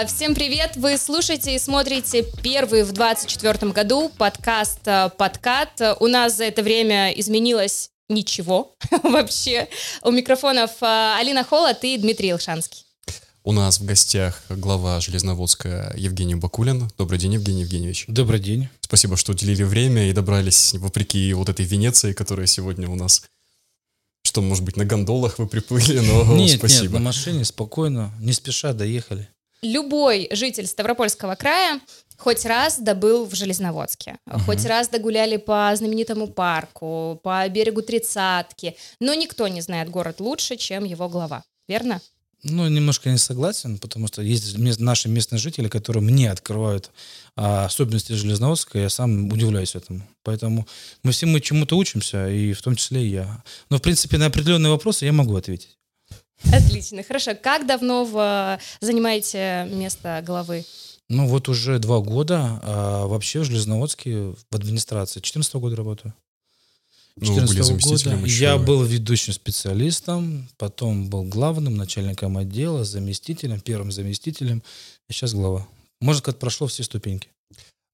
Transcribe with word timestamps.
А, 0.00 0.06
всем 0.06 0.34
привет! 0.34 0.76
Вы 0.76 0.96
слушаете 0.96 1.56
и 1.56 1.58
смотрите 1.58 2.24
первый 2.42 2.84
в 2.84 2.92
2024 2.92 3.72
году 3.72 4.10
подкаст 4.16 4.86
а, 4.86 5.08
«Подкат». 5.08 5.80
У 5.98 6.06
нас 6.06 6.36
за 6.36 6.44
это 6.44 6.62
время 6.62 7.10
изменилось 7.10 7.90
ничего 8.08 8.76
вообще. 9.02 9.66
У 10.04 10.12
микрофонов 10.12 10.70
а, 10.82 11.18
Алина 11.18 11.42
Холод 11.42 11.78
и 11.82 11.98
Дмитрий 11.98 12.30
Илшанский. 12.30 12.84
У 13.42 13.50
нас 13.50 13.80
в 13.80 13.86
гостях 13.86 14.44
глава 14.48 15.00
Железноводска 15.00 15.92
Евгений 15.96 16.36
Бакулин. 16.36 16.88
Добрый 16.96 17.18
день, 17.18 17.32
Евгений 17.34 17.62
Евгеньевич. 17.62 18.04
Добрый 18.06 18.38
день. 18.38 18.68
Спасибо, 18.82 19.16
что 19.16 19.32
уделили 19.32 19.64
время 19.64 20.08
и 20.08 20.12
добрались, 20.12 20.74
вопреки 20.74 21.32
вот 21.32 21.48
этой 21.48 21.64
Венеции, 21.64 22.12
которая 22.12 22.46
сегодня 22.46 22.88
у 22.88 22.94
нас 22.94 23.24
что, 24.22 24.42
может 24.42 24.62
быть, 24.62 24.76
на 24.76 24.84
гондолах 24.84 25.38
вы 25.38 25.48
приплыли, 25.48 25.98
но 26.00 26.36
нет, 26.36 26.58
спасибо. 26.58 26.84
Нет, 26.84 26.92
на 26.92 27.00
машине 27.00 27.44
спокойно, 27.44 28.12
не 28.20 28.32
спеша 28.32 28.74
доехали. 28.74 29.28
Любой 29.62 30.28
житель 30.30 30.66
Ставропольского 30.66 31.34
края 31.34 31.80
хоть 32.16 32.44
раз 32.44 32.78
добыл 32.78 33.24
в 33.24 33.34
Железноводске, 33.34 34.18
угу. 34.26 34.40
хоть 34.40 34.64
раз 34.64 34.88
догуляли 34.88 35.36
по 35.36 35.72
знаменитому 35.74 36.26
парку, 36.26 37.20
по 37.22 37.48
берегу 37.48 37.80
Тридцатки, 37.82 38.76
но 39.00 39.14
никто 39.14 39.48
не 39.48 39.60
знает 39.60 39.88
город 39.88 40.20
лучше, 40.20 40.56
чем 40.56 40.84
его 40.84 41.08
глава, 41.08 41.44
верно? 41.68 42.00
Ну, 42.44 42.68
немножко 42.68 43.10
не 43.10 43.18
согласен, 43.18 43.78
потому 43.78 44.06
что 44.06 44.22
есть 44.22 44.56
наши 44.58 45.08
местные 45.08 45.40
жители, 45.40 45.68
которые 45.68 46.04
мне 46.04 46.30
открывают 46.30 46.92
а, 47.34 47.64
особенности 47.64 48.12
Железноводска, 48.12 48.78
я 48.78 48.90
сам 48.90 49.32
удивляюсь 49.32 49.74
этому. 49.74 50.02
Поэтому 50.22 50.66
мы 51.02 51.10
все 51.10 51.26
мы 51.26 51.40
чему-то 51.40 51.76
учимся, 51.76 52.28
и 52.28 52.52
в 52.52 52.62
том 52.62 52.76
числе 52.76 53.04
и 53.04 53.08
я. 53.08 53.42
Но, 53.70 53.78
в 53.78 53.82
принципе, 53.82 54.18
на 54.18 54.26
определенные 54.26 54.70
вопросы 54.70 55.04
я 55.04 55.12
могу 55.12 55.34
ответить. 55.34 55.77
Отлично, 56.52 57.02
хорошо. 57.02 57.32
Как 57.40 57.66
давно 57.66 58.04
вы 58.04 58.58
занимаете 58.80 59.68
место 59.70 60.22
главы? 60.24 60.64
Ну, 61.08 61.26
вот 61.26 61.48
уже 61.48 61.78
два 61.78 62.00
года. 62.00 62.60
А 62.62 63.06
вообще 63.06 63.40
в 63.40 63.44
Железноводске 63.44 64.34
в 64.50 64.54
администрации. 64.54 65.20
14 65.20 65.54
года 65.54 65.76
работаю. 65.76 66.14
2014 67.16 67.70
ну, 67.70 68.12
года 68.14 68.26
еще. 68.26 68.44
я 68.44 68.58
был 68.58 68.82
ведущим 68.84 69.32
специалистом, 69.32 70.48
потом 70.56 71.08
был 71.08 71.24
главным 71.24 71.74
начальником 71.76 72.36
отдела, 72.36 72.84
заместителем, 72.84 73.60
первым 73.60 73.90
заместителем, 73.90 74.62
и 75.08 75.12
сейчас 75.12 75.34
глава. 75.34 75.66
Можно 76.00 76.20
сказать, 76.20 76.38
прошло 76.38 76.68
все 76.68 76.84
ступеньки. 76.84 77.28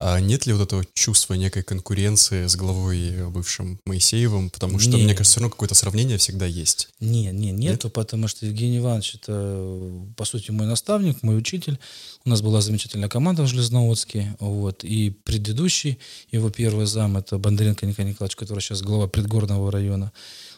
А 0.00 0.20
нет 0.20 0.46
ли 0.46 0.52
вот 0.52 0.62
этого 0.62 0.84
чувства 0.92 1.34
некой 1.34 1.62
конкуренции 1.62 2.46
с 2.46 2.56
главой 2.56 3.28
бывшим 3.30 3.80
Моисеевым? 3.86 4.50
Потому 4.50 4.78
что, 4.78 4.90
не. 4.90 5.04
мне 5.04 5.14
кажется, 5.14 5.32
все 5.32 5.40
равно 5.40 5.50
какое-то 5.50 5.74
сравнение 5.74 6.18
всегда 6.18 6.46
есть. 6.46 6.88
Не, 7.00 7.30
не, 7.30 7.52
нету, 7.52 7.86
нет? 7.86 7.92
потому 7.92 8.28
что 8.28 8.44
Евгений 8.44 8.78
Иванович 8.78 9.16
это, 9.16 9.90
по 10.16 10.24
сути, 10.24 10.50
мой 10.50 10.66
наставник, 10.66 11.22
мой 11.22 11.38
учитель. 11.38 11.78
У 12.24 12.28
нас 12.28 12.42
была 12.42 12.60
замечательная 12.60 13.08
команда 13.08 13.42
в 13.42 13.46
Железноводске. 13.46 14.36
Вот, 14.40 14.84
и 14.84 15.10
предыдущий, 15.10 15.98
его 16.30 16.50
первый 16.50 16.86
зам, 16.86 17.16
это 17.16 17.38
Бондаренко 17.38 17.86
Николай 17.86 18.10
Николаевич, 18.10 18.36
который 18.36 18.60
сейчас 18.60 18.82
глава 18.82 19.06
предгорного 19.06 19.70
района 19.70 20.12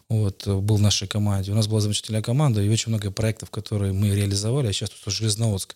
вот, 0.08 0.46
был 0.46 0.76
в 0.76 0.80
нашей 0.80 1.08
команде. 1.08 1.52
У 1.52 1.54
нас 1.54 1.66
была 1.66 1.80
замечательная 1.80 2.22
команда 2.22 2.62
и 2.62 2.68
очень 2.68 2.90
много 2.90 3.10
проектов, 3.10 3.50
которые 3.50 3.92
мы 3.92 4.10
реализовали. 4.14 4.68
А 4.68 4.72
сейчас 4.72 4.90
тут 4.90 5.12
Железноводск 5.12 5.74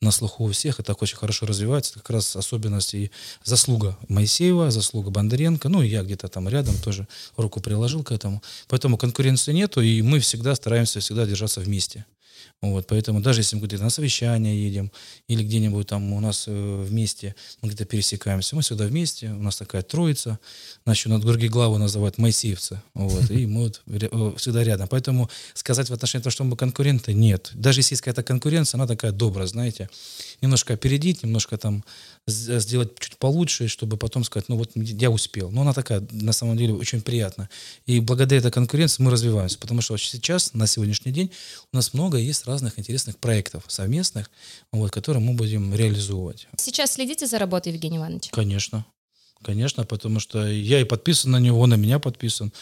на 0.00 0.10
слуху 0.10 0.44
у 0.44 0.52
всех, 0.52 0.80
и 0.80 0.82
так 0.82 1.00
очень 1.02 1.16
хорошо 1.16 1.46
развивается. 1.46 1.92
Это 1.92 2.00
как 2.00 2.10
раз 2.10 2.36
особенность 2.36 2.94
и 2.94 3.10
заслуга 3.44 3.96
Моисеева, 4.08 4.70
заслуга 4.70 5.10
Бондаренко, 5.10 5.68
ну 5.68 5.82
и 5.82 5.88
я 5.88 6.02
где-то 6.02 6.28
там 6.28 6.48
рядом 6.48 6.76
тоже 6.78 7.08
руку 7.36 7.60
приложил 7.60 8.02
к 8.02 8.12
этому. 8.12 8.42
Поэтому 8.68 8.98
конкуренции 8.98 9.52
нету, 9.52 9.80
и 9.80 10.02
мы 10.02 10.20
всегда 10.20 10.54
стараемся 10.54 11.00
всегда 11.00 11.26
держаться 11.26 11.60
вместе. 11.60 12.04
Вот, 12.62 12.86
поэтому 12.86 13.20
даже 13.20 13.40
если 13.40 13.56
мы 13.56 13.66
где-то 13.66 13.84
на 13.84 13.90
совещание 13.90 14.62
едем 14.62 14.92
или 15.28 15.42
где-нибудь 15.42 15.86
там 15.86 16.12
у 16.12 16.20
нас 16.20 16.44
э, 16.46 16.84
вместе, 16.86 17.34
мы 17.62 17.68
где-то 17.68 17.86
пересекаемся, 17.86 18.54
мы 18.54 18.60
всегда 18.60 18.84
вместе, 18.84 19.30
у 19.30 19.42
нас 19.42 19.56
такая 19.56 19.82
троица, 19.82 20.38
значит, 20.84 21.06
на 21.06 21.18
другие 21.18 21.50
главы 21.50 21.78
называют 21.78 22.18
майсивцы, 22.18 22.82
вот, 22.92 23.30
и 23.30 23.46
мы 23.46 23.62
вот 23.62 23.82
э, 23.86 24.34
всегда 24.36 24.62
рядом. 24.62 24.88
Поэтому 24.88 25.30
сказать 25.54 25.88
в 25.88 25.94
отношении 25.94 26.22
того, 26.22 26.32
что 26.32 26.44
мы 26.44 26.56
конкуренты, 26.56 27.14
нет. 27.14 27.50
Даже 27.54 27.80
если 27.80 27.94
есть 27.94 28.02
какая-то 28.02 28.22
конкуренция, 28.22 28.76
она 28.76 28.86
такая 28.86 29.12
добрая, 29.12 29.46
знаете, 29.46 29.88
немножко 30.42 30.74
опередить, 30.74 31.22
немножко 31.22 31.56
там 31.56 31.82
сделать 32.26 32.98
чуть 32.98 33.16
получше, 33.16 33.68
чтобы 33.68 33.96
потом 33.96 34.24
сказать, 34.24 34.48
ну 34.48 34.56
вот 34.56 34.72
я 34.74 35.10
успел. 35.10 35.50
Но 35.50 35.62
она 35.62 35.72
такая, 35.72 36.06
на 36.10 36.32
самом 36.32 36.56
деле, 36.56 36.74
очень 36.74 37.00
приятна. 37.00 37.48
И 37.86 38.00
благодаря 38.00 38.40
этой 38.40 38.50
конкуренции 38.50 39.02
мы 39.02 39.10
развиваемся, 39.10 39.58
потому 39.58 39.80
что 39.80 39.96
сейчас, 39.96 40.54
на 40.54 40.66
сегодняшний 40.66 41.12
день, 41.12 41.30
у 41.72 41.76
нас 41.76 41.94
много 41.94 42.18
есть 42.30 42.46
разных 42.46 42.78
интересных 42.78 43.18
проектов 43.18 43.64
совместных, 43.68 44.30
вот, 44.72 44.90
которые 44.90 45.22
мы 45.22 45.34
будем 45.34 45.74
реализовывать. 45.74 46.48
Сейчас 46.56 46.92
следите 46.92 47.26
за 47.26 47.38
работой 47.38 47.72
Евгения 47.72 47.98
Ивановича? 47.98 48.30
Конечно. 48.32 48.84
Конечно, 49.42 49.84
потому 49.86 50.20
что 50.20 50.46
я 50.46 50.80
и 50.80 50.84
подписан 50.84 51.30
на 51.30 51.38
него, 51.38 51.60
он 51.60 51.70
на 51.70 51.74
меня 51.74 51.98
подписан. 51.98 52.52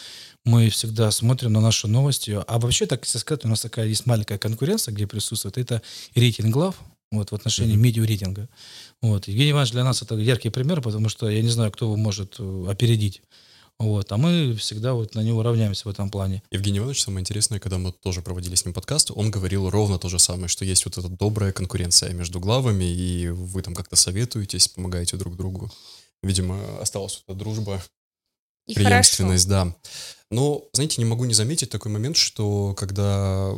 Мы 0.45 0.69
всегда 0.69 1.11
смотрим 1.11 1.51
на 1.51 1.59
наши 1.59 1.87
новости. 1.87 2.39
А 2.47 2.59
вообще, 2.59 2.85
так 2.85 3.05
сказать, 3.05 3.43
у 3.43 3.49
нас 3.49 3.61
такая 3.61 3.87
есть 3.87 4.05
маленькая 4.05 4.37
конкуренция, 4.37 4.93
где 4.93 5.05
присутствует. 5.05 5.57
Это 5.57 5.81
рейтинг 6.15 6.53
глав 6.53 6.75
вот, 7.11 7.31
в 7.31 7.35
отношении 7.35 7.75
mm-hmm. 7.75 7.79
медиа-рейтинга. 7.79 8.49
Вот. 9.01 9.27
Евгений 9.27 9.51
Иванович 9.51 9.73
для 9.73 9.83
нас 9.83 10.01
это 10.01 10.15
яркий 10.15 10.49
пример, 10.49 10.81
потому 10.81 11.09
что 11.09 11.29
я 11.29 11.41
не 11.41 11.49
знаю, 11.49 11.71
кто 11.71 11.85
его 11.85 11.97
может 11.97 12.35
э, 12.39 12.65
опередить. 12.69 13.21
Вот, 13.79 14.11
а 14.11 14.17
мы 14.17 14.55
всегда 14.55 14.93
вот 14.93 15.15
на 15.15 15.21
него 15.21 15.41
равняемся 15.41 15.87
в 15.87 15.91
этом 15.91 16.09
плане. 16.11 16.43
Евгений 16.51 16.79
Иванович, 16.79 17.01
самое 17.01 17.21
интересное, 17.21 17.59
когда 17.59 17.77
мы 17.77 17.93
тоже 17.93 18.21
проводили 18.21 18.55
с 18.55 18.65
ним 18.65 18.73
подкаст, 18.73 19.09
он 19.15 19.31
говорил 19.31 19.69
ровно 19.69 19.97
то 19.97 20.09
же 20.09 20.19
самое, 20.19 20.49
что 20.49 20.65
есть 20.65 20.83
вот 20.83 20.97
эта 20.97 21.07
добрая 21.07 21.53
конкуренция 21.53 22.11
между 22.11 22.41
главами, 22.41 22.83
и 22.83 23.29
вы 23.29 23.61
там 23.61 23.73
как-то 23.73 23.95
советуетесь, 23.95 24.67
помогаете 24.67 25.15
друг 25.15 25.37
другу. 25.37 25.71
Видимо, 26.21 26.59
осталась 26.81 27.23
эта 27.25 27.37
дружба, 27.37 27.81
и 28.67 28.73
преемственность, 28.73 29.47
хорошо. 29.47 29.71
да. 29.71 29.89
Но, 30.29 30.63
знаете, 30.73 31.01
не 31.01 31.05
могу 31.05 31.25
не 31.25 31.33
заметить 31.33 31.69
такой 31.69 31.91
момент, 31.91 32.17
что 32.17 32.75
когда 32.77 33.51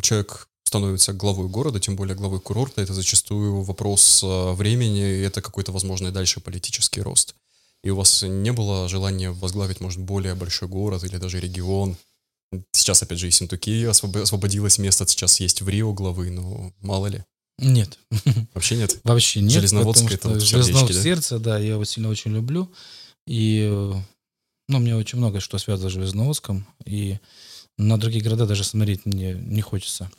человек 0.00 0.48
становится 0.64 1.12
главой 1.12 1.48
города, 1.48 1.78
тем 1.78 1.94
более 1.94 2.16
главой 2.16 2.40
курорта, 2.40 2.80
это 2.80 2.94
зачастую 2.94 3.62
вопрос 3.62 4.22
э, 4.22 4.52
времени, 4.52 5.00
и 5.00 5.20
это 5.20 5.42
какой-то 5.42 5.70
возможный 5.70 6.10
дальше 6.10 6.40
политический 6.40 7.02
рост. 7.02 7.34
И 7.82 7.90
у 7.90 7.96
вас 7.96 8.22
не 8.22 8.52
было 8.52 8.88
желания 8.88 9.30
возглавить, 9.30 9.80
может, 9.80 10.00
более 10.00 10.34
большой 10.34 10.68
город 10.68 11.04
или 11.04 11.16
даже 11.16 11.40
регион? 11.40 11.96
Сейчас, 12.72 13.02
опять 13.02 13.18
же, 13.18 13.28
и 13.28 13.30
Синтуки 13.30 13.84
освободилось 13.84 14.78
место, 14.78 15.06
сейчас 15.06 15.40
есть 15.40 15.62
в 15.62 15.68
Рио 15.68 15.92
главы, 15.92 16.30
но 16.30 16.72
мало 16.80 17.06
ли. 17.06 17.24
Нет. 17.58 17.98
Вообще 18.54 18.76
нет? 18.76 18.98
Вообще 19.04 19.40
нет. 19.40 19.52
Железноводск 19.52 20.10
это 20.10 20.28
вот 20.28 20.42
Железноводск 20.42 20.94
да? 20.94 21.02
сердце, 21.02 21.38
да, 21.38 21.58
я 21.58 21.72
его 21.72 21.84
сильно 21.84 22.08
очень 22.08 22.32
люблю. 22.32 22.72
И, 23.26 23.68
ну, 24.68 24.78
мне 24.78 24.96
очень 24.96 25.18
много 25.18 25.40
что 25.40 25.58
связано 25.58 25.88
с 25.88 25.92
Железноводском, 25.92 26.66
и 26.84 27.18
на 27.78 27.98
другие 27.98 28.22
города 28.22 28.46
даже 28.46 28.64
смотреть 28.64 29.06
мне 29.06 29.34
не 29.34 29.60
хочется. 29.60 30.10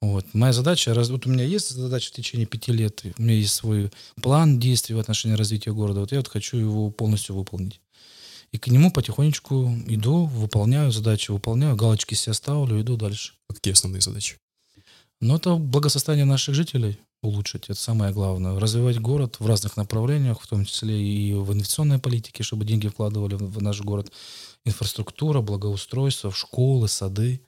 Вот. 0.00 0.24
Моя 0.32 0.52
задача, 0.52 0.94
вот 0.94 1.26
у 1.26 1.30
меня 1.30 1.44
есть 1.44 1.70
задача 1.70 2.08
в 2.08 2.14
течение 2.14 2.46
пяти 2.46 2.72
лет, 2.72 3.02
у 3.18 3.22
меня 3.22 3.34
есть 3.34 3.54
свой 3.54 3.90
план 4.22 4.58
действий 4.58 4.94
в 4.94 4.98
отношении 4.98 5.36
развития 5.36 5.72
города, 5.72 6.00
вот 6.00 6.12
я 6.12 6.18
вот 6.18 6.28
хочу 6.28 6.56
его 6.56 6.90
полностью 6.90 7.36
выполнить. 7.36 7.80
И 8.50 8.58
к 8.58 8.66
нему 8.68 8.90
потихонечку 8.90 9.76
иду, 9.86 10.24
выполняю 10.24 10.90
задачи, 10.90 11.30
выполняю, 11.30 11.76
галочки 11.76 12.14
себе 12.14 12.34
ставлю, 12.34 12.80
иду 12.80 12.96
дальше. 12.96 13.34
Какие 13.48 13.74
основные 13.74 14.00
задачи? 14.00 14.38
Ну, 15.20 15.36
это 15.36 15.56
благосостояние 15.56 16.24
наших 16.24 16.54
жителей 16.54 16.98
улучшить, 17.22 17.64
это 17.64 17.78
самое 17.78 18.12
главное. 18.12 18.58
Развивать 18.58 18.98
город 18.98 19.36
в 19.38 19.46
разных 19.46 19.76
направлениях, 19.76 20.40
в 20.40 20.46
том 20.46 20.64
числе 20.64 21.00
и 21.00 21.34
в 21.34 21.52
инвестиционной 21.52 21.98
политике, 21.98 22.42
чтобы 22.42 22.64
деньги 22.64 22.88
вкладывали 22.88 23.34
в 23.34 23.62
наш 23.62 23.82
город. 23.82 24.10
Инфраструктура, 24.64 25.42
благоустройство, 25.42 26.32
школы, 26.32 26.88
сады. 26.88 27.42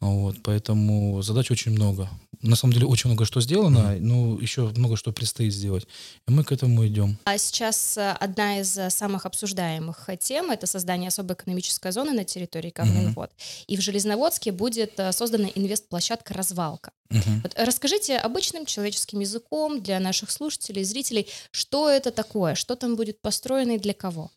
Вот, 0.00 0.36
поэтому 0.42 1.22
задач 1.22 1.50
очень 1.50 1.72
много. 1.72 2.10
На 2.42 2.54
самом 2.54 2.74
деле 2.74 2.86
очень 2.86 3.08
много 3.08 3.24
что 3.24 3.40
сделано, 3.40 3.78
mm-hmm. 3.78 4.00
но 4.00 4.38
еще 4.38 4.68
много 4.76 4.96
что 4.96 5.10
предстоит 5.10 5.54
сделать. 5.54 5.86
И 6.28 6.30
мы 6.30 6.44
к 6.44 6.52
этому 6.52 6.86
идем. 6.86 7.16
А 7.24 7.38
сейчас 7.38 7.96
э, 7.96 8.10
одна 8.10 8.60
из 8.60 8.76
э, 8.76 8.90
самых 8.90 9.24
обсуждаемых 9.24 10.10
тем— 10.20 10.50
это 10.52 10.66
создание 10.66 11.08
особой 11.08 11.32
экономической 11.34 11.92
зоны 11.92 12.12
на 12.12 12.24
территории 12.24 12.68
Камненвод. 12.70 13.30
Mm-hmm. 13.30 13.64
И 13.68 13.76
в 13.78 13.80
Железноводске 13.80 14.52
будет 14.52 15.00
э, 15.00 15.12
создана 15.12 15.48
инвестплощадка 15.54 16.34
«Развалка». 16.34 16.92
Mm-hmm. 17.08 17.40
Вот 17.42 17.54
расскажите 17.56 18.18
обычным 18.18 18.66
человеческим 18.66 19.20
языком 19.20 19.80
для 19.80 19.98
наших 19.98 20.30
слушателей, 20.30 20.84
зрителей, 20.84 21.26
что 21.50 21.88
это 21.88 22.10
такое, 22.10 22.54
что 22.54 22.76
там 22.76 22.96
будет 22.96 23.22
построено 23.22 23.72
и 23.72 23.78
для 23.78 23.94
кого? 23.94 24.30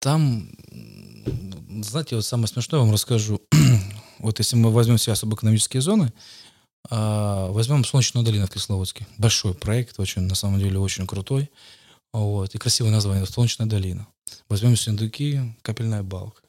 Там 0.00 0.50
знаете, 1.84 2.16
вот 2.16 2.24
самое 2.24 2.48
смешное 2.48 2.80
вам 2.80 2.92
расскажу. 2.92 3.40
вот 4.18 4.38
если 4.38 4.56
мы 4.56 4.70
возьмем 4.70 4.96
все 4.96 5.12
особо 5.12 5.36
экономические 5.36 5.80
зоны, 5.80 6.12
а, 6.88 7.50
возьмем 7.50 7.84
Солнечную 7.84 8.24
долину 8.24 8.46
в 8.46 8.50
Кисловодске. 8.50 9.06
Большой 9.18 9.54
проект, 9.54 9.98
очень, 10.00 10.22
на 10.22 10.34
самом 10.34 10.58
деле, 10.58 10.78
очень 10.78 11.06
крутой. 11.06 11.50
Вот, 12.12 12.54
и 12.54 12.58
красивое 12.58 12.90
название 12.90 13.26
Солнечная 13.26 13.66
долина. 13.66 14.06
Возьмем 14.48 14.76
Синдуки, 14.76 15.40
Капельная 15.62 16.02
балка. 16.02 16.42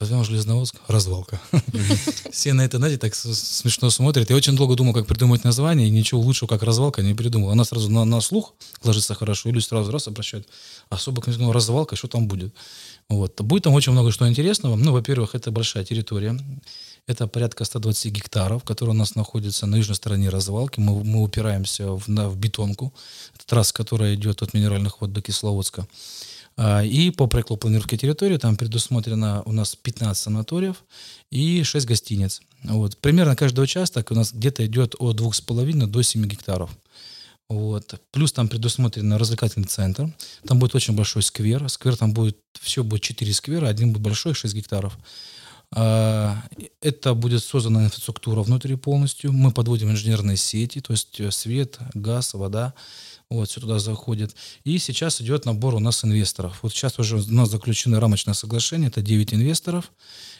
Возьмем 0.00 0.24
Железноводск, 0.24 0.76
развалка. 0.88 1.40
Все 2.32 2.52
на 2.52 2.62
это, 2.62 2.78
знаете, 2.78 2.98
так 2.98 3.14
смешно 3.14 3.90
смотрят. 3.90 4.28
Я 4.28 4.36
очень 4.36 4.56
долго 4.56 4.74
думал, 4.74 4.92
как 4.92 5.06
придумать 5.06 5.44
название, 5.44 5.86
и 5.86 5.90
ничего 5.90 6.20
лучшего, 6.20 6.48
как 6.48 6.64
развалка, 6.64 7.00
не 7.00 7.14
придумал. 7.14 7.50
Она 7.50 7.64
сразу 7.64 7.88
на, 7.90 8.04
на 8.04 8.20
слух 8.20 8.54
ложится 8.82 9.14
хорошо, 9.14 9.48
и 9.48 9.52
люди 9.52 9.64
сразу 9.64 9.92
раз 9.92 10.08
обращают. 10.08 10.48
Особо, 10.90 11.22
конечно, 11.22 11.52
развалка, 11.52 11.94
что 11.94 12.08
там 12.08 12.26
будет. 12.26 12.52
Вот. 13.08 13.40
Будет 13.40 13.64
там 13.64 13.74
очень 13.74 13.92
много 13.92 14.10
что 14.10 14.28
интересного. 14.28 14.74
Ну, 14.74 14.92
во-первых, 14.92 15.36
это 15.36 15.52
большая 15.52 15.84
территория. 15.84 16.38
Это 17.06 17.28
порядка 17.28 17.64
120 17.64 18.12
гектаров, 18.12 18.64
которые 18.64 18.94
у 18.94 18.98
нас 18.98 19.14
находятся 19.14 19.66
на 19.66 19.76
южной 19.76 19.94
стороне 19.96 20.28
развалки. 20.28 20.80
Мы, 20.80 21.04
мы 21.04 21.22
упираемся 21.22 21.92
в, 21.92 22.08
на, 22.08 22.28
в 22.28 22.36
бетонку. 22.36 22.92
Это 23.34 23.46
трасса, 23.46 23.72
которая 23.74 24.14
идет 24.14 24.42
от 24.42 24.54
Минеральных 24.54 25.00
вод 25.00 25.12
до 25.12 25.22
Кисловодска. 25.22 25.86
А, 26.56 26.82
и 26.82 27.10
по 27.10 27.26
проекту 27.26 27.56
планировки 27.56 27.96
территории 27.96 28.36
там 28.36 28.56
предусмотрено 28.56 29.42
у 29.44 29.52
нас 29.52 29.74
15 29.74 30.16
санаториев 30.16 30.84
и 31.30 31.62
6 31.62 31.86
гостиниц. 31.86 32.42
Вот. 32.62 32.96
Примерно 32.98 33.36
каждый 33.36 33.60
участок 33.60 34.10
у 34.10 34.14
нас 34.14 34.32
где-то 34.32 34.64
идет 34.66 34.94
от 34.98 35.20
2,5 35.20 35.86
до 35.86 36.02
7 36.02 36.24
гектаров. 36.26 36.70
Вот. 37.48 38.00
Плюс 38.10 38.32
там 38.32 38.48
предусмотрен 38.48 39.12
развлекательный 39.14 39.66
центр. 39.66 40.12
Там 40.46 40.58
будет 40.58 40.74
очень 40.74 40.94
большой 40.94 41.22
сквер. 41.22 41.68
Сквер 41.68 41.96
там 41.96 42.12
будет, 42.12 42.38
все 42.60 42.84
будет 42.84 43.02
4 43.02 43.34
сквера, 43.34 43.66
один 43.66 43.92
будет 43.92 44.02
большой, 44.02 44.34
6 44.34 44.54
гектаров. 44.54 44.96
А, 45.76 46.40
это 46.80 47.14
будет 47.14 47.42
создана 47.42 47.84
инфраструктура 47.84 48.42
внутри 48.42 48.76
полностью. 48.76 49.32
Мы 49.32 49.50
подводим 49.50 49.90
инженерные 49.90 50.36
сети, 50.36 50.80
то 50.80 50.92
есть 50.92 51.20
свет, 51.32 51.78
газ, 51.94 52.34
вода. 52.34 52.74
Вот, 53.34 53.50
все 53.50 53.60
туда 53.60 53.78
заходит. 53.78 54.34
И 54.62 54.78
сейчас 54.78 55.20
идет 55.20 55.44
набор 55.44 55.74
у 55.74 55.80
нас 55.80 56.04
инвесторов. 56.04 56.58
Вот 56.62 56.72
сейчас 56.72 56.98
уже 56.98 57.16
у 57.16 57.32
нас 57.32 57.50
заключено 57.50 57.98
рамочное 57.98 58.34
соглашение, 58.34 58.88
это 58.88 59.02
9 59.02 59.34
инвесторов. 59.34 59.90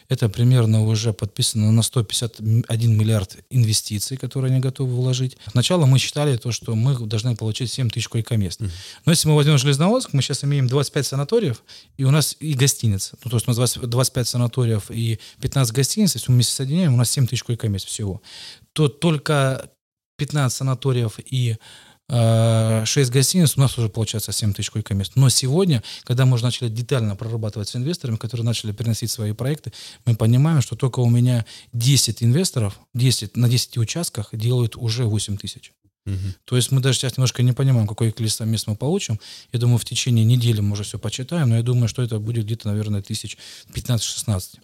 Это 0.09 0.29
примерно 0.29 0.85
уже 0.85 1.13
подписано 1.13 1.73
на 1.73 1.83
151 1.83 2.97
миллиард 2.97 3.39
инвестиций, 3.51 4.17
которые 4.17 4.51
они 4.51 4.61
готовы 4.61 4.95
вложить. 4.95 5.39
Сначала 5.51 5.87
мы 5.87 5.99
считали 5.99 6.37
то, 6.37 6.53
что 6.53 6.75
мы 6.75 6.95
должны 7.07 7.35
получить 7.37 7.73
7 7.73 7.91
тысяч 7.91 8.09
койко-мест. 8.09 8.61
Но 9.05 9.13
если 9.13 9.29
мы 9.29 9.35
возьмем 9.35 9.59
Железноводск, 9.59 10.13
мы 10.13 10.23
сейчас 10.23 10.45
имеем 10.45 10.69
25 10.69 11.07
санаториев, 11.07 11.65
и 11.97 12.05
у 12.05 12.11
нас 12.11 12.37
и 12.39 12.53
гостиниц. 12.53 13.13
Ну, 13.25 13.31
то 13.31 13.37
есть 13.37 13.49
у 13.49 13.51
нас 13.51 13.57
20, 13.57 13.83
25 13.89 14.29
санаториев 14.29 14.91
и 14.91 15.19
15 15.41 15.75
гостиниц, 15.75 16.15
если 16.15 16.31
мы 16.31 16.37
вместе 16.37 16.55
соединяем, 16.55 16.95
у 16.95 16.97
нас 16.97 17.11
7 17.11 17.27
тысяч 17.27 17.43
койко-мест 17.43 17.87
всего. 17.87 18.21
То 18.73 18.89
только 18.89 19.71
15 20.19 20.57
санаториев 20.57 21.19
и 21.19 21.57
6 22.11 22.97
э, 22.97 23.13
гостиниц, 23.13 23.57
у 23.57 23.61
нас 23.61 23.79
уже 23.79 23.89
получается 23.89 24.31
7 24.31 24.53
тысяч 24.53 24.71
койко-мест. 24.71 25.13
Но 25.15 25.31
сегодня, 25.31 25.83
когда 26.05 26.27
мы 26.27 26.35
уже 26.35 26.45
начали 26.45 26.69
детально 26.69 27.17
прорабатывать 27.17 27.69
с 27.69 27.77
инвесторами, 27.77 28.17
которые 28.17 28.45
начали 28.45 28.73
приносить 28.73 29.11
свои 29.11 29.33
проекты, 29.33 29.73
мы 30.05 30.15
понимаем, 30.15 30.61
что 30.61 30.77
только 30.77 31.01
у 31.01 31.09
меня 31.09 31.47
10 31.73 32.23
инвесторов 32.23 32.79
10, 32.93 33.37
на 33.37 33.49
10 33.49 33.79
участках 33.79 34.29
делают 34.33 34.77
уже 34.77 35.05
8 35.05 35.39
тысяч. 35.39 35.73
Угу. 36.07 36.19
То 36.45 36.57
есть 36.57 36.71
мы 36.71 36.83
даже 36.83 36.99
сейчас 36.99 37.17
немножко 37.17 37.43
не 37.43 37.53
понимаем, 37.53 37.87
какое 37.87 38.13
количество 38.13 38.45
мест 38.45 38.67
мы 38.67 38.77
получим. 38.77 39.19
Я 39.53 39.59
думаю, 39.59 39.79
в 39.79 39.87
течение 39.87 40.27
недели 40.27 40.61
мы 40.61 40.73
уже 40.73 40.83
все 40.83 40.99
почитаем, 40.99 41.49
но 41.49 41.57
я 41.57 41.63
думаю, 41.63 41.89
что 41.89 42.03
это 42.03 42.19
будет 42.19 42.45
где-то, 42.45 42.69
наверное, 42.69 43.01
тысяч 43.01 43.39
15-16 43.73 44.59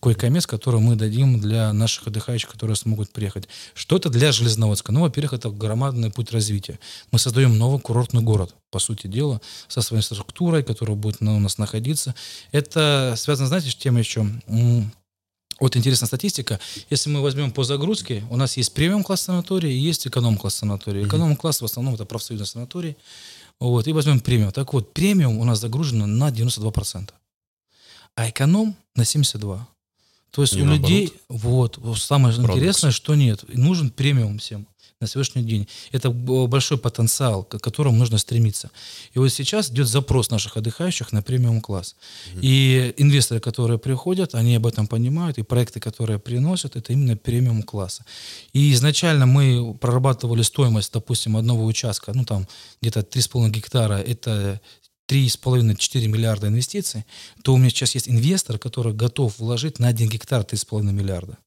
койко-мест, 0.00 0.46
которые 0.46 0.80
мы 0.80 0.96
дадим 0.96 1.40
для 1.40 1.72
наших 1.72 2.06
отдыхающих, 2.06 2.48
которые 2.48 2.76
смогут 2.76 3.10
приехать. 3.10 3.48
Что 3.74 3.96
это 3.96 4.10
для 4.10 4.32
Железноводска? 4.32 4.92
Ну, 4.92 5.00
во-первых, 5.00 5.34
это 5.34 5.50
громадный 5.50 6.10
путь 6.10 6.32
развития. 6.32 6.78
Мы 7.10 7.18
создаем 7.18 7.56
новый 7.58 7.80
курортный 7.80 8.22
город, 8.22 8.54
по 8.70 8.78
сути 8.78 9.06
дела, 9.06 9.40
со 9.68 9.82
своей 9.82 10.02
структурой, 10.02 10.62
которая 10.62 10.96
будет 10.96 11.20
у 11.20 11.24
нас 11.24 11.58
находиться. 11.58 12.14
Это 12.52 13.14
связано, 13.16 13.48
знаете, 13.48 13.70
с 13.70 13.74
тем 13.74 13.96
еще, 13.96 14.26
вот 15.60 15.76
интересная 15.76 16.06
статистика. 16.06 16.60
Если 16.88 17.10
мы 17.10 17.20
возьмем 17.20 17.50
по 17.50 17.64
загрузке, 17.64 18.24
у 18.30 18.36
нас 18.36 18.56
есть 18.56 18.72
премиум-класс 18.74 19.22
санатория 19.22 19.72
и 19.72 19.78
есть 19.78 20.06
эконом-класс 20.06 20.56
санатория. 20.56 21.04
Эконом-класс 21.04 21.62
в 21.62 21.64
основном 21.64 21.94
это 21.94 22.04
профсоюзный 22.04 22.46
санаторий. 22.46 22.96
Вот, 23.58 23.88
и 23.88 23.92
возьмем 23.92 24.20
премиум. 24.20 24.52
Так 24.52 24.72
вот, 24.72 24.92
премиум 24.92 25.38
у 25.38 25.44
нас 25.44 25.58
загружено 25.58 26.06
на 26.06 26.30
92% 26.30 27.10
а 28.18 28.30
эконом 28.30 28.74
на 28.98 29.04
72. 29.04 29.66
То 30.30 30.42
есть 30.42 30.54
Не 30.54 30.62
у 30.62 30.64
наоборот. 30.66 30.90
людей, 30.90 31.12
вот, 31.28 31.78
самое 31.96 32.34
Парадокс. 32.34 32.58
интересное, 32.58 32.90
что 32.90 33.14
нет, 33.14 33.44
нужен 33.48 33.90
премиум 33.90 34.38
всем 34.38 34.66
на 35.00 35.06
сегодняшний 35.06 35.44
день. 35.44 35.68
Это 35.92 36.10
большой 36.10 36.76
потенциал, 36.76 37.44
к 37.44 37.58
которому 37.60 37.96
нужно 37.96 38.18
стремиться. 38.18 38.70
И 39.14 39.18
вот 39.18 39.28
сейчас 39.28 39.70
идет 39.70 39.86
запрос 39.86 40.30
наших 40.30 40.56
отдыхающих 40.56 41.12
на 41.12 41.22
премиум 41.22 41.60
класс. 41.60 41.94
Угу. 42.34 42.40
И 42.42 42.94
инвесторы, 42.96 43.40
которые 43.40 43.78
приходят, 43.78 44.34
они 44.34 44.56
об 44.56 44.66
этом 44.66 44.88
понимают, 44.88 45.38
и 45.38 45.42
проекты, 45.42 45.78
которые 45.78 46.18
приносят, 46.18 46.74
это 46.76 46.92
именно 46.92 47.16
премиум 47.16 47.62
класса. 47.62 48.04
И 48.52 48.72
изначально 48.72 49.26
мы 49.26 49.74
прорабатывали 49.74 50.42
стоимость, 50.42 50.92
допустим, 50.92 51.36
одного 51.36 51.64
участка, 51.64 52.12
ну 52.12 52.24
там 52.24 52.48
где-то 52.82 53.00
3,5 53.00 53.50
гектара, 53.50 53.94
это 53.94 54.60
3,5-4 55.08 56.06
миллиарда 56.06 56.48
инвестиций, 56.48 57.04
то 57.42 57.54
у 57.54 57.56
меня 57.56 57.70
сейчас 57.70 57.94
есть 57.94 58.08
инвестор, 58.08 58.58
который 58.58 58.92
готов 58.92 59.38
вложить 59.38 59.78
на 59.78 59.88
1 59.88 60.08
гектар 60.08 60.42
3,5 60.42 60.92
миллиарда. 60.92 61.38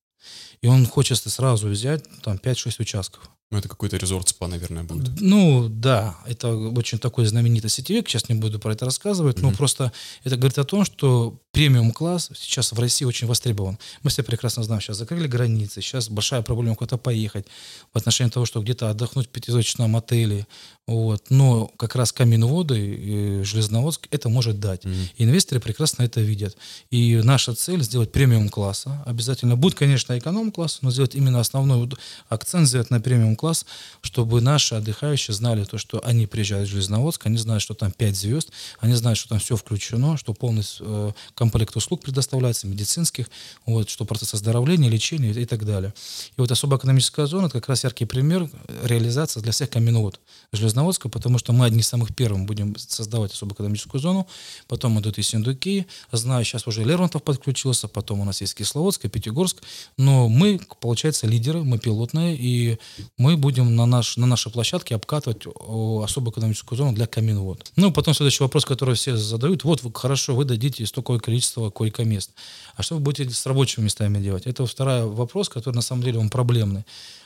И 0.61 0.67
он 0.67 0.85
хочет 0.85 1.17
сразу 1.17 1.67
взять 1.67 2.03
там 2.21 2.37
5-6 2.37 2.75
участков. 2.79 3.29
Ну, 3.51 3.57
это 3.57 3.67
какой-то 3.67 3.97
резорт 3.97 4.29
спа, 4.29 4.47
наверное, 4.47 4.83
будет. 4.83 5.19
Ну, 5.19 5.67
да, 5.67 6.17
это 6.25 6.55
очень 6.55 6.99
такой 6.99 7.25
знаменитый 7.25 7.69
сетевик, 7.69 8.07
сейчас 8.07 8.29
не 8.29 8.35
буду 8.35 8.59
про 8.59 8.71
это 8.71 8.85
рассказывать, 8.85 9.37
mm-hmm. 9.37 9.41
но 9.41 9.51
просто 9.51 9.91
это 10.23 10.37
говорит 10.37 10.57
о 10.57 10.63
том, 10.63 10.85
что 10.85 11.37
премиум-класс 11.51 12.29
сейчас 12.33 12.71
в 12.71 12.79
России 12.79 13.03
очень 13.03 13.27
востребован. 13.27 13.77
Мы 14.03 14.09
все 14.09 14.23
прекрасно 14.23 14.63
знаем, 14.63 14.81
сейчас 14.81 14.97
закрыли 14.97 15.27
границы, 15.27 15.81
сейчас 15.81 16.07
большая 16.07 16.43
проблема 16.43 16.77
куда-то 16.77 16.97
поехать 16.97 17.45
в 17.93 17.97
отношении 17.97 18.31
того, 18.31 18.45
что 18.45 18.61
где-то 18.61 18.89
отдохнуть 18.89 19.27
в 19.27 19.29
пятизвездочном 19.31 19.97
отеле, 19.97 20.47
вот. 20.87 21.25
Но 21.29 21.67
как 21.77 21.95
раз 21.95 22.11
Каменводы 22.11 22.77
и 22.79 23.43
Железноводск 23.43 24.07
это 24.11 24.29
может 24.29 24.59
дать. 24.59 24.83
Mm-hmm. 24.83 25.07
И 25.17 25.23
инвесторы 25.23 25.61
прекрасно 25.61 26.03
это 26.03 26.21
видят. 26.21 26.57
И 26.89 27.17
наша 27.23 27.53
цель 27.53 27.81
сделать 27.81 28.11
премиум-класса. 28.11 29.03
Обязательно 29.05 29.55
будет, 29.55 29.75
конечно, 29.75 30.17
эконом-класс, 30.51 30.79
но 30.81 30.91
сделать 30.91 31.15
именно 31.15 31.39
основной 31.39 31.89
акцент 32.29 32.67
сделать 32.67 32.89
на 32.89 33.01
премиум 33.01 33.35
класс, 33.35 33.65
чтобы 34.01 34.41
наши 34.41 34.75
отдыхающие 34.75 35.33
знали 35.33 35.63
то, 35.63 35.77
что 35.77 36.01
они 36.05 36.27
приезжают 36.27 36.67
в 36.67 36.71
Железноводск, 36.71 37.25
они 37.25 37.37
знают, 37.37 37.63
что 37.63 37.73
там 37.73 37.91
5 37.91 38.15
звезд, 38.15 38.51
они 38.79 38.93
знают, 38.93 39.17
что 39.17 39.29
там 39.29 39.39
все 39.39 39.55
включено, 39.55 40.17
что 40.17 40.33
полный 40.33 40.63
э, 40.79 41.11
комплект 41.35 41.75
услуг 41.75 42.01
предоставляется, 42.01 42.67
медицинских, 42.67 43.29
вот, 43.65 43.89
что 43.89 44.05
процесс 44.05 44.33
оздоровления, 44.33 44.89
лечения 44.89 45.31
и, 45.31 45.45
так 45.45 45.65
далее. 45.65 45.93
И 46.37 46.41
вот 46.41 46.51
особая 46.51 46.77
экономическая 46.79 47.25
зона– 47.25 47.45
это 47.47 47.53
как 47.53 47.69
раз 47.69 47.83
яркий 47.83 48.05
пример 48.05 48.49
реализации 48.83 49.39
для 49.39 49.51
всех 49.51 49.69
каменвод 49.69 50.19
Железноводска, 50.51 51.09
потому 51.09 51.37
что 51.37 51.53
мы 51.53 51.65
одни 51.65 51.79
из 51.79 51.87
самых 51.87 52.15
первых 52.15 52.45
будем 52.45 52.75
создавать 52.77 53.33
особую 53.33 53.55
экономическую 53.55 54.01
зону, 54.01 54.27
потом 54.67 54.99
идут 54.99 55.17
и 55.17 55.21
Синдуки, 55.21 55.85
знаю, 56.11 56.43
сейчас 56.43 56.67
уже 56.67 56.83
Лермонтов 56.83 57.23
подключился, 57.23 57.87
потом 57.87 58.19
у 58.19 58.25
нас 58.25 58.41
есть 58.41 58.55
Кисловодск 58.55 59.05
и 59.05 59.07
Пятигорск, 59.07 59.61
но 59.97 60.27
мы, 60.27 60.40
получается, 60.79 61.25
лидеры, 61.25 61.63
мы 61.63 61.79
пилотные, 61.79 62.37
и 62.37 62.77
мы 63.17 63.31
мы 63.31 63.37
будем 63.37 63.75
на, 63.77 63.85
наш, 63.85 64.17
на 64.17 64.27
нашей 64.27 64.51
площадке 64.51 64.95
обкатывать 64.95 65.45
особую 65.47 66.33
экономическую 66.33 66.77
зону 66.77 66.91
для 66.91 67.07
камин-вод. 67.07 67.71
Ну, 67.77 67.91
потом 67.91 68.13
следующий 68.13 68.43
вопрос, 68.43 68.65
который 68.65 68.95
все 68.95 69.15
задают. 69.15 69.63
Вот, 69.63 69.83
вы, 69.83 69.91
хорошо, 69.93 70.35
вы 70.35 70.43
дадите 70.43 70.85
столько 70.85 71.17
количество 71.17 71.69
койко-мест. 71.69 72.31
А 72.75 72.83
что 72.83 72.95
вы 72.95 73.01
будете 73.01 73.33
с 73.33 73.45
рабочими 73.45 73.85
местами 73.85 74.19
делать? 74.19 74.47
Это 74.47 74.65
второй 74.65 75.05
вопрос, 75.05 75.47
который 75.47 75.75
на 75.75 75.81
самом 75.81 76.03
деле 76.03 76.19
он 76.19 76.29
проблемный. 76.29 76.83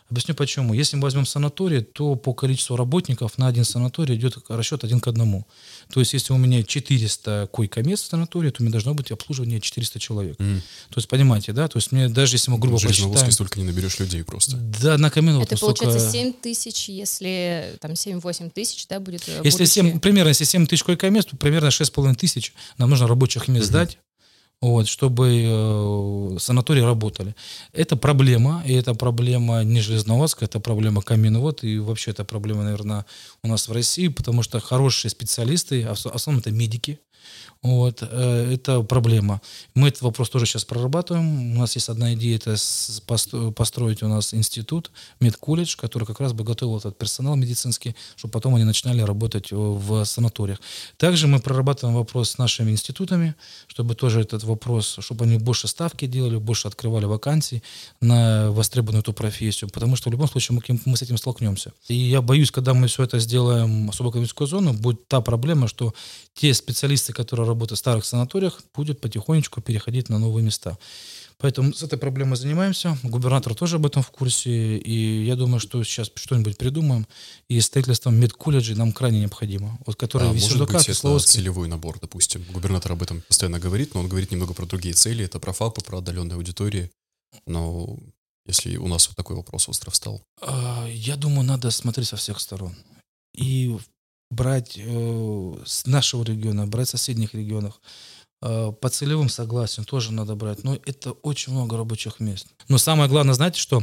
Объясню 0.10 0.36
почему. 0.36 0.74
Если 0.76 0.96
мы 0.98 1.04
возьмем 1.04 1.26
санаторий, 1.26 1.82
то 1.82 2.16
по 2.16 2.34
количеству 2.36 2.76
работников 2.76 3.40
на 3.40 3.48
один 3.48 3.64
санаторий 3.64 4.16
идет 4.16 4.38
расчет 4.50 4.84
один 4.84 5.00
к 5.00 5.08
одному. 5.08 5.48
То 5.92 6.00
есть, 6.00 6.14
если 6.14 6.32
у 6.32 6.38
меня 6.38 6.62
400 6.62 7.50
койко-мест 7.52 8.04
в 8.04 8.08
санатории, 8.10 8.52
то 8.52 8.62
у 8.62 8.64
меня 8.64 8.72
должно 8.72 8.94
быть 8.94 9.12
обслуживание 9.12 9.60
400 9.60 10.00
человек. 10.00 10.40
Mm. 10.40 10.60
То 10.90 10.98
есть, 10.98 11.08
понимаете, 11.08 11.54
да? 11.54 11.68
То 11.68 11.78
есть, 11.78 11.92
мне 11.92 12.08
даже 12.08 12.36
если 12.36 12.52
мы 12.52 12.60
грубо 12.60 12.78
ну, 12.80 12.88
посчитаем... 12.88 13.32
столько 13.32 13.60
не 13.60 13.66
наберешь 13.66 13.98
людей 13.98 14.24
просто. 14.24 14.58
Да, 14.58 15.00
на 15.00 15.10
камин 15.10 15.42
Это 15.42 15.58
получается 15.58 16.00
столько... 16.00 16.18
7 16.18 16.34
тысяч, 16.34 16.88
если 16.88 17.76
там 17.82 17.94
7-8 17.94 18.52
тысяч, 18.52 18.86
да, 18.88 19.00
будет 19.00 19.28
э, 19.28 19.42
Если 19.44 19.66
7, 19.66 20.00
примерно, 20.00 20.30
если 20.30 20.44
7 20.44 20.68
тысяч 20.68 20.84
койко-мест, 20.84 21.32
то 21.32 21.38
примерно 21.38 21.70
6,5 21.70 22.16
тысяч 22.16 22.54
нам 22.78 22.92
нужно 22.92 23.08
рабочих 23.08 23.48
мест 23.48 23.66
mm-hmm. 23.66 23.70
сдать 23.70 23.98
вот, 24.62 24.88
чтобы 24.88 25.44
э, 25.46 26.38
санатории 26.40 26.82
работали. 26.82 27.36
Это 27.74 27.96
проблема, 27.96 28.64
и 28.66 28.74
это 28.74 28.94
проблема 28.94 29.64
не 29.64 29.82
Железноводска, 29.82 30.46
это 30.46 30.60
проблема 30.60 31.02
Каменвод, 31.02 31.64
и 31.64 31.80
вообще 31.80 32.12
это 32.12 32.26
проблема, 32.26 32.64
наверное, 32.64 33.06
у 33.44 33.48
нас 33.48 33.68
в 33.68 33.72
России, 33.72 34.08
потому 34.08 34.44
что 34.44 34.60
хорошие 34.60 35.12
специалисты, 35.12 35.86
в 35.86 36.06
основном 36.08 36.42
это 36.42 36.52
медики, 36.52 37.00
вот, 37.66 38.04
э, 38.04 38.54
это 38.54 38.82
проблема. 38.82 39.42
Мы 39.74 39.88
этот 39.88 40.04
вопрос 40.04 40.30
тоже 40.30 40.46
сейчас 40.46 40.66
прорабатываем. 40.66 41.56
У 41.56 41.60
нас 41.60 41.76
есть 41.76 41.90
одна 41.90 42.14
идея, 42.14 42.36
это 42.36 42.56
построить 43.56 44.04
у 44.04 44.08
нас 44.08 44.34
институт, 44.36 44.92
медколледж, 45.20 45.76
который 45.76 46.06
как 46.06 46.20
раз 46.20 46.34
бы 46.34 46.44
готовил 46.44 46.78
этот 46.78 46.96
персонал 46.98 47.36
медицинский, 47.36 47.96
чтобы 48.18 48.34
потом 48.34 48.54
они 48.54 48.66
начинали 48.66 49.02
работать 49.02 49.52
в 49.52 50.06
санаториях. 50.06 50.60
Также 50.98 51.28
мы 51.28 51.40
прорабатываем 51.40 51.98
вопрос 51.98 52.32
с 52.32 52.38
нашими 52.38 52.70
институтами, 52.70 53.34
чтобы 53.68 53.96
тоже 53.96 54.22
этот 54.22 54.44
вопрос, 54.44 54.98
чтобы 55.00 55.26
они 55.26 55.38
больше 55.40 55.68
ставки 55.68 56.06
делали, 56.06 56.38
больше 56.38 56.68
открывали 56.68 57.06
вакансий 57.06 57.64
на 58.00 58.52
востребованную 58.52 59.02
эту 59.02 59.14
профессию, 59.14 59.72
потому 59.72 59.96
что 59.96 60.10
в 60.10 60.12
любом 60.12 60.28
случае 60.28 60.60
мы, 60.68 60.80
мы 60.86 60.98
с 60.98 61.02
этим 61.02 61.18
столкнемся. 61.18 61.74
И 61.88 61.96
я 61.96 62.22
боюсь, 62.22 62.52
когда 62.52 62.76
мы 62.76 62.88
все 62.88 63.04
это 63.04 63.20
сделаем 63.20 63.90
особо 63.90 64.12
экономическую 64.12 64.48
зону, 64.48 64.74
будет 64.74 65.08
та 65.08 65.22
проблема, 65.22 65.68
что 65.68 65.94
те 66.36 66.54
специалисты, 66.54 67.14
которые 67.14 67.48
работают 67.56 67.78
в 67.78 67.80
старых 67.80 68.06
санаториях, 68.06 68.62
будут 68.76 69.02
потихонечку 69.02 69.62
переходить 69.62 70.10
на 70.10 70.20
новые 70.20 70.44
места. 70.44 70.78
Поэтому 71.38 71.74
с 71.74 71.84
этой 71.84 71.98
проблемой 71.98 72.38
занимаемся. 72.38 72.98
Губернатор 73.04 73.56
тоже 73.56 73.76
об 73.76 73.86
этом 73.86 74.04
в 74.04 74.10
курсе. 74.10 74.78
И 74.78 75.26
я 75.26 75.36
думаю, 75.36 75.60
что 75.60 75.84
сейчас 75.84 76.12
что-нибудь 76.16 76.58
придумаем. 76.58 77.08
И 77.50 77.60
строительство 77.60 78.10
медколледжей 78.10 78.76
нам 78.76 78.94
крайне 78.94 79.20
необходимо. 79.20 79.78
Вот 79.86 79.96
которые 79.96 80.30
а 80.30 80.34
в 80.34 80.40
может 80.40 80.60
быть, 80.68 80.90
это 80.90 81.20
целевой 81.20 81.68
набор, 81.68 82.00
допустим. 82.00 82.46
Губернатор 82.52 82.94
об 82.94 83.04
этом 83.04 83.22
постоянно 83.28 83.60
говорит, 83.60 83.94
но 83.94 84.00
он 84.02 84.08
говорит 84.08 84.32
немного 84.32 84.54
про 84.54 84.66
другие 84.66 84.94
цели. 84.94 85.26
Это 85.26 85.40
про 85.40 85.52
ФАПы, 85.52 85.82
про 85.82 85.98
отдаленные 85.98 86.36
аудитории. 86.36 86.90
Но 87.46 87.98
если 88.46 88.78
у 88.78 88.88
нас 88.88 89.08
вот 89.08 89.18
такой 89.18 89.36
вопрос 89.36 89.68
остров 89.68 89.94
встал. 89.94 90.24
А, 90.42 90.88
я 90.88 91.18
думаю, 91.18 91.46
надо 91.46 91.70
смотреть 91.72 92.08
со 92.08 92.16
всех 92.16 92.40
сторон. 92.40 92.76
И 93.34 93.76
брать 94.30 94.78
э, 94.78 95.54
с 95.66 95.86
нашего 95.86 96.24
региона, 96.24 96.68
брать 96.68 96.90
соседних 96.90 97.34
регионов. 97.34 97.80
Э, 98.42 98.72
по 98.72 98.90
целевым 98.90 99.30
согласиям 99.30 99.86
тоже 99.86 100.12
надо 100.12 100.36
брать. 100.36 100.64
Но 100.64 100.76
это 100.86 101.12
очень 101.12 101.54
много 101.54 101.78
рабочих 101.78 102.20
мест. 102.20 102.48
Но 102.68 102.78
самое 102.78 103.10
главное, 103.10 103.34
знаете 103.34 103.60
что? 103.60 103.82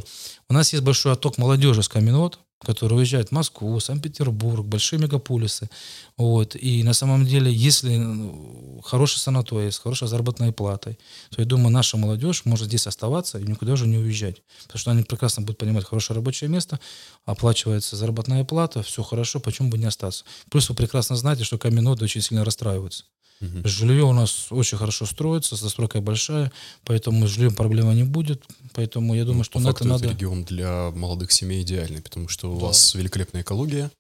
У 0.48 0.54
нас 0.54 0.72
есть 0.72 0.84
большой 0.84 1.12
отток 1.12 1.38
молодежи 1.38 1.82
с 1.82 1.88
Каменот, 1.88 2.38
который 2.64 2.98
уезжает 2.98 3.28
в 3.28 3.32
Москву, 3.32 3.78
Санкт-Петербург, 3.80 4.64
большие 4.64 4.98
мегаполисы. 4.98 5.68
Вот. 6.16 6.56
И 6.56 6.82
на 6.82 6.92
самом 6.92 7.26
деле, 7.26 7.52
если 7.52 7.96
ну, 7.96 8.80
хороший 8.84 9.18
санаторий 9.18 9.72
с 9.72 9.78
хорошей 9.78 10.08
заработной 10.08 10.52
платой, 10.52 10.98
то 11.30 11.40
я 11.40 11.44
думаю, 11.44 11.70
наша 11.70 11.96
молодежь 11.96 12.44
может 12.44 12.68
здесь 12.68 12.86
оставаться 12.86 13.38
и 13.38 13.44
никуда 13.44 13.72
уже 13.72 13.86
не 13.86 13.98
уезжать. 13.98 14.42
Потому 14.64 14.78
что 14.78 14.90
они 14.92 15.02
прекрасно 15.02 15.42
будут 15.42 15.58
понимать 15.58 15.84
хорошее 15.84 16.16
рабочее 16.16 16.48
место, 16.48 16.78
оплачивается 17.24 17.96
заработная 17.96 18.44
плата, 18.44 18.82
все 18.82 19.02
хорошо, 19.02 19.40
почему 19.40 19.70
бы 19.70 19.78
не 19.78 19.86
остаться. 19.86 20.24
Плюс 20.50 20.68
вы 20.68 20.74
прекрасно 20.74 21.16
знаете, 21.16 21.44
что 21.44 21.58
каменоты 21.58 22.04
очень 22.04 22.20
сильно 22.20 22.44
расстраиваются. 22.44 23.04
Угу. 23.42 23.66
Жилье 23.68 24.04
у 24.04 24.12
нас 24.12 24.46
очень 24.50 24.78
хорошо 24.78 25.04
строится, 25.04 25.56
застройка 25.56 26.00
большая, 26.00 26.52
поэтому 26.84 27.26
с 27.26 27.30
жильем 27.30 27.54
проблемы 27.54 27.92
не 27.94 28.04
будет. 28.04 28.44
Поэтому 28.72 29.14
я 29.14 29.24
думаю, 29.24 29.38
ну, 29.38 29.44
что 29.44 29.58
на 29.58 29.70
это 29.70 29.84
надо... 29.84 30.08
регион 30.08 30.44
для 30.44 30.92
молодых 30.92 31.32
семей 31.32 31.62
идеальный, 31.62 32.00
потому 32.00 32.28
что 32.28 32.48
да. 32.48 32.54
у 32.54 32.58
вас 32.58 32.94
великолепная 32.94 33.42
экология, 33.42 33.90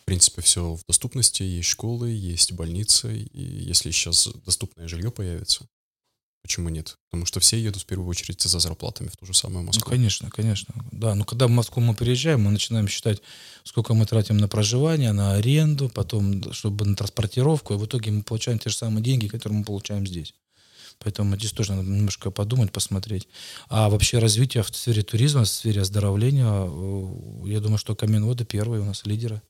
в 0.00 0.04
принципе, 0.06 0.40
все 0.40 0.74
в 0.74 0.80
доступности, 0.88 1.42
есть 1.42 1.68
школы, 1.68 2.08
есть 2.08 2.52
больницы, 2.52 3.14
и 3.16 3.42
если 3.42 3.90
сейчас 3.90 4.28
доступное 4.46 4.88
жилье 4.88 5.10
появится, 5.10 5.66
Почему 6.42 6.68
нет? 6.68 6.96
Потому 7.10 7.26
что 7.26 7.38
все 7.40 7.60
едут 7.60 7.82
в 7.82 7.86
первую 7.86 8.08
очередь 8.08 8.40
за 8.40 8.58
зарплатами 8.58 9.08
в 9.08 9.16
ту 9.16 9.26
же 9.26 9.34
самую 9.34 9.64
Москву. 9.64 9.84
Ну, 9.84 9.90
конечно, 9.90 10.30
конечно. 10.30 10.74
Да, 10.90 11.14
но 11.14 11.24
когда 11.24 11.46
в 11.46 11.50
Москву 11.50 11.82
мы 11.82 11.94
приезжаем, 11.94 12.42
мы 12.42 12.50
начинаем 12.50 12.88
считать, 12.88 13.20
сколько 13.62 13.94
мы 13.94 14.06
тратим 14.06 14.38
на 14.38 14.48
проживание, 14.48 15.12
на 15.12 15.34
аренду, 15.34 15.90
потом, 15.90 16.52
чтобы 16.52 16.86
на 16.86 16.96
транспортировку, 16.96 17.74
и 17.74 17.76
в 17.76 17.84
итоге 17.84 18.10
мы 18.10 18.22
получаем 18.22 18.58
те 18.58 18.70
же 18.70 18.76
самые 18.76 19.02
деньги, 19.02 19.28
которые 19.28 19.58
мы 19.58 19.64
получаем 19.64 20.06
здесь. 20.06 20.34
Поэтому 20.98 21.36
здесь 21.36 21.52
тоже 21.52 21.72
надо 21.72 21.88
немножко 21.88 22.30
подумать, 22.30 22.72
посмотреть. 22.72 23.28
А 23.68 23.88
вообще 23.88 24.18
развитие 24.18 24.62
в 24.62 24.68
сфере 24.68 25.02
туризма, 25.02 25.44
в 25.44 25.48
сфере 25.48 25.80
оздоровления, 25.80 26.46
э, 26.46 27.48
я 27.48 27.60
думаю, 27.60 27.78
что 27.78 27.94
Каменводы 27.94 28.44
первые 28.44 28.82
у 28.82 28.84
нас 28.84 29.06
лидеры 29.06 29.40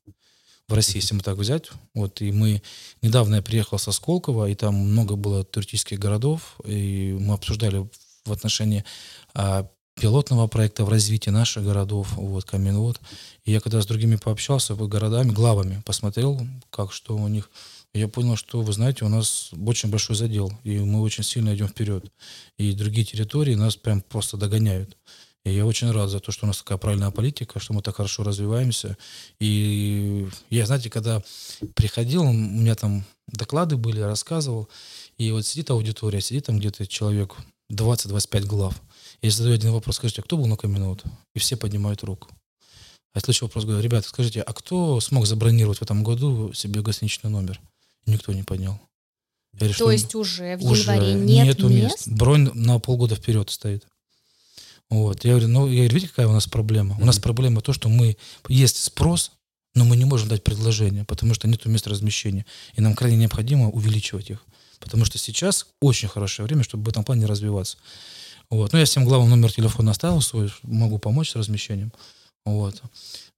в 0.70 0.74
России, 0.74 0.98
если 0.98 1.14
мы 1.14 1.20
так 1.20 1.36
взять. 1.36 1.70
Вот, 1.94 2.22
и 2.22 2.32
мы 2.32 2.62
недавно 3.02 3.36
я 3.36 3.42
приехал 3.42 3.78
со 3.78 3.92
Сколково, 3.92 4.48
и 4.48 4.54
там 4.54 4.74
много 4.74 5.16
было 5.16 5.44
туристических 5.44 5.98
городов, 5.98 6.56
и 6.64 7.16
мы 7.20 7.34
обсуждали 7.34 7.88
в 8.24 8.32
отношении 8.32 8.84
а, 9.34 9.68
пилотного 10.00 10.46
проекта 10.46 10.84
в 10.84 10.88
развитии 10.88 11.30
наших 11.30 11.64
городов, 11.64 12.12
вот, 12.16 12.44
Каменвод. 12.44 13.00
И 13.44 13.52
я 13.52 13.60
когда 13.60 13.82
с 13.82 13.86
другими 13.86 14.16
пообщался, 14.16 14.74
с 14.74 14.78
городами, 14.78 15.30
главами, 15.30 15.82
посмотрел, 15.84 16.40
как, 16.70 16.92
что 16.92 17.16
у 17.16 17.28
них, 17.28 17.50
я 17.92 18.08
понял, 18.08 18.36
что, 18.36 18.62
вы 18.62 18.72
знаете, 18.72 19.04
у 19.04 19.08
нас 19.08 19.50
очень 19.66 19.90
большой 19.90 20.16
задел, 20.16 20.52
и 20.62 20.78
мы 20.78 21.00
очень 21.00 21.24
сильно 21.24 21.54
идем 21.54 21.68
вперед. 21.68 22.04
И 22.56 22.72
другие 22.72 23.04
территории 23.04 23.54
нас 23.54 23.76
прям 23.76 24.00
просто 24.00 24.36
догоняют. 24.36 24.96
И 25.44 25.52
я 25.52 25.64
очень 25.64 25.90
рад 25.90 26.10
за 26.10 26.20
то, 26.20 26.32
что 26.32 26.44
у 26.44 26.48
нас 26.48 26.58
такая 26.58 26.76
правильная 26.76 27.10
политика, 27.10 27.60
что 27.60 27.72
мы 27.72 27.80
так 27.80 27.96
хорошо 27.96 28.22
развиваемся. 28.24 28.96
И 29.38 30.28
я, 30.50 30.66
знаете, 30.66 30.90
когда 30.90 31.22
приходил, 31.74 32.22
у 32.22 32.32
меня 32.32 32.74
там 32.74 33.04
доклады 33.26 33.76
были, 33.76 34.00
рассказывал, 34.00 34.68
и 35.16 35.30
вот 35.30 35.46
сидит 35.46 35.70
аудитория, 35.70 36.20
сидит 36.20 36.46
там 36.46 36.58
где-то 36.58 36.86
человек 36.86 37.36
20-25 37.72 38.46
глав. 38.46 38.82
Я 39.22 39.30
задаю 39.30 39.54
один 39.54 39.72
вопрос, 39.72 39.96
скажите, 39.96 40.20
а 40.20 40.24
кто 40.24 40.36
был 40.36 40.46
на 40.46 40.56
камин 40.56 40.98
И 41.34 41.38
все 41.38 41.56
поднимают 41.56 42.02
руку. 42.02 42.28
А 43.12 43.18
я 43.18 43.20
следующий 43.20 43.44
вопрос 43.44 43.64
говорю, 43.64 43.82
ребята, 43.82 44.08
скажите, 44.08 44.40
а 44.42 44.52
кто 44.52 45.00
смог 45.00 45.26
забронировать 45.26 45.78
в 45.78 45.82
этом 45.82 46.04
году 46.04 46.52
себе 46.52 46.80
гостиничный 46.82 47.30
номер? 47.30 47.60
И 48.04 48.10
никто 48.12 48.32
не 48.32 48.42
поднял. 48.42 48.78
Я 49.54 49.68
решил, 49.68 49.86
То 49.86 49.92
есть 49.92 50.14
уже 50.14 50.56
в 50.56 50.64
уже 50.64 50.92
январе 50.92 51.14
нет 51.14 51.46
нету 51.46 51.68
мест? 51.68 52.06
мест? 52.06 52.08
Бронь 52.08 52.50
на 52.54 52.78
полгода 52.78 53.16
вперед 53.16 53.50
стоит. 53.50 53.86
Вот. 54.90 55.24
Я 55.24 55.32
говорю, 55.32 55.48
ну, 55.48 55.68
я 55.68 55.76
говорю, 55.76 55.94
видите, 55.94 56.08
какая 56.08 56.26
у 56.26 56.32
нас 56.32 56.46
проблема? 56.46 56.94
Mm-hmm. 56.94 57.02
У 57.02 57.06
нас 57.06 57.18
проблема 57.18 57.60
то, 57.60 57.72
что 57.72 57.88
мы, 57.88 58.16
есть 58.48 58.82
спрос, 58.82 59.32
но 59.74 59.84
мы 59.84 59.96
не 59.96 60.04
можем 60.04 60.28
дать 60.28 60.42
предложение, 60.42 61.04
потому 61.04 61.32
что 61.34 61.46
нет 61.48 61.64
места 61.66 61.90
размещения. 61.90 62.44
И 62.74 62.80
нам 62.80 62.94
крайне 62.94 63.16
необходимо 63.16 63.70
увеличивать 63.70 64.30
их. 64.30 64.44
Потому 64.80 65.04
что 65.04 65.18
сейчас 65.18 65.66
очень 65.80 66.08
хорошее 66.08 66.46
время, 66.46 66.64
чтобы 66.64 66.84
в 66.84 66.88
этом 66.88 67.04
плане 67.04 67.26
развиваться. 67.26 67.76
Вот. 68.50 68.72
Ну, 68.72 68.78
я 68.78 68.84
всем 68.84 69.04
главам 69.04 69.30
номер 69.30 69.52
телефона 69.52 69.92
оставил 69.92 70.20
свой, 70.20 70.52
могу 70.62 70.98
помочь 70.98 71.30
с 71.30 71.36
размещением. 71.36 71.92
Вот. 72.44 72.82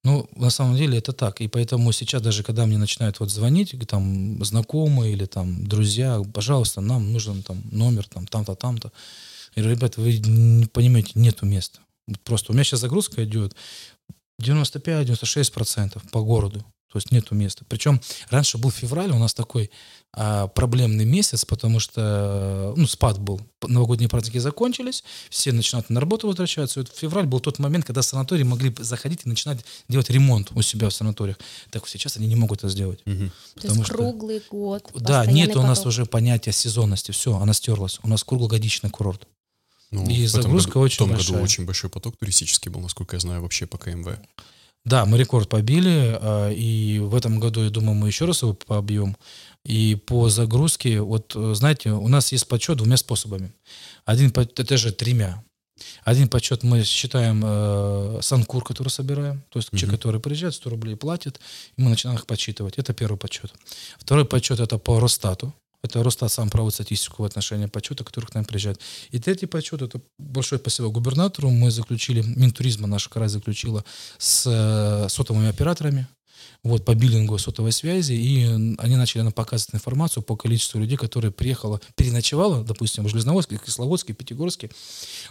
Ну, 0.05 0.29
на 0.35 0.51
самом 0.51 0.77
деле 0.77 0.99
это 0.99 1.13
так. 1.13 1.41
И 1.41 1.49
поэтому 1.49 1.93
сейчас 1.93 2.23
даже, 2.23 2.43
когда 2.43 2.65
мне 2.65 2.79
начинают 2.79 3.21
вот 3.21 3.31
звонить, 3.31 3.75
там, 3.89 4.43
знакомые 4.43 5.13
или 5.13 5.27
там 5.27 5.67
друзья, 5.67 6.23
пожалуйста, 6.33 6.81
нам 6.81 7.13
нужен 7.13 7.43
там 7.43 7.63
номер, 7.71 8.07
там, 8.09 8.27
там-то, 8.27 8.55
там-то. 8.55 8.91
Я 9.55 9.63
говорю, 9.63 9.77
ребята, 9.77 10.01
вы 10.01 10.19
не 10.19 10.67
понимаете, 10.67 11.13
нету 11.15 11.47
места. 11.47 11.81
Просто 12.25 12.53
у 12.53 12.55
меня 12.55 12.65
сейчас 12.65 12.81
загрузка 12.81 13.25
идет 13.25 13.55
95-96% 14.41 16.01
по 16.11 16.23
городу. 16.23 16.65
То 16.93 16.99
есть 16.99 17.11
нету 17.11 17.35
места. 17.35 17.65
Причем 17.69 18.03
раньше 18.29 18.59
был 18.59 18.71
февраль, 18.71 19.11
у 19.13 19.19
нас 19.19 19.33
такой 19.33 19.71
а, 20.13 20.49
проблемный 20.49 21.07
месяц, 21.07 21.47
потому 21.47 21.81
что 21.81 22.75
ну, 22.77 22.87
спад 22.87 23.19
был. 23.19 23.41
Новогодние 23.63 24.11
праздники 24.11 24.37
закончились, 24.37 25.03
все 25.31 25.53
начинают 25.53 25.89
на 25.89 26.01
работу 26.01 26.27
возвращаться. 26.27 26.81
И 26.81 26.83
вот 26.83 26.95
февраль 26.95 27.25
был 27.25 27.41
тот 27.41 27.59
момент, 27.59 27.87
когда 27.87 28.03
санатории 28.03 28.43
могли 28.43 28.75
заходить 28.79 29.23
и 29.25 29.29
начинать 29.31 29.65
делать 29.89 30.11
ремонт 30.11 30.53
у 30.55 30.61
себя 30.61 30.91
в 30.91 30.93
санаториях. 30.93 31.39
Так 31.71 31.89
сейчас 31.89 32.19
они 32.19 32.27
не 32.27 32.37
могут 32.37 32.59
это 32.59 32.69
сделать. 32.69 33.01
Угу. 33.07 33.31
То 33.63 33.69
есть 33.69 33.85
что, 33.87 33.95
круглый 33.95 34.43
год. 34.51 34.91
Да, 34.95 35.25
нет 35.25 35.57
у 35.57 35.63
нас 35.63 35.87
уже 35.87 36.05
понятия 36.05 36.53
сезонности. 36.53 37.11
Все, 37.11 37.35
она 37.39 37.55
стерлась. 37.55 38.01
У 38.03 38.09
нас 38.09 38.23
круглогодичный 38.23 38.91
курорт. 38.91 39.27
Ну, 39.93 40.09
и 40.09 40.27
загрузка 40.27 40.73
году, 40.73 40.81
очень 40.81 40.97
В 40.97 40.99
том 40.99 41.11
большая. 41.11 41.33
году 41.35 41.45
очень 41.45 41.65
большой 41.67 41.91
поток 41.91 42.17
туристический 42.17 42.71
был, 42.71 42.81
насколько 42.81 43.15
я 43.17 43.21
знаю, 43.21 43.43
вообще 43.43 43.67
по 43.67 43.79
КМВ. 43.79 44.19
Да, 44.85 45.05
мы 45.05 45.17
рекорд 45.17 45.49
побили, 45.49 46.19
а, 46.21 46.51
и 46.51 46.99
в 46.99 47.15
этом 47.15 47.39
году, 47.39 47.63
я 47.63 47.71
думаю, 47.71 47.95
мы 47.95 48.09
еще 48.09 48.25
раз 48.25 48.43
его 48.43 48.55
побьем. 48.55 49.17
И 49.65 49.95
по 49.95 50.29
загрузке, 50.29 51.01
вот 51.01 51.37
знаете, 51.37 51.93
у 51.93 52.09
нас 52.09 52.33
есть 52.33 52.49
подсчет 52.49 52.79
двумя 52.79 52.97
способами. 52.97 53.53
Один, 54.05 54.33
это 54.35 54.77
же 54.77 54.91
тремя. 54.91 55.45
Один 56.05 56.29
подсчет 56.29 56.63
мы 56.63 56.85
считаем 56.85 57.43
э, 57.45 58.19
санкур, 58.23 58.65
который 58.65 58.89
собираем, 58.89 59.43
то 59.49 59.59
есть 59.59 59.69
uh-huh. 59.71 59.79
человек, 59.79 60.01
который 60.01 60.21
приезжает, 60.21 60.55
100 60.55 60.71
рублей 60.71 60.97
платит, 60.97 61.41
и 61.77 61.83
мы 61.83 61.91
начинаем 61.91 62.19
их 62.19 62.27
подсчитывать. 62.27 62.79
Это 62.79 62.93
первый 62.93 63.17
подсчет. 63.17 63.53
Второй 63.99 64.25
подсчет 64.25 64.61
это 64.61 64.79
по 64.79 65.01
Росстату. 65.01 65.55
Это 65.83 66.03
Росстат 66.03 66.31
сам 66.31 66.49
проводит 66.49 66.75
статистику 66.75 67.23
в 67.23 67.27
отношении 67.27 67.67
подсчета, 67.67 68.05
которых 68.05 68.31
к 68.31 68.35
нам 68.35 68.45
приезжают. 68.45 68.81
И 69.11 69.19
третий 69.19 69.47
подсчет, 69.47 69.83
это 69.83 70.01
большое 70.19 70.61
спасибо 70.61 70.89
губернатору. 70.89 71.51
Мы 71.51 71.71
заключили, 71.71 72.23
Минтуризма 72.23 72.87
наша 72.87 73.11
край 73.11 73.29
заключила 73.29 73.85
с 74.19 74.45
э, 74.47 75.09
сотовыми 75.09 75.49
операторами, 75.49 76.07
вот, 76.65 76.85
по 76.85 76.95
биллингу 76.95 77.39
сотовой 77.39 77.73
связи, 77.73 78.13
и 78.13 78.45
они 78.79 78.97
начали 78.97 79.23
нам 79.23 79.33
показывать 79.33 79.75
информацию 79.75 80.23
по 80.23 80.37
количеству 80.37 80.79
людей, 80.79 80.97
которые 80.97 81.33
приехало, 81.33 81.81
переночевало, 81.97 82.63
допустим, 82.63 83.05
в 83.05 83.09
Железноводске, 83.09 83.59
Кисловодске, 83.65 84.13
Пятигорске, 84.13 84.71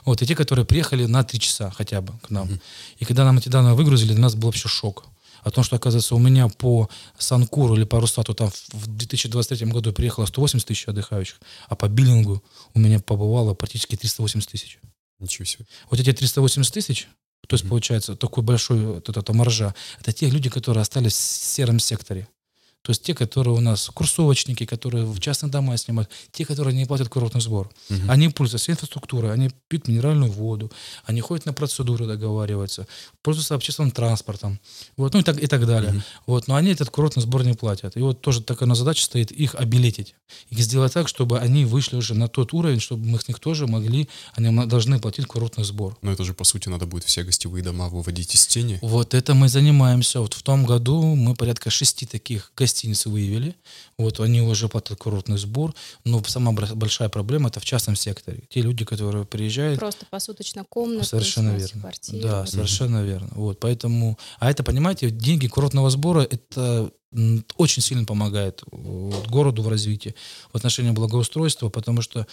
вот, 0.03 0.21
и 0.21 0.25
те, 0.25 0.35
которые 0.35 0.65
приехали 0.65 1.05
на 1.05 1.23
три 1.23 1.39
часа 1.39 1.71
хотя 1.71 2.01
бы 2.01 2.13
к 2.21 2.29
нам. 2.29 2.47
Mm-hmm. 2.47 2.61
И 2.99 3.05
когда 3.05 3.23
нам 3.23 3.37
эти 3.37 3.47
данные 3.47 3.75
выгрузили, 3.75 4.11
для 4.11 4.21
нас 4.21 4.35
был 4.35 4.49
вообще 4.49 4.67
шок 4.67 5.05
о 5.43 5.51
том, 5.51 5.63
что, 5.63 5.75
оказывается, 5.75 6.15
у 6.15 6.19
меня 6.19 6.47
по 6.47 6.89
Санкуру 7.17 7.75
или 7.75 7.83
по 7.83 7.99
Рустату 7.99 8.33
там 8.33 8.51
в 8.71 8.87
2023 8.87 9.67
году 9.67 9.93
приехало 9.93 10.25
180 10.25 10.67
тысяч 10.67 10.87
отдыхающих, 10.87 11.39
а 11.67 11.75
по 11.75 11.87
биллингу 11.87 12.43
у 12.73 12.79
меня 12.79 12.99
побывало 12.99 13.53
практически 13.53 13.95
380 13.95 14.49
тысяч. 14.49 14.79
Ничего 15.19 15.45
себе. 15.45 15.65
Вот 15.89 15.99
эти 15.99 16.11
380 16.11 16.73
тысяч, 16.73 17.07
то 17.47 17.55
есть, 17.55 17.65
mm-hmm. 17.65 17.69
получается, 17.69 18.15
такой 18.15 18.43
большой 18.43 18.85
вот 18.85 19.09
эта 19.09 19.33
маржа, 19.33 19.75
это 19.99 20.11
те 20.11 20.29
люди, 20.29 20.49
которые 20.49 20.81
остались 20.81 21.13
в 21.13 21.17
сером 21.17 21.79
секторе. 21.79 22.27
То 22.83 22.91
есть 22.91 23.03
те, 23.03 23.13
которые 23.13 23.55
у 23.55 23.59
нас 23.59 23.89
курсовочники, 23.93 24.65
которые 24.65 25.05
в 25.05 25.19
частных 25.19 25.51
домах 25.51 25.79
снимают, 25.79 26.09
те, 26.31 26.45
которые 26.45 26.75
не 26.75 26.85
платят 26.85 27.09
курортный 27.09 27.41
сбор. 27.41 27.69
Угу. 27.89 27.99
Они 28.07 28.29
пользуются 28.29 28.71
инфраструктурой, 28.71 29.31
они 29.31 29.51
пьют 29.67 29.87
минеральную 29.87 30.31
воду, 30.31 30.71
они 31.05 31.21
ходят 31.21 31.45
на 31.45 31.53
процедуры, 31.53 32.07
договариваются, 32.07 32.87
пользуются 33.21 33.55
общественным 33.55 33.91
транспортом, 33.91 34.59
вот, 34.97 35.13
ну 35.13 35.19
и 35.19 35.23
так, 35.23 35.41
и 35.41 35.47
так 35.47 35.67
далее. 35.67 35.91
Угу. 35.91 36.01
Вот, 36.27 36.47
но 36.47 36.55
они 36.55 36.71
этот 36.71 36.89
курортный 36.89 37.21
сбор 37.21 37.43
не 37.43 37.53
платят. 37.53 37.97
И 37.97 37.99
вот 37.99 38.21
тоже 38.21 38.41
такая 38.41 38.73
задача 38.73 39.03
стоит 39.03 39.31
их 39.31 39.55
обелетить, 39.55 40.15
их 40.49 40.59
сделать 40.59 40.93
так, 40.93 41.07
чтобы 41.07 41.39
они 41.39 41.65
вышли 41.65 41.97
уже 41.97 42.15
на 42.15 42.27
тот 42.27 42.53
уровень, 42.53 42.79
чтобы 42.79 43.05
мы 43.05 43.19
с 43.19 43.27
них 43.27 43.39
тоже 43.39 43.67
могли, 43.67 44.09
они 44.33 44.65
должны 44.65 44.99
платить 44.99 45.27
курортный 45.27 45.65
сбор. 45.65 45.97
Но 46.01 46.11
это 46.11 46.23
же, 46.23 46.33
по 46.33 46.43
сути, 46.43 46.69
надо 46.69 46.85
будет 46.87 47.03
все 47.03 47.23
гостевые 47.23 47.63
дома 47.63 47.89
выводить 47.89 48.33
из 48.33 48.47
тени. 48.47 48.79
Вот 48.81 49.13
это 49.13 49.33
мы 49.35 49.49
занимаемся. 49.49 50.19
Вот 50.21 50.33
в 50.33 50.41
том 50.41 50.65
году 50.65 51.15
мы 51.15 51.35
порядка 51.35 51.69
шести 51.69 52.05
таких 52.05 52.51
гостиниц 52.71 53.05
выявили. 53.05 53.55
Вот 53.97 54.19
они 54.19 54.41
уже 54.41 54.69
платят 54.69 54.97
курортный 54.97 55.37
сбор. 55.37 55.75
Но 56.05 56.23
самая 56.23 56.55
большая 56.55 57.09
проблема 57.09 57.49
это 57.49 57.59
в 57.59 57.65
частном 57.65 57.95
секторе. 57.95 58.43
Те 58.49 58.61
люди, 58.61 58.85
которые 58.85 59.25
приезжают. 59.25 59.79
Просто 59.79 60.05
посуточно 60.09 60.63
комната. 60.63 61.05
Совершенно 61.05 61.51
верно. 61.57 61.81
Квартиру. 61.81 62.27
Да, 62.27 62.45
совершенно 62.45 62.97
mm-hmm. 62.97 63.05
верно. 63.05 63.29
Вот 63.31 63.59
поэтому, 63.59 64.17
а 64.39 64.49
это 64.49 64.63
понимаете, 64.63 65.09
деньги 65.09 65.47
курортного 65.47 65.89
сбора 65.89 66.21
это 66.21 66.91
очень 67.57 67.81
сильно 67.81 68.05
помогает 68.05 68.63
городу 68.71 69.63
в 69.63 69.67
развитии 69.67 70.15
в 70.53 70.55
отношении 70.55 70.91
благоустройства, 70.91 71.67
потому 71.67 72.01
что 72.01 72.25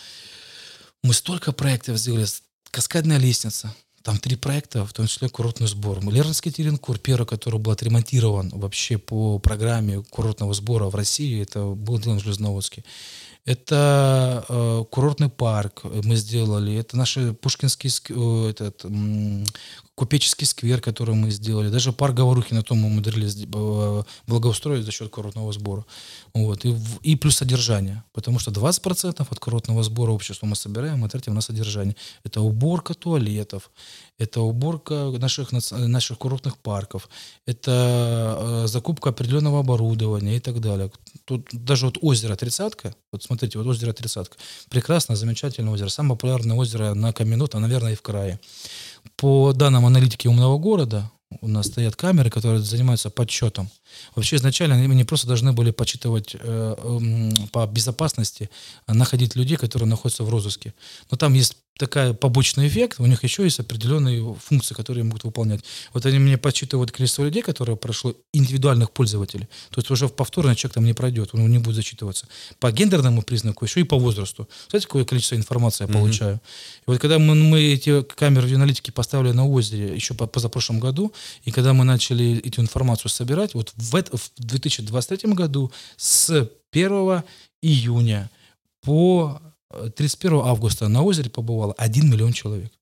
мы 1.02 1.12
столько 1.14 1.50
проектов 1.50 1.98
сделали, 1.98 2.26
каскадная 2.70 3.18
лестница, 3.18 3.74
там 4.02 4.18
три 4.18 4.36
проекта, 4.36 4.84
в 4.86 4.92
том 4.92 5.06
числе 5.06 5.28
курортный 5.28 5.66
сбор. 5.66 6.00
Лернский 6.10 6.50
Теренкур, 6.50 6.98
первый, 6.98 7.26
который 7.26 7.58
был 7.58 7.72
отремонтирован 7.72 8.50
вообще 8.50 8.98
по 8.98 9.38
программе 9.38 10.02
курортного 10.10 10.54
сбора 10.54 10.86
в 10.86 10.94
России, 10.94 11.42
это 11.42 11.64
был 11.64 11.98
сделан 11.98 12.18
в 12.18 12.22
Железноводске. 12.22 12.84
Это 13.44 14.44
э, 14.48 14.84
курортный 14.90 15.30
парк 15.30 15.82
мы 15.84 16.16
сделали, 16.16 16.74
это 16.76 16.96
наши 16.98 17.32
Пушкинский 17.32 17.90
э, 18.10 18.50
этот, 18.50 18.84
купеческий 19.98 20.46
сквер, 20.46 20.80
который 20.80 21.16
мы 21.16 21.30
сделали, 21.30 21.70
даже 21.70 21.92
парк 21.92 22.14
Говорухи 22.14 22.54
на 22.54 22.62
том 22.62 22.78
мы 22.78 22.86
умудрились 22.86 23.36
э, 23.52 24.02
благоустроить 24.28 24.84
за 24.84 24.92
счет 24.92 25.10
курортного 25.10 25.52
сбора. 25.52 25.84
Вот. 26.34 26.64
И, 26.64 26.76
и 27.02 27.16
плюс 27.16 27.36
содержание, 27.36 28.04
потому 28.12 28.38
что 28.38 28.52
20% 28.52 29.26
от 29.28 29.38
курортного 29.40 29.82
сбора 29.82 30.12
общества 30.12 30.46
мы 30.46 30.54
собираем, 30.54 31.00
мы 31.00 31.08
тратим 31.08 31.34
на 31.34 31.40
содержание. 31.40 31.96
Это 32.22 32.40
уборка 32.40 32.94
туалетов, 32.94 33.72
это 34.18 34.40
уборка 34.40 34.94
наших, 35.18 35.50
наших 35.52 36.18
курортных 36.18 36.58
парков, 36.58 37.08
это 37.46 38.38
э, 38.40 38.66
закупка 38.68 39.10
определенного 39.10 39.58
оборудования 39.60 40.36
и 40.36 40.40
так 40.40 40.60
далее. 40.60 40.92
Тут 41.24 41.48
даже 41.52 41.86
вот 41.86 41.98
озеро 42.00 42.36
Тридцатка, 42.36 42.94
вот 43.10 43.24
смотрите, 43.24 43.58
вот 43.58 43.66
озеро 43.66 43.92
Тридцатка, 43.92 44.36
прекрасное, 44.70 45.16
замечательное 45.16 45.72
озеро, 45.72 45.88
самое 45.88 46.16
популярное 46.16 46.56
озеро 46.56 46.94
на 46.94 47.12
Каменот, 47.12 47.56
а, 47.56 47.58
наверное, 47.58 47.92
и 47.92 47.96
в 47.96 48.02
крае. 48.02 48.38
По 49.16 49.52
данным 49.52 49.86
аналитики 49.86 50.28
умного 50.28 50.58
города, 50.58 51.10
у 51.40 51.48
нас 51.48 51.66
стоят 51.66 51.96
камеры, 51.96 52.30
которые 52.30 52.60
занимаются 52.60 53.10
подсчетом. 53.10 53.70
Вообще 54.14 54.36
изначально 54.36 54.76
они 54.76 55.04
просто 55.04 55.26
должны 55.26 55.52
были 55.52 55.70
подсчитывать 55.70 56.34
э, 56.34 56.38
э, 56.40 57.48
по 57.52 57.66
безопасности, 57.66 58.50
а 58.86 58.94
находить 58.94 59.36
людей, 59.36 59.56
которые 59.56 59.88
находятся 59.88 60.24
в 60.24 60.30
розыске. 60.30 60.74
Но 61.10 61.16
там 61.16 61.34
есть 61.34 61.56
такая 61.78 62.12
побочный 62.12 62.66
эффект, 62.68 62.96
у 62.98 63.06
них 63.06 63.22
еще 63.24 63.44
есть 63.44 63.60
определенные 63.60 64.34
функции, 64.34 64.74
которые 64.74 65.04
могут 65.04 65.24
выполнять. 65.24 65.60
Вот 65.94 66.04
они 66.04 66.18
мне 66.18 66.36
подсчитывают 66.36 66.90
количество 66.90 67.24
людей, 67.24 67.42
которые 67.42 67.76
прошло, 67.76 68.14
индивидуальных 68.32 68.90
пользователей. 68.90 69.48
То 69.70 69.78
есть 69.78 69.90
уже 69.90 70.08
в 70.08 70.12
повторный 70.12 70.56
человек 70.56 70.74
там 70.74 70.84
не 70.84 70.92
пройдет, 70.92 71.30
он 71.32 71.48
не 71.48 71.58
будет 71.58 71.76
зачитываться. 71.76 72.26
По 72.58 72.72
гендерному 72.72 73.22
признаку, 73.22 73.64
еще 73.64 73.80
и 73.80 73.84
по 73.84 73.96
возрасту. 73.96 74.48
Знаете, 74.68 74.86
какое 74.86 75.04
количество 75.04 75.36
информации 75.36 75.86
я 75.86 75.92
получаю? 75.92 76.34
Mm-hmm. 76.34 76.80
И 76.86 76.90
вот 76.90 76.98
когда 76.98 77.18
мы, 77.18 77.34
мы 77.36 77.60
эти 77.62 78.02
камеры 78.02 78.52
аналитики 78.54 78.90
поставили 78.90 79.32
на 79.32 79.46
озере 79.46 79.94
еще 79.94 80.14
по 80.14 80.26
позапрошлом 80.26 80.80
году, 80.80 81.12
и 81.44 81.52
когда 81.52 81.72
мы 81.72 81.84
начали 81.84 82.38
эту 82.38 82.60
информацию 82.60 83.10
собирать, 83.10 83.54
вот 83.54 83.72
в, 83.90 83.94
это, 83.94 84.16
в 84.16 84.30
2023 84.36 85.32
году 85.32 85.72
с 85.96 86.50
1 86.72 87.22
июня 87.62 88.30
по 88.82 89.40
31 89.96 90.38
августа 90.38 90.88
на 90.88 91.02
озере 91.02 91.30
побывало 91.30 91.74
1 91.74 92.10
миллион 92.10 92.32
человек. 92.32 92.72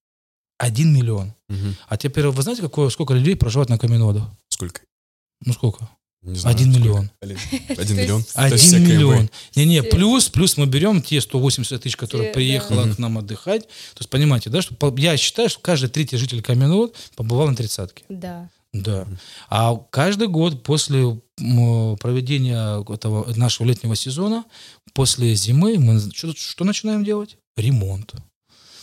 1 0.59 0.95
миллион. 0.95 1.35
Угу. 1.49 1.75
А 1.89 1.97
теперь 1.97 2.27
вы 2.27 2.43
знаете, 2.43 2.63
какое, 2.63 2.89
сколько 2.89 3.15
людей 3.15 3.37
проживает 3.37 3.69
на 3.69 3.79
Каменодах? 3.79 4.25
Сколько? 4.49 4.81
Ну 5.45 5.53
сколько? 5.53 5.89
Не 6.23 6.39
знаю, 6.39 6.57
Один 6.57 6.73
миллион. 6.73 7.11
Один 7.21 7.97
миллион? 7.97 8.25
Один 8.35 8.83
миллион. 8.83 9.31
Не-не, 9.55 9.83
плюс, 9.85 10.29
плюс 10.29 10.57
мы 10.57 10.67
берем 10.67 11.01
те 11.01 11.21
180 11.21 11.81
тысяч, 11.81 11.97
которые 11.97 12.33
приехала 12.33 12.93
к 12.93 12.99
нам 12.99 13.19
отдыхать. 13.19 13.63
То 13.63 14.01
есть, 14.01 14.11
понимаете, 14.11 14.51
да, 14.51 14.61
что 14.61 14.95
я 14.97 15.17
считаю, 15.17 15.49
что 15.49 15.61
каждый 15.61 15.89
третий 15.89 16.17
житель 16.17 16.43
Каменод 16.43 16.97
побывал 17.15 17.49
на 17.49 17.55
тридцатке. 17.55 18.05
Да. 18.09 18.49
Да. 18.83 19.07
А 19.49 19.77
каждый 19.91 20.29
год 20.29 20.63
после 20.63 21.19
проведения 21.37 22.83
этого 22.93 23.33
нашего 23.35 23.67
летнего 23.67 23.95
сезона, 23.95 24.45
после 24.93 25.35
зимы, 25.35 25.79
мы 25.79 26.01
что, 26.13 26.35
что 26.35 26.65
начинаем 26.65 27.05
делать? 27.05 27.39
Ремонт. 27.57 28.15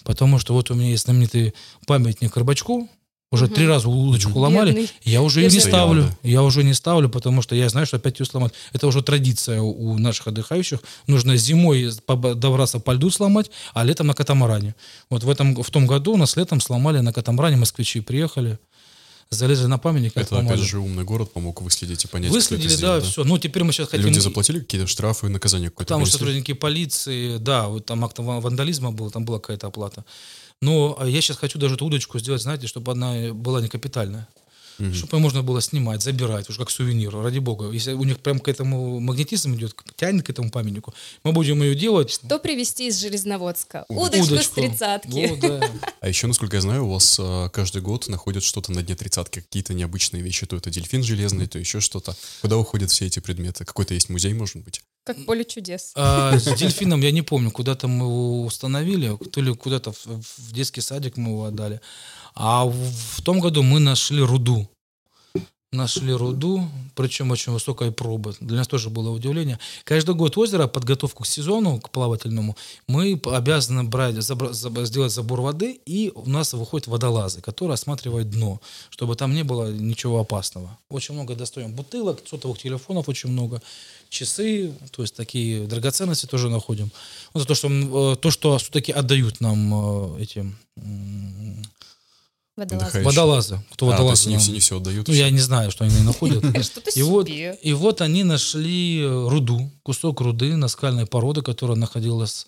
Потому 0.04 0.38
что 0.40 0.54
вот 0.54 0.70
у 0.72 0.76
меня 0.76 0.90
есть 0.90 1.06
знаменитый 1.06 1.54
памятник 1.86 2.36
Рыбачку, 2.36 2.90
уже 3.34 3.46
угу. 3.46 3.56
три 3.56 3.68
раза 3.68 3.90
удочку 3.90 4.38
ломали, 4.38 4.88
я 5.02 5.24
уже 5.24 5.42
ее 5.42 5.50
не 5.50 5.60
ставлю. 5.60 6.08
Я 6.22 6.44
уже 6.44 6.64
не 6.64 6.76
ставлю, 6.76 7.10
потому 7.10 7.42
что 7.42 7.56
я 7.56 7.68
знаю, 7.68 7.88
что 7.88 7.98
опять 7.98 8.20
ее 8.20 8.28
сломать. 8.28 8.54
Это 8.74 8.86
уже 8.86 9.02
традиция 9.02 9.60
у 9.60 9.98
наших 9.98 10.28
отдыхающих. 10.28 10.82
Нужно 11.08 11.36
зимой 11.36 11.90
добраться 12.08 12.80
по 12.80 12.92
льду 12.92 13.10
сломать, 13.10 13.50
а 13.74 13.84
летом 13.86 14.06
на 14.06 14.14
катамаране. 14.14 14.76
Вот 15.10 15.24
в, 15.24 15.30
этом, 15.32 15.64
в 15.64 15.70
том 15.72 15.88
году 15.88 16.14
у 16.14 16.18
нас 16.18 16.36
летом 16.36 16.62
сломали 16.62 17.00
на 17.00 17.12
катамаране, 17.12 17.58
москвичи 17.58 18.02
приехали 18.02 18.60
залезли 19.34 19.66
на 19.68 19.78
памятник. 19.78 20.16
Это, 20.16 20.40
опять 20.40 20.60
же, 20.60 20.80
умный 20.80 21.04
город 21.04 21.32
помог 21.32 21.62
выследить 21.62 22.06
и 22.06 22.08
понять, 22.08 22.32
Выследили, 22.32 22.68
это 22.68 22.78
сделал, 22.78 22.96
да, 22.96 23.02
да, 23.02 23.08
все. 23.08 23.24
Ну, 23.24 23.38
теперь 23.38 23.64
мы 23.64 23.74
сейчас 23.74 23.90
хотим... 23.90 24.06
Люди 24.06 24.20
заплатили 24.20 24.60
какие-то 24.60 24.88
штрафы, 24.88 25.30
наказания 25.30 25.70
какое-то? 25.70 25.94
Там 25.94 26.06
сотрудники 26.06 26.54
полиции, 26.54 27.38
да, 27.38 27.68
вот 27.68 27.86
там 27.86 28.04
акт 28.06 28.18
вандализма 28.20 28.92
был, 28.92 29.12
там 29.12 29.26
была 29.26 29.40
какая-то 29.40 29.68
оплата. 29.68 30.06
Но 30.62 30.98
я 31.06 31.22
сейчас 31.22 31.38
хочу 31.38 31.60
даже 31.60 31.76
эту 31.76 31.86
удочку 31.86 32.20
сделать, 32.20 32.42
знаете, 32.42 32.68
чтобы 32.68 32.94
она 32.94 33.34
была 33.34 33.62
не 33.62 33.68
капитальная 33.68 34.28
угу. 34.80 34.94
чтобы 34.94 35.20
можно 35.20 35.44
было 35.44 35.62
снимать, 35.62 36.02
забирать, 36.02 36.50
уже 36.50 36.60
как 36.60 36.70
сувенир, 36.70 37.16
ради 37.16 37.40
бога. 37.40 37.72
Если 37.72 37.94
у 37.94 38.04
них 38.04 38.20
прям 38.20 38.40
к 38.40 38.48
этому 38.48 39.00
магнетизм 39.00 39.56
идет, 39.56 39.76
тянет 39.96 40.26
к 40.26 40.30
этому 40.30 40.50
памятнику, 40.50 40.94
мы 41.24 41.32
будем 41.32 41.62
ее 41.62 41.76
делать. 41.76 42.12
Что 42.12 42.40
привезти 42.40 42.88
из 42.88 43.00
Железноводска? 43.00 43.86
Удочку, 43.90 44.34
Удочку. 44.34 44.44
с 44.44 44.50
тридцатки. 44.50 45.28
Ну, 45.30 45.38
да. 45.38 45.70
А 46.02 46.10
еще, 46.10 46.28
насколько 46.28 46.58
я 46.58 46.62
знаю, 46.62 46.86
у 46.86 46.90
вас 46.90 47.18
а, 47.20 47.50
каждый 47.50 47.82
год 47.82 48.08
находят 48.10 48.44
что-то 48.44 48.72
на 48.74 48.84
дне 48.84 48.96
тридцатки, 48.96 49.40
какие-то 49.40 49.74
необычные 49.74 50.22
вещи, 50.22 50.46
то 50.46 50.58
это 50.58 50.70
дельфин 50.70 51.02
железный, 51.04 51.48
то 51.48 51.60
еще 51.60 51.80
что-то. 51.80 52.16
Куда 52.42 52.58
уходят 52.58 52.92
все 52.92 53.06
эти 53.06 53.20
предметы? 53.20 53.64
Какой-то 53.64 53.94
есть 53.94 54.10
музей, 54.10 54.34
может 54.34 54.58
быть? 54.58 54.82
Как 55.06 55.26
поле 55.26 55.44
чудес. 55.44 55.92
А, 55.96 56.38
с 56.40 56.46
дельфином 56.56 57.02
я 57.02 57.12
не 57.12 57.22
помню, 57.22 57.52
куда-то 57.52 57.90
мы 57.90 58.06
его 58.06 58.44
установили, 58.44 59.18
то 59.32 59.42
ли 59.42 59.54
куда-то 59.54 59.92
в, 59.92 60.06
в 60.06 60.54
детский 60.54 60.80
садик 60.80 61.18
мы 61.18 61.32
его 61.32 61.46
отдали. 61.46 61.82
А 62.36 62.66
в, 62.66 63.22
том 63.22 63.40
году 63.40 63.64
мы 63.64 63.80
нашли 63.80 64.22
руду. 64.22 64.68
Нашли 65.72 66.14
руду, 66.14 66.70
причем 66.94 67.32
очень 67.32 67.52
высокая 67.52 67.90
проба. 67.90 68.36
Для 68.40 68.58
нас 68.58 68.68
тоже 68.68 68.92
было 68.92 69.10
удивление. 69.10 69.58
Каждый 69.86 70.14
год 70.14 70.38
озеро, 70.38 70.68
подготовку 70.68 71.24
к 71.24 71.28
сезону, 71.28 71.80
к 71.82 71.90
плавательному, 71.90 72.56
мы 72.88 73.20
обязаны 73.26 73.84
брать, 73.84 74.14
забра, 74.22 74.54
заб, 74.54 74.78
сделать 74.86 75.12
забор 75.12 75.42
воды, 75.42 75.80
и 75.88 76.12
у 76.14 76.30
нас 76.30 76.54
выходят 76.54 76.86
водолазы, 76.86 77.42
которые 77.42 77.74
осматривают 77.74 78.30
дно, 78.30 78.62
чтобы 78.92 79.16
там 79.16 79.34
не 79.34 79.44
было 79.44 79.72
ничего 79.72 80.20
опасного. 80.20 80.78
Очень 80.90 81.16
много 81.16 81.34
достаем 81.34 81.74
бутылок, 81.74 82.20
сотовых 82.24 82.60
телефонов 82.60 83.10
очень 83.10 83.32
много, 83.32 83.60
часы, 84.10 84.74
то 84.92 85.02
есть 85.02 85.16
такие 85.16 85.66
драгоценности 85.66 86.28
тоже 86.28 86.50
находим. 86.50 86.92
Вот 87.34 87.48
то, 87.48 87.56
что, 87.56 87.68
э, 88.14 88.16
то, 88.18 88.30
что 88.30 88.60
все-таки 88.60 88.92
отдают 88.92 89.42
нам 89.42 90.18
э, 90.18 90.22
эти 90.22 90.46
Водолазы. 92.56 93.02
Водолазы. 93.02 93.64
Кто 93.72 93.88
а, 93.88 93.92
водолазы? 93.92 94.30
не, 94.30 94.38
все, 94.38 94.52
не 94.52 94.60
все 94.60 94.78
отдают? 94.78 95.08
Ну, 95.08 95.14
я 95.14 95.30
не 95.32 95.40
знаю, 95.40 95.72
что 95.72 95.86
они 95.86 96.00
находят. 96.02 96.44
И 96.96 97.02
вот, 97.02 97.28
и 97.28 97.74
вот 97.74 98.02
они 98.02 98.24
нашли 98.24 99.02
э, 99.02 99.28
руду, 99.28 99.72
кусок 99.82 100.22
руды 100.22 100.56
наскальной 100.56 101.08
породы, 101.08 101.42
которая 101.42 101.78
находилась 101.78 102.46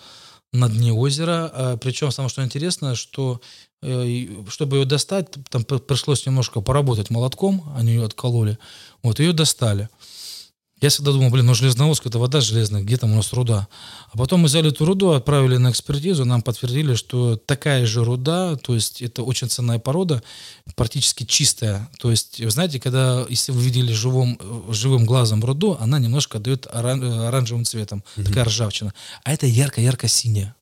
на 0.53 0.69
дне 0.69 0.93
озера. 0.93 1.51
А, 1.53 1.77
Причем 1.77 2.11
самое 2.11 2.29
что 2.29 2.43
интересное, 2.43 2.93
что 2.93 3.41
э, 3.81 4.27
чтобы 4.47 4.77
ее 4.77 4.85
достать, 4.85 5.27
там 5.49 5.63
пришлось 5.63 6.25
немножко 6.27 6.61
поработать 6.61 7.09
молотком, 7.09 7.63
они 7.75 7.93
ее 7.93 8.05
откололи. 8.05 8.59
Вот 9.01 9.19
ее 9.19 9.33
достали. 9.33 9.89
Я 10.81 10.89
всегда 10.89 11.13
думал, 11.13 11.29
блин, 11.29 11.45
ну 11.45 11.53
Железноводск 11.53 12.05
это 12.05 12.19
вода 12.19 12.41
железная, 12.41 12.83
где 12.83 12.97
там 12.97 13.13
у 13.13 13.15
нас 13.15 13.31
руда? 13.31 13.67
А 14.11 14.17
потом 14.17 14.41
мы 14.41 14.47
взяли 14.47 14.69
эту 14.69 14.83
руду, 14.83 15.11
отправили 15.11 15.55
на 15.55 15.71
экспертизу, 15.71 16.25
нам 16.25 16.41
подтвердили, 16.41 16.95
что 16.95 17.37
такая 17.37 17.85
же 17.85 18.03
руда, 18.03 18.57
то 18.57 18.75
есть 18.75 19.01
это 19.01 19.23
очень 19.23 19.49
ценная 19.49 19.79
порода, 19.79 20.21
практически 20.75 21.23
чистая. 21.23 21.89
То 21.97 22.11
есть, 22.11 22.41
вы 22.41 22.51
знаете, 22.51 22.81
когда, 22.81 23.25
если 23.29 23.53
вы 23.53 23.63
видели 23.63 23.93
живым, 23.93 24.37
живым 24.69 25.05
глазом 25.05 25.43
руду, 25.45 25.77
она 25.79 25.97
немножко 25.97 26.39
дает 26.39 26.67
оран, 26.69 27.01
оранжевым 27.03 27.63
цветом, 27.63 28.03
mm-hmm. 28.17 28.25
такая 28.25 28.43
ржавчина. 28.43 28.93
А 29.23 29.31
это 29.31 29.45
ярко-ярко-синяя. 29.47 30.55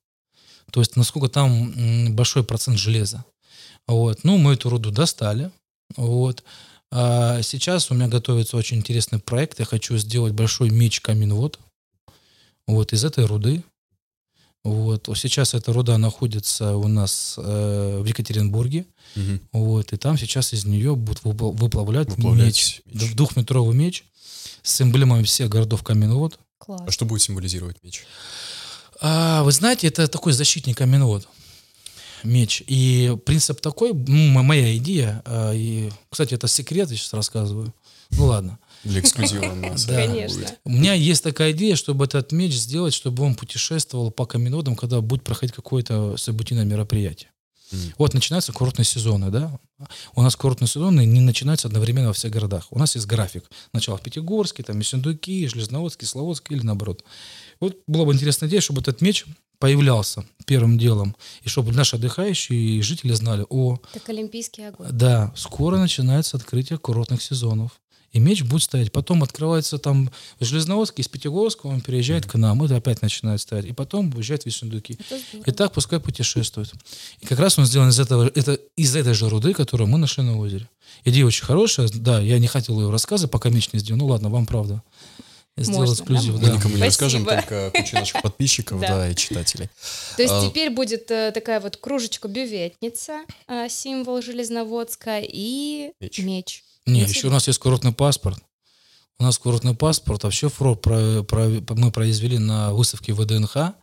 То 0.71 0.79
есть, 0.79 0.95
насколько 0.95 1.27
там 1.27 2.15
большой 2.15 2.43
процент 2.43 2.77
железа. 2.77 3.25
Вот. 3.87 4.23
Ну, 4.23 4.37
мы 4.37 4.53
эту 4.53 4.69
руду 4.69 4.91
достали. 4.91 5.51
Вот. 5.95 6.43
А 6.95 7.41
сейчас 7.41 7.89
у 7.89 7.95
меня 7.95 8.07
готовится 8.07 8.55
очень 8.55 8.77
интересный 8.77 9.17
проект. 9.17 9.57
Я 9.57 9.65
хочу 9.65 9.97
сделать 9.97 10.33
большой 10.33 10.69
меч 10.69 11.01
каменвод. 11.01 11.57
Вот 12.67 12.93
из 12.93 13.03
этой 13.03 13.25
руды. 13.25 13.63
Вот. 14.63 15.09
Сейчас 15.15 15.55
эта 15.55 15.73
руда 15.73 15.97
находится 15.97 16.75
у 16.75 16.87
нас 16.87 17.33
э, 17.39 17.99
в 17.99 18.05
Екатеринбурге. 18.05 18.85
Угу. 19.15 19.39
Вот. 19.53 19.91
И 19.91 19.97
там 19.97 20.19
сейчас 20.19 20.53
из 20.53 20.65
нее 20.65 20.95
будут 20.95 21.23
выплавлять, 21.23 22.09
выплавлять 22.09 22.45
меч, 22.45 22.81
меч. 22.85 23.15
Двухметровый 23.15 23.75
меч 23.75 24.03
с 24.61 24.79
эмблемами 24.79 25.23
всех 25.23 25.49
городов 25.49 25.81
каменвод. 25.81 26.37
Класс. 26.59 26.81
А 26.85 26.91
что 26.91 27.05
будет 27.05 27.23
символизировать 27.23 27.77
меч? 27.81 28.03
А, 29.01 29.41
вы 29.41 29.51
знаете, 29.51 29.87
это 29.87 30.07
такой 30.07 30.33
защитник 30.33 30.77
каменвод 30.77 31.27
меч. 32.23 32.63
И 32.67 33.15
принцип 33.25 33.61
такой, 33.61 33.93
моя 33.93 34.75
идея, 34.77 35.21
а, 35.25 35.51
и, 35.53 35.89
кстати, 36.09 36.33
это 36.33 36.47
секрет, 36.47 36.89
я 36.91 36.97
сейчас 36.97 37.13
рассказываю. 37.13 37.73
Ну 38.11 38.25
ладно. 38.25 38.59
Для 38.83 38.99
эксклюзива 38.99 39.55
Да. 39.87 39.95
Конечно. 39.95 40.45
У 40.65 40.69
меня 40.69 40.93
есть 40.93 41.23
такая 41.23 41.51
идея, 41.51 41.75
чтобы 41.75 42.05
этот 42.05 42.31
меч 42.31 42.53
сделать, 42.53 42.93
чтобы 42.93 43.23
он 43.23 43.35
путешествовал 43.35 44.11
по 44.11 44.25
каменодам, 44.25 44.75
когда 44.75 45.01
будет 45.01 45.23
проходить 45.23 45.55
какое-то 45.55 46.17
событийное 46.17 46.65
мероприятие. 46.65 47.29
Mm. 47.71 47.93
Вот 47.97 48.13
начинаются 48.13 48.51
курортные 48.51 48.85
сезоны, 48.85 49.31
да? 49.31 49.59
У 50.15 50.21
нас 50.21 50.35
курортные 50.35 50.67
сезоны 50.67 51.05
не 51.05 51.21
начинаются 51.21 51.67
одновременно 51.67 52.07
во 52.07 52.13
всех 52.13 52.31
городах. 52.31 52.67
У 52.69 52.77
нас 52.77 52.95
есть 52.95 53.07
график. 53.07 53.49
Сначала 53.71 53.97
в 53.97 54.01
Пятигорске, 54.01 54.63
там 54.63 54.77
Месендуки, 54.77 55.47
Железноводск, 55.47 56.01
Кисловодск 56.01 56.51
или 56.51 56.61
наоборот. 56.61 57.03
Вот 57.59 57.79
была 57.87 58.05
бы 58.05 58.13
интересная 58.13 58.49
идея, 58.49 58.61
чтобы 58.61 58.81
этот 58.81 59.01
меч 59.01 59.25
появлялся 59.63 60.25
первым 60.45 60.77
делом, 60.77 61.15
и 61.41 61.47
чтобы 61.47 61.71
наши 61.71 61.95
отдыхающие 61.95 62.59
и 62.59 62.81
жители 62.81 63.13
знали, 63.13 63.45
о... 63.47 63.77
Так 63.93 64.09
Олимпийский 64.09 64.63
огонь. 64.63 64.89
Да, 64.91 65.31
скоро 65.37 65.77
начинается 65.77 66.35
открытие 66.35 66.77
курортных 66.77 67.21
сезонов. 67.21 67.71
И 68.11 68.19
меч 68.19 68.43
будет 68.43 68.63
стоять. 68.63 68.91
Потом 68.91 69.23
открывается 69.23 69.77
там 69.77 70.11
в 70.37 70.43
Железноводске, 70.43 71.01
из 71.01 71.07
Пятигорска 71.07 71.67
он 71.67 71.79
переезжает 71.79 72.25
к 72.25 72.35
нам, 72.35 72.61
это 72.61 72.75
опять 72.75 73.01
начинает 73.01 73.39
стоять. 73.39 73.63
И 73.63 73.71
потом 73.71 74.13
уезжает 74.13 74.43
в 74.43 74.47
Весендуки. 74.47 74.99
И 75.45 75.51
так 75.53 75.71
пускай 75.71 76.01
путешествует. 76.01 76.73
И 77.21 77.25
как 77.25 77.39
раз 77.39 77.57
он 77.57 77.65
сделан 77.65 77.87
из, 77.87 78.01
этого, 78.01 78.29
это, 78.35 78.59
из 78.75 78.93
этой 78.97 79.13
же 79.13 79.29
руды, 79.29 79.53
которую 79.53 79.87
мы 79.87 79.97
нашли 79.97 80.25
на 80.25 80.37
озере. 80.37 80.69
Идея 81.05 81.25
очень 81.25 81.45
хорошая. 81.45 81.87
Да, 81.87 82.19
я 82.19 82.37
не 82.37 82.47
хотел 82.47 82.81
ее 82.81 82.89
рассказывать, 82.89 83.31
пока 83.31 83.49
меч 83.49 83.71
не 83.71 83.79
сделал. 83.79 83.99
Ну 83.99 84.07
ладно, 84.07 84.27
вам 84.27 84.45
правда. 84.45 84.83
Сделал 85.55 85.81
Можно, 85.81 85.93
эксклюзив, 85.93 86.39
да? 86.39 86.47
Мы 86.47 86.55
никому 86.55 86.75
не 86.75 86.81
Спасибо. 86.81 86.85
расскажем, 86.85 87.25
только 87.25 87.71
куча 87.75 87.95
наших 87.95 88.21
подписчиков, 88.23 88.79
да, 88.79 89.09
и 89.09 89.15
читателей. 89.15 89.69
То 90.15 90.23
есть 90.23 90.33
а, 90.33 90.49
теперь 90.49 90.71
будет 90.71 91.11
э, 91.11 91.31
такая 91.31 91.59
вот 91.59 91.77
кружечка-бюветница, 91.77 93.21
э, 93.47 93.69
символ 93.69 94.21
Железноводска 94.21 95.19
и 95.21 95.91
меч. 96.17 96.63
Не, 96.87 97.01
еще 97.01 97.27
у 97.27 97.31
нас 97.31 97.47
есть 97.47 97.59
курортный 97.59 97.93
паспорт. 97.93 98.39
У 99.19 99.23
нас 99.23 99.37
курортный 99.37 99.75
паспорт, 99.75 100.23
вообще 100.23 100.49
фрод 100.49 100.81
про, 100.81 101.21
про, 101.21 101.47
мы 101.75 101.91
произвели 101.91 102.39
на 102.39 102.73
выставке 102.73 103.13
ВДНХ, 103.13 103.73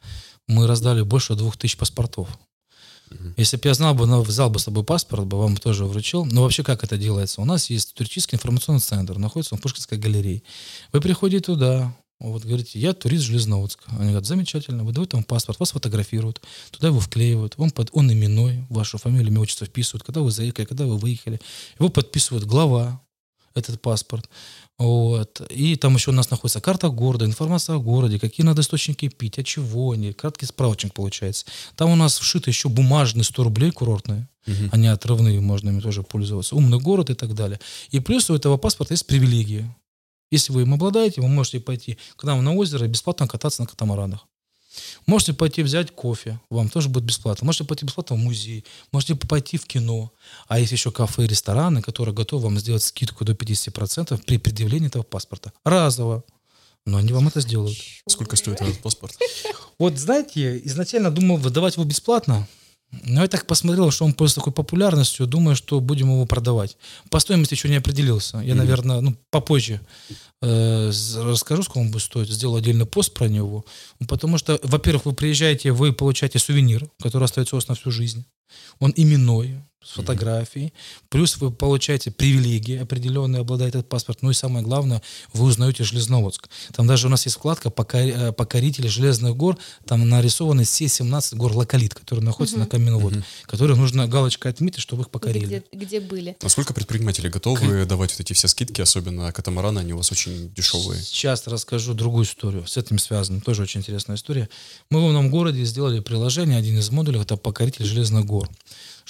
мы 0.49 0.67
раздали 0.67 1.03
больше 1.03 1.35
двух 1.35 1.57
тысяч 1.57 1.77
паспортов. 1.77 2.29
Если 3.37 3.57
бы 3.57 3.63
я 3.69 3.75
знал 3.75 3.95
бы, 3.95 4.07
но 4.07 4.23
взял 4.23 4.51
бы 4.51 4.59
с 4.59 4.65
собой 4.65 4.85
паспорт, 4.85 5.27
бы 5.27 5.39
вам 5.39 5.57
тоже 5.57 5.85
вручил. 5.85 6.25
Но 6.25 6.43
вообще 6.43 6.63
как 6.63 6.85
это 6.85 6.97
делается? 6.97 7.41
У 7.41 7.45
нас 7.45 7.71
есть 7.71 7.95
туристический 7.95 8.37
информационный 8.37 8.81
центр, 8.81 9.19
находится 9.19 9.57
в 9.57 9.61
Пушкинской 9.61 9.99
галерее. 9.99 10.43
Вы 10.93 11.01
приходите 11.01 11.45
туда, 11.45 11.95
вот 12.21 12.45
говорите, 12.45 12.79
я 12.79 12.93
турист 12.93 13.25
Железноводска. 13.25 13.85
Они 13.93 14.11
говорят, 14.11 14.27
замечательно, 14.27 14.85
вы 14.85 14.93
даете 14.93 15.17
вам 15.17 15.25
паспорт, 15.25 15.59
вас 15.59 15.73
фотографируют, 15.73 16.43
туда 16.71 16.89
его 16.89 17.01
вклеивают, 17.01 17.55
он, 17.57 17.71
под, 17.71 17.89
он 17.93 18.13
именной, 18.13 18.67
вашу 18.69 18.99
фамилию, 18.99 19.29
имя, 19.29 19.41
отчество 19.41 19.67
вписывают, 19.67 20.05
когда 20.05 20.21
вы 20.21 20.31
заехали, 20.31 20.67
когда 20.67 20.85
вы 20.85 20.99
выехали. 20.99 21.41
Его 21.79 21.89
подписывает 21.89 22.45
глава, 22.45 23.01
этот 23.55 23.81
паспорт. 23.81 24.29
Вот. 24.81 25.43
И 25.51 25.77
там 25.77 25.95
еще 25.95 26.11
у 26.11 26.15
нас 26.15 26.31
находится 26.31 26.63
карта 26.63 26.89
города, 26.89 27.27
информация 27.27 27.77
о 27.77 27.81
городе, 27.81 28.19
какие 28.19 28.47
надо 28.47 28.63
источники 28.63 29.09
пить, 29.09 29.39
от 29.39 29.45
чего 29.45 29.91
они, 29.91 30.15
краткий 30.15 30.47
справочник 30.47 30.95
получается. 30.95 31.45
Там 31.77 31.91
у 31.91 31.97
нас 31.97 32.19
вшиты 32.19 32.49
еще 32.49 32.71
бумажные 32.71 33.25
100 33.25 33.45
рублей 33.45 33.73
курортные, 33.73 34.27
угу. 34.47 34.71
они 34.73 34.89
отрывные, 34.89 35.39
можно 35.39 35.69
ими 35.69 35.81
тоже 35.81 36.03
пользоваться. 36.03 36.57
Умный 36.57 36.81
город 36.81 37.11
и 37.11 37.15
так 37.15 37.35
далее. 37.35 37.61
И 37.91 38.01
плюс 38.01 38.31
у 38.31 38.35
этого 38.35 38.57
паспорта 38.57 38.95
есть 38.95 39.07
привилегии. 39.07 39.71
Если 40.31 40.51
вы 40.51 40.63
им 40.63 40.73
обладаете, 40.73 41.21
вы 41.21 41.29
можете 41.29 41.61
пойти 41.61 41.99
к 42.17 42.25
нам 42.25 42.43
на 42.43 42.55
озеро 42.55 42.87
и 42.87 42.89
бесплатно 42.89 43.29
кататься 43.29 43.61
на 43.61 43.69
катамаранах. 43.69 44.27
Можете 45.07 45.33
пойти 45.33 45.63
взять 45.63 45.91
кофе, 45.91 46.41
вам 46.51 46.69
тоже 46.69 46.89
будет 46.89 47.05
бесплатно. 47.05 47.45
Можете 47.45 47.65
пойти 47.65 47.85
бесплатно 47.85 48.17
в 48.17 48.19
музей, 48.19 48.65
можете 48.93 49.15
пойти 49.15 49.57
в 49.57 49.67
кино. 49.67 50.13
А 50.49 50.59
есть 50.59 50.73
еще 50.73 50.91
кафе 50.91 51.25
и 51.25 51.27
рестораны, 51.27 51.83
которые 51.83 52.15
готовы 52.15 52.45
вам 52.45 52.59
сделать 52.59 52.83
скидку 52.83 53.25
до 53.25 53.33
50% 53.33 54.23
при 54.25 54.39
предъявлении 54.39 54.89
этого 54.89 55.03
паспорта. 55.03 55.53
Разово. 55.65 56.25
Но 56.87 56.97
они 56.97 57.13
вам 57.13 57.29
это 57.29 57.41
сделают. 57.41 57.77
Сколько 58.09 58.37
стоит 58.37 58.61
этот 58.61 58.81
паспорт? 58.81 59.17
Вот 59.79 59.99
знаете, 59.99 60.61
изначально 60.65 61.11
думал 61.11 61.37
выдавать 61.37 61.77
его 61.77 61.85
бесплатно, 61.85 62.47
но 62.93 63.23
я 63.23 63.29
так 63.29 63.47
посмотрел, 63.47 63.91
что 63.91 64.05
он 64.05 64.15
пользуется 64.15 64.41
такой 64.41 64.53
популярностью, 64.53 65.27
думаю, 65.27 65.55
что 65.55 65.81
будем 65.81 66.09
его 66.09 66.27
продавать. 66.27 66.77
По 67.09 67.21
стоимости 67.21 67.55
еще 67.55 67.69
не 67.69 67.77
определился. 67.77 68.39
Я, 68.39 68.53
mm-hmm. 68.53 68.57
наверное, 68.57 69.01
ну, 69.01 69.17
попозже 69.31 69.81
э, 70.43 70.91
расскажу, 71.17 71.63
сколько 71.63 71.79
он 71.79 71.91
будет 71.93 72.03
стоить. 72.03 72.31
Сделал 72.31 72.57
отдельный 72.57 72.87
пост 72.87 73.15
про 73.15 73.29
него. 73.29 73.65
Потому 74.09 74.39
что, 74.39 74.59
во-первых, 74.65 75.07
вы 75.07 75.13
приезжаете, 75.13 75.71
вы 75.71 75.93
получаете 75.93 76.41
сувенир, 76.41 76.89
который 77.01 77.25
остается 77.25 77.55
у 77.55 77.59
вас 77.59 77.69
на 77.69 77.77
всю 77.77 77.93
жизнь. 77.93 78.25
Он 78.81 78.93
именной, 78.97 79.63
с 79.83 79.93
фотографией. 79.93 80.75
Плюс 81.09 81.39
вы 81.39 81.51
получаете 81.51 82.11
привилегии 82.11 82.79
определенные, 82.79 83.41
обладает 83.41 83.75
этот 83.75 83.89
паспорт. 83.89 84.19
Ну 84.21 84.31
и 84.31 84.35
самое 84.35 84.63
главное, 84.63 85.01
вы 85.33 85.47
узнаете 85.47 85.85
Железноводск. 85.85 86.49
Там 86.75 86.87
даже 86.87 87.07
у 87.07 87.11
нас 87.11 87.25
есть 87.25 87.39
вкладка 87.39 87.73
э, 87.95 88.33
«Покорители 88.33 88.89
железных 88.89 89.35
гор». 89.37 89.57
Там 89.87 90.07
нарисованы 90.07 90.65
все 90.65 90.87
17 90.87 91.35
гор 91.35 91.53
Локалит, 91.53 91.95
которые 91.95 92.25
находятся 92.25 92.57
угу. 92.57 92.65
на 92.65 92.69
Каменвод, 92.69 93.13
угу. 93.15 93.23
которые 93.47 93.77
нужно 93.77 94.07
галочкой 94.07 94.53
отметить, 94.53 94.81
чтобы 94.81 95.03
их 95.03 95.11
покорили. 95.11 95.47
Где, 95.47 95.63
где 95.73 96.01
были. 96.01 96.37
Насколько 96.43 96.75
предприниматели 96.75 97.29
готовы 97.29 97.85
К... 97.85 97.89
давать 97.89 98.13
вот 98.13 98.21
эти 98.21 98.35
все 98.35 98.49
скидки, 98.49 98.83
особенно 98.83 99.33
катамараны, 99.33 99.79
они 99.79 99.95
у 99.95 99.97
вас 99.97 100.13
очень 100.13 100.53
дешевые? 100.55 101.01
Сейчас 101.01 101.47
расскажу 101.47 101.95
другую 101.95 102.27
историю, 102.27 102.67
с 102.67 102.77
этим 102.77 102.99
связано. 102.99 103.41
Тоже 103.41 103.63
очень 103.63 103.81
интересная 103.81 104.17
история. 104.17 104.51
Мы 104.91 105.01
в 105.01 105.13
новом 105.13 105.31
городе 105.31 105.65
сделали 105.65 106.01
приложение, 106.01 106.59
один 106.59 106.79
из 106.79 106.91
модулей, 106.91 107.21
это 107.21 107.39
«Покоритель 107.39 107.87
железных 107.87 108.27
гор». 108.27 108.51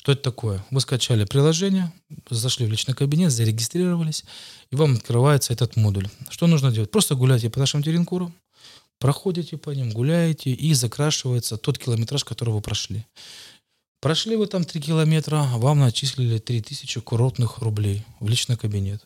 Что 0.00 0.12
это 0.12 0.22
такое? 0.22 0.64
Вы 0.70 0.80
скачали 0.80 1.26
приложение, 1.26 1.92
зашли 2.30 2.64
в 2.64 2.70
личный 2.70 2.94
кабинет, 2.94 3.32
зарегистрировались, 3.32 4.24
и 4.70 4.76
вам 4.76 4.94
открывается 4.94 5.52
этот 5.52 5.76
модуль. 5.76 6.08
Что 6.30 6.46
нужно 6.46 6.72
делать? 6.72 6.90
Просто 6.90 7.16
гуляйте 7.16 7.50
по 7.50 7.58
нашим 7.58 7.82
теренкурам, 7.82 8.34
проходите 8.98 9.58
по 9.58 9.68
ним, 9.68 9.90
гуляете, 9.90 10.52
и 10.52 10.72
закрашивается 10.72 11.58
тот 11.58 11.76
километраж, 11.76 12.24
который 12.24 12.54
вы 12.54 12.62
прошли. 12.62 13.04
Прошли 14.00 14.36
вы 14.36 14.46
там 14.46 14.64
3 14.64 14.80
километра, 14.80 15.46
вам 15.56 15.80
начислили 15.80 16.38
3000 16.38 17.02
курортных 17.02 17.58
рублей 17.58 18.02
в 18.20 18.28
личный 18.30 18.56
кабинет. 18.56 19.02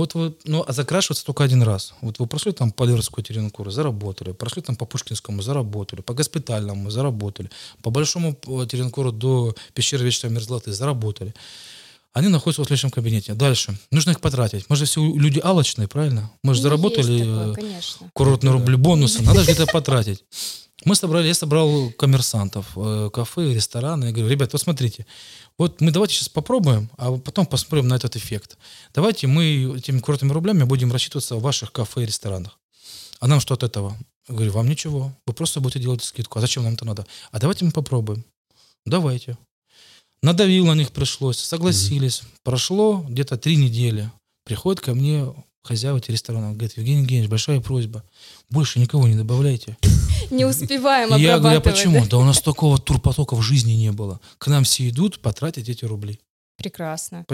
Вот 0.00 0.14
вы, 0.14 0.34
ну, 0.44 0.64
а 0.66 0.72
закрашиваться 0.72 1.26
только 1.26 1.44
один 1.44 1.62
раз. 1.62 1.92
Вот 2.00 2.18
вы 2.20 2.26
прошли 2.26 2.52
там 2.52 2.72
по 2.72 2.84
Лерскую 2.84 3.22
теренкуру, 3.22 3.70
заработали. 3.70 4.32
Прошли 4.32 4.62
там 4.62 4.74
по 4.74 4.86
Пушкинскому, 4.86 5.42
заработали. 5.42 6.00
По 6.00 6.14
Госпитальному, 6.14 6.90
заработали. 6.90 7.50
По 7.82 7.90
Большому 7.90 8.30
э, 8.30 8.66
теренкуру 8.66 9.12
до 9.12 9.54
пещеры 9.74 10.02
Вечной 10.06 10.30
Мерзлоты, 10.30 10.72
заработали. 10.72 11.34
Они 12.14 12.28
находятся 12.28 12.64
в 12.64 12.70
личном 12.70 12.90
кабинете. 12.90 13.34
Дальше. 13.34 13.78
Нужно 13.90 14.12
их 14.12 14.20
потратить. 14.20 14.70
Мы 14.70 14.76
же 14.76 14.86
все 14.86 15.02
люди 15.02 15.38
алочные, 15.44 15.86
правильно? 15.86 16.30
Мы 16.42 16.54
же 16.54 16.60
ну, 16.60 16.62
заработали 16.62 17.18
такое, 17.18 17.78
э, 17.78 18.08
курортные 18.14 18.52
рубли 18.52 18.76
бонусы. 18.76 19.22
Надо 19.22 19.40
же 19.40 19.52
где-то 19.52 19.66
потратить. 19.66 20.24
Мы 20.84 20.94
собрали, 20.94 21.26
я 21.26 21.34
собрал 21.34 21.90
коммерсантов, 21.90 22.66
э, 22.76 23.10
кафе, 23.12 23.52
рестораны. 23.52 24.06
Я 24.06 24.12
говорю, 24.12 24.28
ребят, 24.28 24.52
вот 24.52 24.62
смотрите, 24.62 25.06
вот 25.58 25.80
мы 25.80 25.90
давайте 25.90 26.14
сейчас 26.14 26.30
попробуем, 26.30 26.90
а 26.96 27.18
потом 27.18 27.44
посмотрим 27.44 27.88
на 27.88 27.94
этот 27.94 28.16
эффект. 28.16 28.56
Давайте 28.94 29.26
мы 29.26 29.76
этими 29.76 29.98
курортными 29.98 30.32
рублями 30.32 30.64
будем 30.64 30.90
рассчитываться 30.90 31.36
в 31.36 31.42
ваших 31.42 31.72
кафе 31.72 32.02
и 32.02 32.06
ресторанах. 32.06 32.58
А 33.20 33.28
нам 33.28 33.40
что 33.40 33.54
от 33.54 33.62
этого? 33.62 33.96
Я 34.28 34.34
говорю, 34.34 34.52
вам 34.52 34.68
ничего, 34.68 35.12
вы 35.26 35.34
просто 35.34 35.60
будете 35.60 35.80
делать 35.80 36.02
скидку. 36.02 36.38
А 36.38 36.40
зачем 36.40 36.62
нам 36.62 36.74
это 36.74 36.86
надо? 36.86 37.06
А 37.30 37.38
давайте 37.38 37.66
мы 37.66 37.72
попробуем. 37.72 38.24
Давайте. 38.86 39.36
Надавил 40.22 40.66
на 40.66 40.74
них 40.74 40.92
пришлось, 40.92 41.38
согласились. 41.38 42.20
Mm-hmm. 42.20 42.38
Прошло 42.42 43.04
где-то 43.08 43.36
три 43.36 43.56
недели. 43.56 44.10
Приходит 44.44 44.80
ко 44.80 44.94
мне 44.94 45.26
хозяева 45.62 45.98
этих 45.98 46.10
ресторанов. 46.10 46.56
Говорит, 46.56 46.76
Евгений 46.76 47.00
Евгеньевич, 47.02 47.30
большая 47.30 47.60
просьба, 47.60 48.02
больше 48.48 48.78
никого 48.78 49.06
не 49.08 49.14
добавляйте. 49.14 49.76
Не 50.30 50.44
успеваем 50.44 51.14
я 51.16 51.38
говорю, 51.38 51.58
а 51.58 51.60
почему? 51.60 52.06
да? 52.06 52.18
У 52.18 52.24
нас 52.24 52.40
такого 52.40 52.78
турпотока 52.78 53.34
в 53.34 53.42
жизни 53.42 53.72
не 53.72 53.90
было. 53.90 54.20
К 54.38 54.46
нам 54.46 54.64
все 54.64 54.88
идут 54.88 55.20
потратить 55.20 55.68
эти 55.68 55.84
рубли. 55.84 56.20
Прекрасно. 56.56 57.24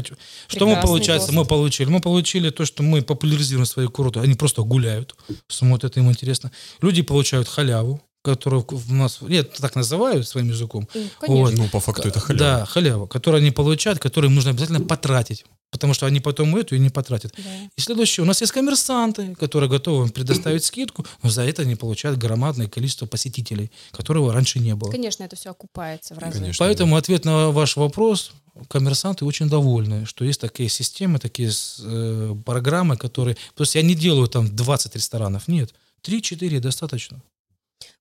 Что 0.47 0.67
мы, 0.69 0.81
получается, 0.81 1.33
мы 1.33 1.45
получили? 1.45 1.89
Мы 1.89 2.01
получили 2.01 2.51
то, 2.51 2.65
что 2.65 2.85
мы 2.85 3.03
популяризируем 3.03 3.67
свои 3.67 3.89
курорты. 3.89 4.21
Они 4.21 4.35
просто 4.35 4.63
гуляют, 4.63 5.17
смотрят, 5.49 5.97
им 5.97 6.09
интересно. 6.09 6.53
Люди 6.81 7.03
получают 7.03 7.49
халяву, 7.49 8.01
которую 8.27 8.67
в 8.69 8.93
нас, 8.93 9.21
нет, 9.21 9.53
так 9.53 9.77
называют 9.77 10.27
своим 10.27 10.49
языком. 10.49 10.89
Ну, 10.95 11.05
Конечно. 11.21 11.63
Ну, 11.63 11.69
по 11.69 11.79
факту 11.79 12.09
это 12.09 12.19
халява. 12.19 12.59
Да, 12.59 12.67
халява, 12.67 13.07
которую 13.07 13.39
они 13.41 13.53
получают, 13.53 14.01
которую 14.01 14.33
нужно 14.33 14.51
обязательно 14.51 14.81
потратить. 14.81 15.45
Потому 15.71 15.95
что 15.95 16.07
они 16.07 16.21
потом 16.21 16.57
эту 16.57 16.75
и 16.75 16.79
не 16.79 16.91
потратят. 16.91 17.35
Да. 17.37 17.43
И 17.77 17.81
следующее, 17.81 18.25
у 18.25 18.27
нас 18.27 18.41
есть 18.41 18.53
коммерсанты, 18.53 19.35
которые 19.37 19.69
готовы 19.71 20.07
им 20.07 20.11
предоставить 20.11 20.65
скидку, 20.71 21.07
но 21.23 21.31
за 21.31 21.43
это 21.43 21.63
они 21.63 21.77
получают 21.77 22.19
громадное 22.19 22.69
количество 22.69 23.07
посетителей, 23.07 23.71
которого 23.93 24.33
раньше 24.33 24.59
не 24.59 24.75
было. 24.75 24.91
Конечно, 24.91 25.25
это 25.25 25.37
все 25.37 25.51
окупается 25.51 26.15
в 26.15 26.19
разы. 26.19 26.39
Конечно. 26.39 26.65
Поэтому 26.65 26.97
ответ 26.97 27.25
на 27.25 27.51
ваш 27.51 27.77
вопрос, 27.77 28.33
коммерсанты 28.69 29.25
очень 29.25 29.49
довольны, 29.49 30.07
что 30.07 30.25
есть 30.25 30.41
такие 30.41 30.69
системы, 30.69 31.19
такие 31.19 31.51
э, 31.81 32.35
программы, 32.45 32.97
которые... 32.97 33.37
То 33.55 33.63
есть 33.63 33.75
я 33.75 33.83
не 33.83 33.95
делаю 33.95 34.29
там 34.29 34.55
20 34.55 34.97
ресторанов, 34.97 35.47
нет. 35.47 35.75
3-4 36.03 36.61
достаточно. 36.61 37.23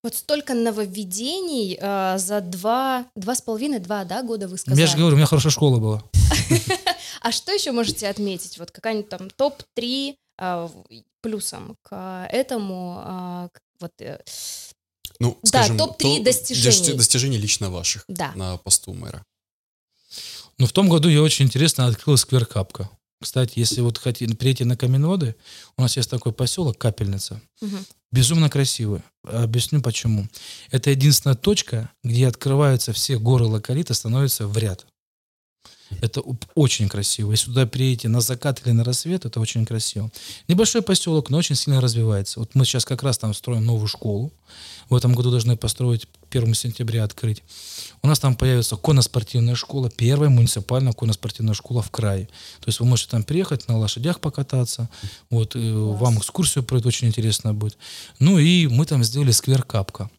Вот 0.03 0.15
столько 0.15 0.53
нововведений 0.53 1.77
э, 1.79 2.17
за 2.17 2.41
два, 2.41 3.05
два 3.15 3.35
с 3.35 3.41
половиной, 3.41 3.79
два, 3.79 4.03
да, 4.05 4.21
года 4.23 4.47
вы 4.47 4.57
сказали. 4.57 4.79
Я 4.79 4.88
же 4.88 4.97
говорю, 4.97 5.15
у 5.15 5.17
меня 5.17 5.25
хорошая 5.27 5.51
школа 5.51 5.79
была. 5.79 6.03
А 7.21 7.31
что 7.31 7.51
еще 7.51 7.71
можете 7.71 8.07
отметить? 8.07 8.59
Вот 8.59 8.69
какая-нибудь 8.71 9.09
там 9.09 9.29
топ-3 9.31 10.15
э, 10.38 10.69
плюсом 11.21 11.75
к 11.81 12.27
этому, 12.31 13.49
к- 13.51 13.59
вот, 13.79 13.91
э, 13.99 14.19
Ну, 15.19 15.38
Да, 15.41 15.47
скажем, 15.49 15.77
топ-три 15.77 16.17
то- 16.19 16.23
достижений. 16.25 16.67
дости- 16.69 16.93
достижений 16.93 17.38
лично 17.38 17.71
ваших 17.71 18.03
да. 18.07 18.31
на 18.35 18.57
посту 18.57 18.93
мэра. 18.93 19.23
Но 20.59 20.67
в 20.67 20.71
том 20.71 20.88
году 20.88 21.09
я 21.09 21.21
очень 21.23 21.45
интересно 21.45 21.88
открыл 21.88 22.15
сквер 22.17 22.45
Капка. 22.45 22.89
Кстати, 23.21 23.60
если 23.60 23.82
вот 23.82 23.97
хотите 23.97 24.36
прийти 24.36 24.65
на 24.65 24.75
Каменводы, 24.75 25.36
у 25.78 25.82
нас 25.82 25.97
есть 25.97 26.10
такой 26.10 26.34
поселок 26.34 26.78
Капельница. 26.78 27.41
Мгм. 27.62 27.86
Безумно 28.12 28.49
красивый. 28.49 29.01
Объясню 29.23 29.82
почему. 29.82 30.28
Это 30.71 30.89
единственная 30.91 31.36
точка, 31.36 31.91
где 32.04 32.28
открываются 32.28 32.93
все 32.93 33.17
горы 33.17 33.45
локалита, 33.45 33.93
становятся 33.93 34.47
в 34.47 34.58
ряд. 34.58 34.86
Это 36.01 36.21
очень 36.55 36.89
красиво. 36.89 37.31
Если 37.31 37.47
туда 37.47 37.65
приедете 37.65 38.08
на 38.08 38.21
закат 38.21 38.62
или 38.65 38.73
на 38.73 38.84
рассвет, 38.84 39.25
это 39.25 39.39
очень 39.39 39.65
красиво. 39.65 40.12
Небольшой 40.47 40.81
поселок, 40.81 41.29
но 41.29 41.38
очень 41.38 41.55
сильно 41.55 41.81
развивается. 41.81 42.39
Вот 42.39 42.55
мы 42.55 42.65
сейчас 42.65 42.86
как 42.86 43.03
раз 43.03 43.17
там 43.17 43.34
строим 43.34 43.65
новую 43.65 43.88
школу. 43.88 44.31
В 44.89 44.95
этом 44.95 45.13
году 45.13 45.31
должны 45.31 45.58
построить 45.58 46.08
1 46.29 46.53
сентября 46.53 47.03
открыть. 47.03 47.43
У 48.01 48.08
нас 48.08 48.19
там 48.19 48.36
появится 48.36 48.75
конно-спортивная 48.75 49.55
школа, 49.55 49.89
первая 49.89 50.29
муниципальная 50.29 50.93
конно-спортивная 50.93 51.53
школа 51.55 51.81
в 51.81 51.89
крае. 51.89 52.25
То 52.60 52.67
есть 52.67 52.79
вы 52.79 52.86
можете 52.86 53.10
там 53.12 53.23
приехать, 53.23 53.67
на 53.67 53.77
лошадях 53.77 54.19
покататься, 54.19 54.89
вот, 55.29 55.55
э, 55.55 55.73
вам 55.73 56.19
экскурсию 56.19 56.63
пройти, 56.63 56.88
очень 56.88 57.08
интересно 57.08 57.53
будет. 57.53 57.77
Ну 58.19 58.38
и 58.38 58.67
мы 58.67 58.86
там 58.86 59.03
сделали 59.03 59.31
сквер 59.31 59.63
Капка. 59.63 60.10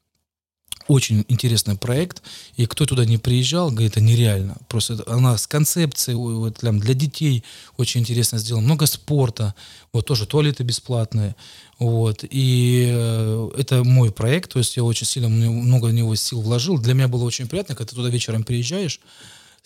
Очень 0.89 1.25
интересный 1.27 1.77
проект, 1.77 2.23
и 2.55 2.67
кто 2.67 2.87
туда 2.87 3.05
не 3.05 3.19
приезжал, 3.19 3.71
говорит, 3.71 3.93
это 3.93 4.01
нереально. 4.01 4.57
Просто 4.69 5.03
она 5.09 5.37
с 5.37 5.49
концепцией 5.49 6.17
вот, 6.17 6.59
прям 6.59 6.79
для 6.79 6.95
детей 6.95 7.43
очень 7.77 8.03
интересно 8.03 8.39
сделана. 8.39 8.67
Много 8.67 8.87
спорта, 8.87 9.55
вот 9.93 10.07
тоже 10.07 10.27
туалеты 10.27 10.63
бесплатные. 10.63 11.35
Вот. 11.81 12.25
И 12.31 12.87
э, 12.89 13.51
это 13.59 13.83
мой 13.83 14.13
проект, 14.13 14.53
то 14.53 14.61
есть 14.61 14.77
я 14.77 14.85
очень 14.85 15.07
сильно 15.07 15.29
много 15.29 15.87
в 15.87 15.93
него 15.93 16.15
сил 16.15 16.41
вложил. 16.41 16.79
Для 16.79 16.95
меня 16.95 17.09
было 17.09 17.25
очень 17.25 17.49
приятно, 17.49 17.75
когда 17.75 17.91
ты 17.91 17.97
туда 17.97 18.09
вечером 18.09 18.45
приезжаешь, 18.45 19.01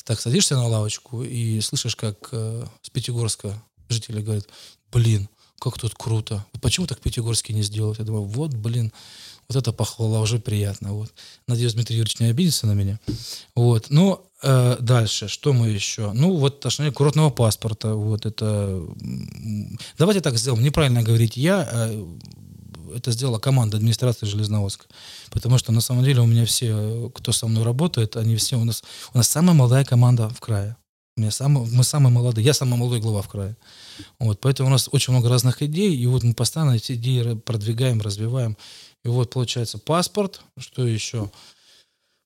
так 0.05 0.21
садишься 0.21 0.57
на 0.57 0.67
лавочку 0.67 1.23
и 1.23 1.61
слышишь, 1.61 1.97
как 1.97 2.31
э, 2.33 2.65
с 2.83 2.91
Пятигорска 2.91 3.63
жители 3.89 4.23
говорят, 4.23 4.49
блин, 4.91 5.29
как 5.61 5.79
тут 5.79 5.95
круто. 5.95 6.45
Почему 6.61 6.87
так 6.87 7.01
Пятигорске 7.01 7.53
не 7.53 7.63
сделать? 7.63 7.99
Я 7.99 8.05
думаю, 8.05 8.25
вот, 8.25 8.55
блин, 8.55 8.93
вот 9.51 9.57
это 9.57 9.73
похвала, 9.73 10.21
уже 10.21 10.39
приятно. 10.39 10.93
Вот. 10.93 11.13
Надеюсь, 11.49 11.75
Дмитрий 11.75 11.97
Юрьевич 11.97 12.21
не 12.21 12.27
обидится 12.27 12.69
на 12.69 12.73
меня. 12.73 13.01
Вот. 13.57 13.87
Ну, 13.91 14.25
э, 14.43 14.77
дальше, 14.79 15.27
что 15.27 15.53
мы 15.53 15.71
еще? 15.71 16.13
Ну, 16.13 16.37
вот 16.37 16.59
отношение 16.59 16.93
курортного 16.93 17.31
паспорта. 17.31 17.95
Вот 17.95 18.27
это... 18.27 18.81
Давайте 19.99 20.21
так 20.21 20.39
сделаем. 20.39 20.63
Неправильно 20.63 21.03
говорить 21.03 21.37
я, 21.37 21.69
а 21.69 22.09
это 22.95 23.11
сделала 23.11 23.41
команда 23.41 23.79
администрации 23.79 24.27
Железноводска. 24.27 24.87
Потому 25.31 25.59
что 25.59 25.73
на 25.73 25.81
самом 25.81 26.05
деле 26.05 26.21
у 26.21 26.27
меня 26.27 26.45
все, 26.47 26.69
э, 26.71 27.11
кто 27.13 27.33
со 27.33 27.49
мной 27.49 27.65
работает, 27.65 28.17
они 28.17 28.37
все 28.37 28.57
у 28.57 28.63
нас... 28.63 28.85
У 29.13 29.19
нас 29.19 29.29
самая 29.29 29.57
молодая 29.57 29.85
команда 29.85 30.29
в 30.29 30.39
крае. 30.39 30.77
У 31.17 31.23
меня 31.23 31.33
самый, 31.33 31.67
мы 31.67 31.83
самые 31.83 32.13
молодые. 32.13 32.45
Я 32.45 32.55
самый 32.55 32.79
молодой 32.79 33.01
глава 33.01 33.23
в 33.23 33.29
крае. 33.29 33.57
Вот, 34.21 34.41
поэтому 34.41 34.69
у 34.69 34.73
нас 34.73 34.89
очень 34.93 35.13
много 35.13 35.29
разных 35.29 35.61
идей, 35.61 35.95
и 35.95 36.07
вот 36.07 36.23
мы 36.23 36.35
постоянно 36.35 36.77
эти 36.77 36.93
идеи 36.93 37.35
продвигаем, 37.35 38.01
развиваем. 38.01 38.57
И 39.05 39.09
вот 39.09 39.31
получается 39.31 39.79
паспорт, 39.79 40.43
что 40.59 40.87
еще? 40.87 41.31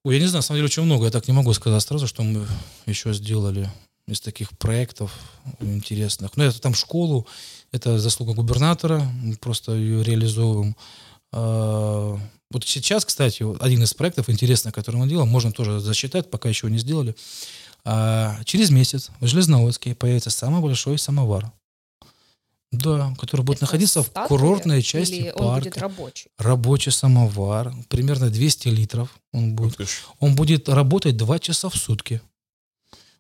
Ой, 0.05 0.17
я 0.17 0.21
не 0.21 0.27
знаю, 0.27 0.39
на 0.39 0.43
самом 0.43 0.59
деле 0.59 0.67
очень 0.67 0.83
много, 0.83 1.07
я 1.07 1.11
так 1.11 1.29
не 1.29 1.35
могу 1.35 1.53
сказать 1.55 1.83
сразу, 1.83 2.07
что 2.07 2.23
мы 2.23 2.47
еще 2.87 3.13
сделали 3.15 3.71
из 4.07 4.21
таких 4.21 4.51
проектов 4.59 5.13
интересных. 5.61 6.37
Ну, 6.37 6.45
это 6.45 6.61
там 6.61 6.75
школу, 6.75 7.27
это 7.73 7.99
заслуга 7.99 8.35
губернатора, 8.35 9.01
мы 9.23 9.37
просто 9.37 9.73
ее 9.73 10.03
реализовываем. 10.03 10.77
А, 11.33 12.19
Вот 12.51 12.65
сейчас, 12.65 13.05
кстати, 13.05 13.45
один 13.63 13.83
из 13.83 13.95
проектов 13.95 14.29
интересных, 14.29 14.75
который 14.75 14.97
мы 14.97 15.09
делаем, 15.09 15.29
можно 15.29 15.53
тоже 15.53 15.81
засчитать, 15.81 16.31
пока 16.31 16.49
еще 16.49 16.71
не 16.71 16.79
сделали. 16.79 17.17
А, 17.85 18.39
Через 18.45 18.71
месяц 18.71 19.11
в 19.21 19.27
Железноводске 19.27 19.95
появится 19.95 20.31
самый 20.31 20.61
большой 20.61 20.99
самовар. 20.99 21.51
Да, 22.79 23.15
который 23.19 23.43
будет 23.43 23.57
Это 23.59 23.65
находиться 23.65 24.03
в 24.03 24.11
курортной 24.11 24.83
части 24.83 25.13
Или 25.15 25.31
он 25.35 25.55
будет 25.55 25.65
парка. 25.75 25.81
рабочий? 25.81 26.31
Рабочий 26.39 26.91
самовар, 26.93 27.75
примерно 27.89 28.31
200 28.31 28.69
литров 28.69 29.09
он 29.33 29.55
будет. 29.55 29.79
Ж. 29.81 30.03
Он 30.21 30.35
будет 30.35 30.69
работать 30.69 31.17
2 31.17 31.39
часа 31.39 31.69
в 31.69 31.77
сутки. 31.77 32.21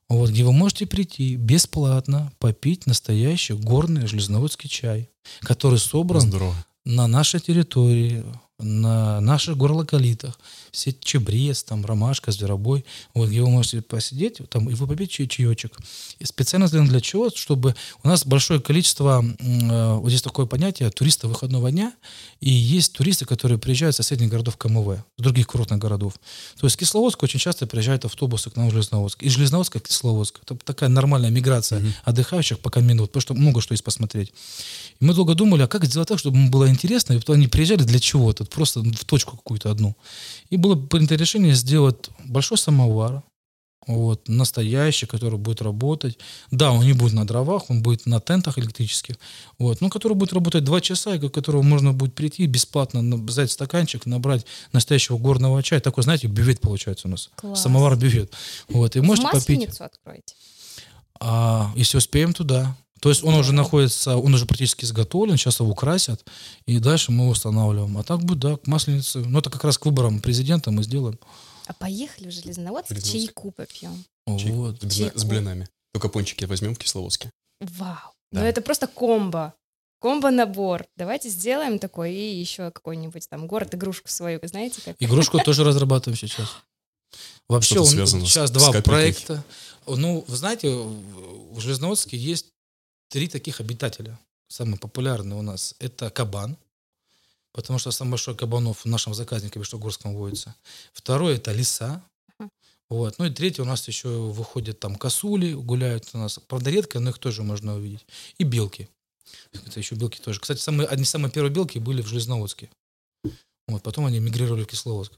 Вот, 0.08 0.30
где 0.30 0.44
вы 0.44 0.52
можете 0.52 0.86
прийти 0.86 1.36
бесплатно 1.36 2.30
попить 2.38 2.86
настоящий 2.86 3.54
горный 3.54 4.06
железноводский 4.06 4.68
чай, 4.68 5.08
который 5.40 5.78
собран 5.78 6.20
Здорово. 6.20 6.54
на 6.84 7.06
нашей 7.06 7.40
территории, 7.40 8.22
на 8.64 9.20
наших 9.20 9.56
горлоколитах. 9.56 10.38
Все 10.72 10.92
чебрец, 10.92 11.62
там, 11.62 11.84
ромашка, 11.84 12.32
зверобой. 12.32 12.84
Вот 13.14 13.28
где 13.28 13.42
вы 13.42 13.50
можете 13.50 13.82
посидеть 13.82 14.38
там, 14.50 14.68
и 14.68 14.74
вы 14.74 14.86
попить 14.86 15.10
чай- 15.10 15.28
чаечек. 15.28 15.76
И 16.18 16.24
специально 16.24 16.66
сделано 16.66 16.88
для 16.88 17.00
чего? 17.00 17.30
Чтобы 17.30 17.74
у 18.02 18.08
нас 18.08 18.26
большое 18.26 18.60
количество, 18.60 19.24
э, 19.38 19.94
вот 19.94 20.08
здесь 20.08 20.22
такое 20.22 20.46
понятие, 20.46 20.90
туристов 20.90 21.30
выходного 21.30 21.70
дня, 21.70 21.92
и 22.40 22.50
есть 22.50 22.92
туристы, 22.94 23.24
которые 23.24 23.58
приезжают 23.58 23.94
из 23.94 23.96
соседних 23.98 24.30
городов 24.30 24.56
КМВ, 24.56 24.98
с 25.18 25.22
других 25.22 25.46
курортных 25.46 25.78
городов. 25.78 26.14
То 26.58 26.66
есть 26.66 26.76
Кисловодск 26.76 27.22
очень 27.22 27.38
часто 27.38 27.66
приезжают 27.66 28.04
автобусы 28.04 28.50
к 28.50 28.56
нам 28.56 28.68
в 28.68 28.72
Железноводск. 28.72 29.22
Из 29.22 29.32
Железноводска 29.32 29.78
в 29.78 29.82
Кисловодск. 29.82 30.40
Это 30.42 30.56
такая 30.64 30.88
нормальная 30.88 31.30
миграция 31.30 31.80
Мгм. 31.80 31.94
отдыхающих 32.04 32.58
пока 32.58 32.80
минут, 32.80 33.10
потому 33.10 33.20
что 33.22 33.34
много 33.34 33.60
что 33.60 33.72
есть 33.74 33.84
посмотреть. 33.84 34.32
И 35.00 35.04
мы 35.04 35.14
долго 35.14 35.34
думали, 35.34 35.62
а 35.62 35.68
как 35.68 35.84
сделать 35.84 36.08
так, 36.08 36.18
чтобы 36.18 36.36
им 36.38 36.50
было 36.50 36.68
интересно, 36.68 37.12
и 37.12 37.20
они 37.32 37.46
приезжали 37.48 37.82
для 37.82 37.98
чего-то, 37.98 38.44
просто 38.54 38.80
в 38.80 39.04
точку 39.04 39.36
какую-то 39.36 39.70
одну. 39.70 39.96
И 40.50 40.56
было 40.56 40.76
принято 40.76 41.16
решение 41.16 41.54
сделать 41.54 42.10
большой 42.24 42.58
самовар, 42.58 43.22
вот, 43.86 44.28
настоящий, 44.28 45.06
который 45.06 45.38
будет 45.38 45.62
работать. 45.62 46.18
Да, 46.50 46.72
он 46.72 46.84
не 46.84 46.92
будет 46.92 47.12
на 47.12 47.26
дровах, 47.26 47.70
он 47.70 47.82
будет 47.82 48.06
на 48.06 48.20
тентах 48.20 48.58
электрических, 48.58 49.16
вот, 49.58 49.80
но 49.80 49.90
который 49.90 50.14
будет 50.14 50.32
работать 50.32 50.64
два 50.64 50.80
часа, 50.80 51.14
и 51.14 51.18
к 51.18 51.30
которому 51.30 51.62
можно 51.62 51.92
будет 51.92 52.14
прийти 52.14 52.46
бесплатно, 52.46 53.00
взять 53.16 53.50
стаканчик, 53.50 54.06
набрать 54.06 54.46
настоящего 54.72 55.18
горного 55.18 55.62
чая. 55.62 55.80
Такой, 55.80 56.02
знаете, 56.04 56.28
бювет 56.28 56.60
получается 56.60 57.08
у 57.08 57.10
нас. 57.10 57.30
Класс. 57.36 57.62
Самовар-бювет. 57.62 58.32
Вот, 58.68 58.96
и 58.96 59.00
можете 59.00 59.28
попить. 59.28 59.68
Откройте. 59.80 60.34
А, 61.20 61.72
если 61.76 61.98
успеем, 61.98 62.32
туда. 62.32 62.76
То 63.04 63.10
есть 63.10 63.22
он 63.22 63.34
уже 63.34 63.52
находится, 63.52 64.16
он 64.16 64.32
уже 64.32 64.46
практически 64.46 64.86
изготовлен, 64.86 65.36
сейчас 65.36 65.60
его 65.60 65.74
красят, 65.74 66.24
и 66.64 66.78
дальше 66.78 67.12
мы 67.12 67.24
его 67.24 67.32
устанавливаем. 67.32 67.98
А 67.98 68.02
так 68.02 68.24
будет, 68.24 68.38
да, 68.38 68.56
к 68.56 68.66
масленице. 68.66 69.18
Ну, 69.18 69.40
это 69.40 69.50
как 69.50 69.62
раз 69.62 69.76
к 69.76 69.84
выборам 69.84 70.22
президента 70.22 70.70
мы 70.70 70.82
сделаем. 70.82 71.18
А 71.66 71.74
поехали 71.74 72.28
в 72.28 72.30
Железноводск, 72.30 72.88
Железноводск. 72.88 73.12
чайку 73.12 73.50
попьем. 73.50 74.04
Вот. 74.24 74.80
Чайку. 74.90 75.18
с 75.18 75.24
блинами. 75.24 75.68
Только 75.92 76.08
пончики 76.08 76.46
возьмем 76.46 76.74
в 76.74 76.78
Кисловодске. 76.78 77.30
Вау. 77.60 78.14
Да. 78.32 78.40
Ну 78.40 78.46
это 78.46 78.62
просто 78.62 78.86
комбо. 78.86 79.52
Комбо-набор. 80.00 80.86
Давайте 80.96 81.28
сделаем 81.28 81.78
такой 81.78 82.14
и 82.14 82.40
еще 82.40 82.70
какой-нибудь 82.70 83.28
там 83.28 83.46
город-игрушку 83.46 84.08
свою, 84.08 84.40
знаете, 84.44 84.80
как? 84.82 84.96
Игрушку 84.98 85.38
тоже 85.40 85.62
разрабатываем 85.62 86.16
сейчас. 86.16 86.48
Вообще, 87.50 87.80
он- 87.80 87.86
сейчас 87.86 88.50
два 88.50 88.72
проекта. 88.80 89.44
Ну, 89.86 90.24
вы 90.26 90.36
знаете, 90.38 90.70
в 90.70 91.54
в 91.54 91.60
Железноводске 91.60 92.16
есть 92.16 92.46
три 93.14 93.28
таких 93.28 93.60
обитателя. 93.60 94.18
самый 94.48 94.76
популярный 94.76 95.36
у 95.36 95.42
нас, 95.42 95.76
это 95.78 96.10
кабан, 96.10 96.56
потому 97.52 97.78
что 97.78 97.92
самый 97.92 98.10
большой 98.10 98.34
кабанов 98.36 98.84
в 98.84 98.86
нашем 98.86 99.14
заказнике 99.14 99.60
Бештогорском 99.60 100.16
водится. 100.16 100.56
Второй– 100.92 101.34
это 101.36 101.52
лиса. 101.52 102.02
Вот. 102.90 103.16
Ну 103.20 103.26
и 103.26 103.30
третий 103.30 103.62
у 103.62 103.64
нас 103.64 103.86
еще 103.86 104.08
выходят 104.08 104.80
там 104.80 104.96
косули, 104.96 105.52
гуляют 105.52 106.08
у 106.12 106.18
нас. 106.18 106.40
Правда, 106.48 106.70
редко, 106.70 106.98
но 106.98 107.10
их 107.10 107.18
тоже 107.18 107.44
можно 107.44 107.76
увидеть. 107.76 108.04
И 108.38 108.42
белки. 108.42 108.88
Это 109.52 109.78
еще 109.78 109.94
белки 109.94 110.20
тоже. 110.20 110.40
Кстати, 110.40 110.58
самые, 110.58 110.88
одни 110.88 111.04
самые 111.04 111.30
первые 111.30 111.52
белки 111.52 111.78
были 111.78 112.02
в 112.02 112.08
Железноводске. 112.08 112.68
Вот, 113.68 113.84
потом 113.84 114.06
они 114.06 114.18
мигрировали 114.18 114.64
в 114.64 114.66
Кисловодск. 114.66 115.12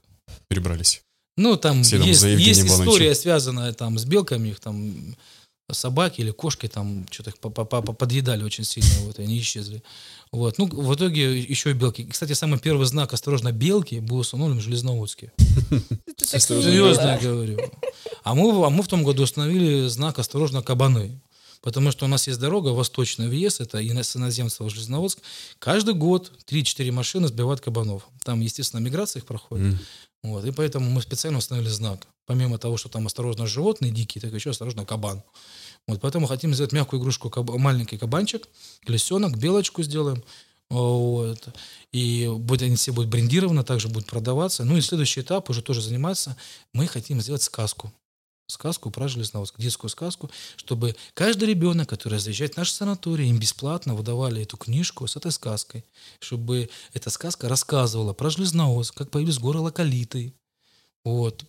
Перебрались. 0.47 1.01
Ну, 1.35 1.57
там 1.57 1.83
Следом 1.83 2.07
есть, 2.07 2.23
есть 2.23 2.61
история, 2.61 3.15
связанная 3.15 3.73
там 3.73 3.97
с 3.97 4.05
белками, 4.05 4.49
их 4.49 4.59
там 4.59 5.15
собаки 5.73 6.21
или 6.21 6.31
кошки 6.31 6.67
там 6.67 7.05
что-то 7.11 7.31
их 7.31 7.37
подъедали 7.37 8.43
очень 8.43 8.63
сильно, 8.63 9.05
вот, 9.05 9.19
и 9.19 9.23
они 9.23 9.39
исчезли. 9.39 9.83
Вот. 10.31 10.57
Ну, 10.57 10.67
в 10.67 10.95
итоге 10.95 11.39
еще 11.39 11.71
и 11.71 11.73
белки. 11.73 12.05
Кстати, 12.05 12.33
самый 12.33 12.59
первый 12.59 12.85
знак 12.85 13.13
«Осторожно, 13.13 13.51
белки» 13.51 13.99
был 13.99 14.19
установлен 14.19 14.59
в 14.59 14.61
Железноводске. 14.61 15.31
Серьезно 16.17 17.19
говорю. 17.21 17.59
А 18.23 18.33
мы, 18.33 18.65
а 18.65 18.69
мы 18.69 18.83
в 18.83 18.87
том 18.87 19.03
году 19.03 19.23
установили 19.23 19.87
знак 19.87 20.19
«Осторожно, 20.19 20.61
кабаны». 20.61 21.21
Потому 21.61 21.91
что 21.91 22.05
у 22.05 22.07
нас 22.07 22.27
есть 22.27 22.39
дорога, 22.39 22.69
восточный 22.69 23.27
въезд, 23.27 23.61
это 23.61 23.79
с 23.79 24.15
иноземца 24.15 24.63
в 24.63 24.69
Железноводск. 24.69 25.19
Каждый 25.59 25.95
год 25.95 26.31
3-4 26.49 26.91
машины 26.91 27.27
сбивают 27.27 27.61
кабанов. 27.61 28.07
Там, 28.23 28.39
естественно, 28.41 28.79
миграция 28.79 29.21
их 29.21 29.25
проходит. 29.25 29.73
Mm. 29.73 29.77
Вот, 30.23 30.45
и 30.45 30.51
поэтому 30.51 30.89
мы 30.89 31.01
специально 31.01 31.39
установили 31.39 31.69
знак. 31.69 32.07
Помимо 32.27 32.59
того, 32.59 32.77
что 32.77 32.89
там 32.89 33.07
осторожно 33.07 33.47
животные 33.47 33.91
дикие, 33.91 34.21
так 34.21 34.33
еще 34.33 34.51
осторожно 34.51 34.85
кабан. 34.85 35.23
Вот, 35.87 36.01
поэтому 36.01 36.27
хотим 36.27 36.53
сделать 36.53 36.73
мягкую 36.73 37.01
игрушку, 37.01 37.29
каб, 37.29 37.49
маленький 37.49 37.97
кабанчик, 37.97 38.47
лисенок, 38.85 39.37
белочку 39.37 39.81
сделаем. 39.81 40.23
Вот. 40.69 41.47
И 41.93 42.27
будет, 42.27 42.63
они 42.63 42.75
все 42.75 42.91
будут 42.91 43.09
брендированы, 43.09 43.63
также 43.63 43.87
будут 43.87 44.07
продаваться. 44.07 44.65
Ну 44.65 44.77
и 44.77 44.81
следующий 44.81 45.21
этап 45.21 45.49
уже 45.49 45.61
тоже 45.61 45.81
заниматься. 45.81 46.35
Мы 46.73 46.85
хотим 46.85 47.21
сделать 47.21 47.41
сказку 47.41 47.91
сказку 48.47 48.89
про 48.91 49.07
Железноводск, 49.07 49.59
детскую 49.59 49.89
сказку, 49.89 50.31
чтобы 50.55 50.95
каждый 51.13 51.49
ребенок, 51.49 51.89
который 51.89 52.19
заезжает 52.19 52.53
в 52.53 52.57
наш 52.57 52.71
санаторий, 52.71 53.29
им 53.29 53.39
бесплатно 53.39 53.93
выдавали 53.93 54.41
эту 54.43 54.57
книжку 54.57 55.05
с 55.05 55.17
этой 55.17 55.31
сказкой, 55.31 55.83
чтобы 56.19 56.69
эта 56.93 57.09
сказка 57.09 57.49
рассказывала 57.49 58.13
про 58.13 58.29
Железноводск, 58.29 58.95
как 58.95 59.11
появились 59.11 59.39
горы 59.39 59.59
Локалиты, 59.59 60.33
вот. 61.07 61.45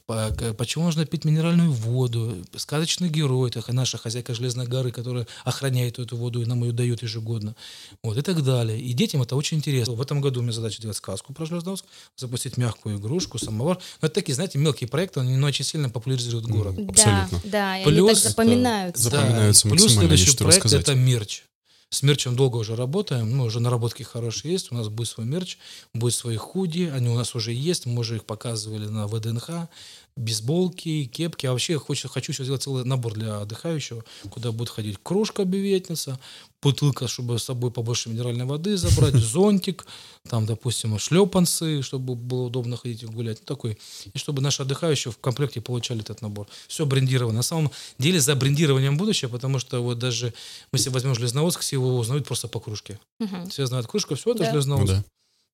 Почему 0.57 0.85
нужно 0.85 1.05
пить 1.05 1.25
минеральную 1.25 1.73
воду? 1.73 2.37
Сказочный 2.57 3.09
герой, 3.09 3.51
это 3.51 3.73
наша 3.73 3.99
хозяйка 3.99 4.33
Железной 4.33 4.66
горы, 4.66 4.92
которая 4.92 5.27
охраняет 5.44 5.99
эту 5.99 6.16
воду 6.16 6.40
и 6.40 6.47
нам 6.47 6.62
ее 6.62 6.73
дает 6.73 7.03
ежегодно. 7.03 7.57
Вот, 8.03 8.16
и 8.16 8.23
так 8.23 8.44
далее. 8.44 8.81
И 8.81 8.92
детям 8.92 9.23
это 9.23 9.35
очень 9.35 9.57
интересно. 9.57 9.94
В 9.94 10.01
этом 10.01 10.21
году 10.21 10.40
у 10.40 10.42
меня 10.42 10.53
задача 10.53 10.81
делать 10.81 10.97
сказку 10.97 11.33
про 11.33 11.44
Железновск, 11.44 11.85
запустить 12.16 12.57
мягкую 12.57 12.99
игрушку, 12.99 13.38
самовар. 13.38 13.79
Но 14.01 14.07
это 14.07 14.14
такие, 14.14 14.35
знаете, 14.35 14.59
мелкие 14.59 14.87
проекты, 14.88 15.21
они 15.21 15.37
очень 15.44 15.64
сильно 15.64 15.90
популяризируют 15.90 16.47
город. 16.47 16.77
Да, 16.77 16.88
Абсолютно. 16.90 17.51
Да, 17.51 17.79
и 17.81 17.85
Плюс, 17.85 18.09
они 18.11 18.21
так 18.21 18.31
запоминаются. 18.31 19.03
запоминаются 19.03 19.68
Плюс 19.68 19.92
следующий 19.94 20.37
проект 20.37 20.57
рассказать. 20.57 20.83
это 20.83 20.94
мерч. 20.94 21.42
С 21.90 22.03
мерчем 22.03 22.37
долго 22.37 22.59
уже 22.59 22.77
работаем, 22.77 23.35
ну, 23.35 23.44
уже 23.44 23.61
наработки 23.61 24.03
хорошие 24.03 24.53
есть, 24.53 24.70
у 24.70 24.74
нас 24.74 24.88
будет 24.88 25.09
свой 25.09 25.27
мерч, 25.27 25.57
будет 25.94 26.12
свои 26.14 26.37
худи, 26.37 26.90
они 26.94 27.09
у 27.09 27.14
нас 27.14 27.35
уже 27.35 27.53
есть, 27.53 27.87
мы 27.87 28.01
уже 28.01 28.16
их 28.16 28.27
показывали 28.27 28.87
на 28.87 29.07
ВДНХ, 29.07 29.68
бейсболки, 30.14 31.07
кепки. 31.07 31.46
А 31.46 31.53
вообще 31.53 31.79
хочу, 31.79 32.09
хочу 32.09 32.33
еще 32.33 32.44
сделать 32.44 32.62
целый 32.62 32.85
набор 32.85 33.14
для 33.14 33.40
отдыхающего, 33.40 34.05
куда 34.29 34.53
будет 34.53 34.68
ходить 34.68 34.98
кружка 35.03 35.44
биветница, 35.44 36.20
бутылка, 36.62 37.09
чтобы 37.09 37.38
с 37.38 37.44
собой 37.44 37.71
побольше 37.71 38.09
минеральной 38.09 38.44
воды 38.44 38.77
забрать, 38.77 39.14
зонтик, 39.14 39.87
там, 40.29 40.47
допустим, 40.47 40.99
шлепанцы, 40.99 41.83
чтобы 41.83 42.14
было 42.14 42.44
удобно 42.44 42.77
ходить 42.77 43.03
и 43.03 43.07
гулять. 43.07 43.38
Ну, 43.40 43.47
такой. 43.47 43.79
И 44.12 44.18
чтобы 44.18 44.42
наши 44.42 44.62
отдыхающие 44.62 45.12
в 45.12 45.18
комплекте 45.18 45.61
получали 45.61 46.01
этот 46.01 46.23
набор. 46.23 46.47
Все 46.66 46.87
брендировано. 46.87 47.37
На 47.37 47.42
самом 47.42 47.71
деле 47.99 48.21
за 48.21 48.35
брендированием 48.35 48.97
будущее, 48.97 49.29
потому 49.29 49.59
что 49.59 49.83
вот 49.83 49.99
даже 49.99 50.35
мы 50.73 50.79
если 50.79 50.90
возьмем 50.90 51.14
Железноводск, 51.14 51.61
все 51.61 51.77
его 51.77 51.97
узнают 51.97 52.27
просто 52.27 52.49
по 52.49 52.61
кружке. 52.61 52.99
Угу. 53.21 53.51
Все 53.51 53.66
знают 53.66 53.87
кружку, 53.87 54.14
все 54.14 54.31
это 54.31 54.40
да. 54.40 54.51
Железноводск. 54.51 54.94
Ну, 54.94 54.99
да 54.99 55.05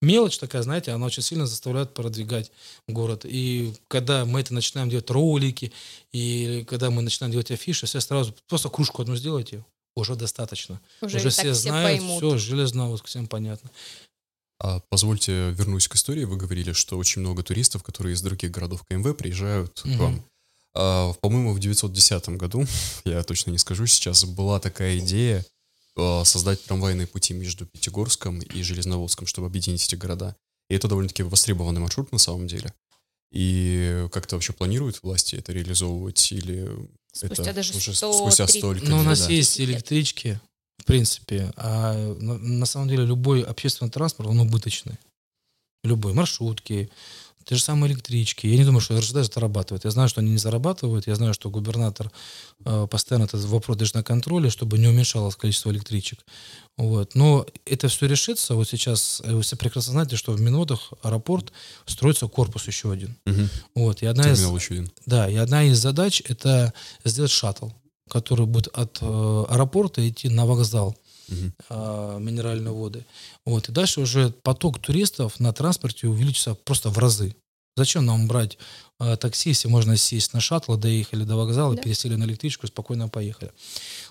мелочь 0.04 0.38
такая, 0.38 0.62
знаете, 0.62 0.92
она 0.92 1.06
очень 1.06 1.22
сильно 1.22 1.46
заставляет 1.46 1.94
продвигать 1.94 2.52
город. 2.86 3.24
И 3.24 3.74
когда 3.88 4.24
мы 4.24 4.40
это 4.40 4.54
начинаем 4.54 4.88
делать 4.88 5.10
ролики, 5.10 5.72
и 6.12 6.64
когда 6.68 6.90
мы 6.90 7.02
начинаем 7.02 7.32
делать 7.32 7.50
афиши, 7.50 7.86
все 7.86 8.00
сразу 8.00 8.34
просто 8.46 8.68
кружку 8.68 9.02
одну 9.02 9.16
сделайте, 9.16 9.64
уже 9.96 10.16
достаточно. 10.16 10.80
Уже, 11.00 11.18
уже 11.18 11.30
все 11.30 11.54
знают, 11.54 12.00
поймут. 12.00 12.18
все, 12.18 12.38
железно, 12.38 12.88
вот 12.88 13.06
всем 13.06 13.26
понятно. 13.26 13.70
А 14.58 14.80
позвольте 14.88 15.50
вернусь 15.50 15.88
к 15.88 15.94
истории. 15.94 16.24
Вы 16.24 16.36
говорили, 16.36 16.72
что 16.72 16.96
очень 16.96 17.20
много 17.20 17.42
туристов, 17.42 17.82
которые 17.82 18.14
из 18.14 18.22
других 18.22 18.50
городов 18.50 18.84
КМВ 18.84 19.16
приезжают 19.16 19.80
угу. 19.84 19.94
к 19.94 19.98
вам. 19.98 20.24
А, 20.74 21.12
по-моему, 21.14 21.52
в 21.52 21.60
910 21.60 22.30
году, 22.30 22.64
я 23.04 23.22
точно 23.22 23.50
не 23.50 23.58
скажу 23.58 23.86
сейчас, 23.86 24.24
была 24.24 24.60
такая 24.60 24.98
идея 24.98 25.44
а, 25.96 26.24
создать 26.24 26.64
трамвайные 26.64 27.06
пути 27.06 27.34
между 27.34 27.66
Пятигорском 27.66 28.40
и 28.40 28.62
Железноводском, 28.62 29.26
чтобы 29.26 29.46
объединить 29.46 29.84
эти 29.84 29.94
города. 29.96 30.36
И 30.68 30.74
это 30.74 30.88
довольно-таки 30.88 31.22
востребованный 31.22 31.80
маршрут 31.80 32.10
на 32.12 32.18
самом 32.18 32.46
деле. 32.46 32.72
И 33.30 34.06
как-то 34.12 34.36
вообще 34.36 34.52
планируют 34.52 35.02
власти 35.02 35.36
это 35.36 35.52
реализовывать 35.52 36.32
или 36.32 36.70
спустя 37.14 37.42
это 37.42 37.54
даже 37.54 37.76
уже 37.76 37.94
100, 37.94 38.12
спустя 38.12 38.46
столько 38.46 38.84
Ну, 38.86 38.98
у 38.98 39.02
нас 39.02 39.26
да. 39.26 39.32
есть 39.32 39.60
электрички, 39.60 40.40
в 40.78 40.84
принципе, 40.84 41.52
а 41.56 41.94
на, 42.18 42.38
на 42.38 42.66
самом 42.66 42.88
деле 42.88 43.04
любой 43.06 43.42
общественный 43.42 43.90
транспорт, 43.90 44.28
он 44.28 44.40
убыточный. 44.40 44.98
Любой, 45.84 46.12
маршрутки, 46.12 46.90
те 47.44 47.54
же 47.56 47.62
самые 47.62 47.92
электрички. 47.92 48.46
Я 48.46 48.56
не 48.56 48.64
думаю, 48.64 48.80
что 48.80 48.98
РЖД 48.98 49.32
зарабатывает. 49.32 49.84
Я 49.84 49.90
знаю, 49.90 50.08
что 50.08 50.20
они 50.20 50.30
не 50.30 50.38
зарабатывают. 50.38 51.06
Я 51.06 51.14
знаю, 51.14 51.34
что 51.34 51.50
губернатор 51.50 52.10
э, 52.64 52.86
постоянно 52.90 53.24
этот 53.24 53.44
вопрос 53.44 53.76
держит 53.76 53.94
на 53.94 54.02
контроле, 54.02 54.50
чтобы 54.50 54.78
не 54.78 54.88
уменьшалось 54.88 55.36
количество 55.36 55.70
электричек. 55.70 56.24
Вот. 56.76 57.14
Но 57.14 57.46
это 57.66 57.88
все 57.88 58.06
решится. 58.06 58.54
Вот 58.54 58.68
сейчас 58.68 59.22
вы 59.24 59.42
все 59.42 59.56
прекрасно 59.56 59.92
знаете, 59.92 60.16
что 60.16 60.32
в 60.32 60.40
Минодах 60.40 60.92
аэропорт 61.02 61.52
строится 61.86 62.26
корпус 62.28 62.66
еще 62.66 62.90
один. 62.90 63.16
Угу. 63.26 63.48
Вот. 63.74 64.02
И 64.02 64.06
одна 64.06 64.24
Терминал 64.24 64.56
из, 64.56 64.62
еще 64.62 64.74
один. 64.74 64.90
Да, 65.06 65.28
и 65.28 65.36
одна 65.36 65.64
из 65.64 65.78
задач 65.78 66.22
это 66.26 66.72
сделать 67.04 67.30
шаттл, 67.30 67.68
который 68.08 68.46
будет 68.46 68.68
от 68.68 68.98
э, 69.00 69.44
аэропорта 69.48 70.06
идти 70.08 70.28
на 70.28 70.46
вокзал 70.46 70.96
угу. 71.28 72.18
минеральные 72.18 72.72
воды. 72.72 73.04
Вот. 73.44 73.68
И 73.68 73.72
дальше 73.72 74.00
уже 74.00 74.30
поток 74.30 74.78
туристов 74.78 75.40
на 75.40 75.52
транспорте 75.52 76.06
увеличится 76.08 76.54
просто 76.54 76.90
в 76.90 76.98
разы. 76.98 77.34
Зачем 77.76 78.06
нам 78.06 78.28
брать 78.28 78.56
э, 79.00 79.16
такси, 79.16 79.48
если 79.50 79.66
можно 79.66 79.96
сесть 79.96 80.32
на 80.32 80.40
шаттл, 80.40 80.76
доехали 80.76 81.24
до 81.24 81.36
вокзала, 81.36 81.74
да. 81.74 81.82
пересели 81.82 82.14
на 82.14 82.24
электричку 82.24 82.68
спокойно 82.68 83.08
поехали. 83.08 83.50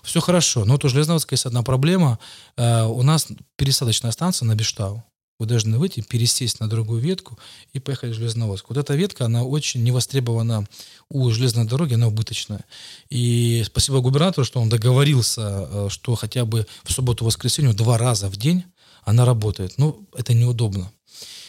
Все 0.02 0.20
хорошо. 0.20 0.66
Но 0.66 0.74
вот 0.74 0.84
у 0.84 0.88
Железноводска 0.88 1.32
есть 1.34 1.46
одна 1.46 1.62
проблема. 1.62 2.18
Э, 2.56 2.84
у 2.84 3.02
нас 3.02 3.28
пересадочная 3.56 4.10
станция 4.10 4.46
на 4.46 4.54
Бештау. 4.54 5.02
Вы 5.40 5.46
должны 5.46 5.78
выйти, 5.78 6.00
пересесть 6.00 6.60
на 6.60 6.68
другую 6.68 7.00
ветку 7.00 7.36
и 7.72 7.80
поехать 7.80 8.12
в 8.12 8.14
Железноводск. 8.14 8.66
Вот 8.68 8.78
эта 8.78 8.94
ветка, 8.94 9.24
она 9.24 9.42
очень 9.42 9.82
не 9.82 9.90
востребована 9.90 10.66
у 11.08 11.28
железной 11.30 11.64
дороги, 11.64 11.94
она 11.94 12.06
убыточная. 12.06 12.64
И 13.10 13.64
спасибо 13.66 14.00
губернатору, 14.00 14.44
что 14.44 14.60
он 14.60 14.68
договорился, 14.68 15.68
э, 15.70 15.88
что 15.90 16.14
хотя 16.14 16.44
бы 16.44 16.66
в 16.84 16.92
субботу-воскресенье 16.92 17.72
два 17.72 17.98
раза 17.98 18.28
в 18.28 18.36
день 18.36 18.64
она 19.02 19.24
работает. 19.24 19.74
Ну, 19.76 20.06
это 20.16 20.34
неудобно. 20.34 20.90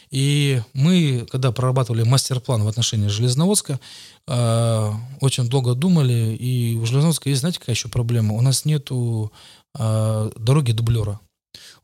И 0.09 0.61
мы, 0.73 1.27
когда 1.29 1.51
прорабатывали 1.51 2.03
мастер-план 2.03 2.63
в 2.63 2.67
отношении 2.67 3.07
Железноводска, 3.07 3.79
э, 4.27 4.91
очень 5.21 5.47
долго 5.47 5.75
думали, 5.75 6.35
и 6.35 6.75
у 6.75 6.85
Железноводска 6.85 7.29
есть, 7.29 7.41
знаете, 7.41 7.59
какая 7.59 7.75
еще 7.75 7.89
проблема? 7.89 8.33
У 8.33 8.41
нас 8.41 8.65
нету 8.65 9.31
э, 9.77 10.31
дороги 10.37 10.71
дублера. 10.71 11.19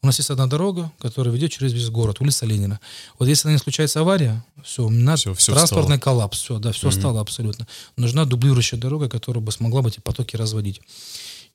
У 0.03 0.07
нас 0.07 0.17
есть 0.17 0.31
одна 0.31 0.47
дорога, 0.47 0.91
которая 0.99 1.33
ведет 1.33 1.51
через 1.51 1.73
весь 1.73 1.89
город, 1.89 2.21
улица 2.21 2.47
Ленина. 2.47 2.79
Вот 3.19 3.27
если 3.27 3.47
на 3.47 3.51
ней 3.51 3.59
случается 3.59 3.99
авария, 3.99 4.43
все, 4.63 4.89
на 4.89 5.15
все, 5.15 5.35
все 5.35 5.53
транспортный 5.53 5.97
встало. 5.97 6.15
коллапс, 6.15 6.39
все, 6.39 6.57
да, 6.57 6.71
все 6.71 6.87
mm-hmm. 6.87 6.99
стало 6.99 7.21
абсолютно. 7.21 7.67
Нужна 7.97 8.25
дублирующая 8.25 8.79
дорога, 8.79 9.09
которая 9.09 9.43
бы 9.43 9.51
смогла 9.51 9.83
бы 9.83 9.89
эти 9.89 9.99
потоки 9.99 10.35
разводить. 10.35 10.81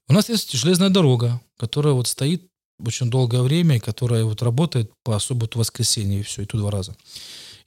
У 0.09 0.12
нас 0.12 0.28
есть 0.28 0.52
железная 0.52 0.90
дорога, 0.90 1.40
которая 1.59 1.94
вот 1.94 2.06
стоит 2.06 2.46
очень 2.78 3.11
долгое 3.11 3.42
время, 3.42 3.76
и 3.76 3.80
которая 3.80 4.24
вот 4.24 4.42
работает 4.42 4.92
по 5.02 5.18
субботу-воскресенье, 5.18 6.20
и 6.20 6.22
все, 6.22 6.42
и 6.42 6.46
тут 6.46 6.61
два 6.61 6.70
раза. 6.70 6.94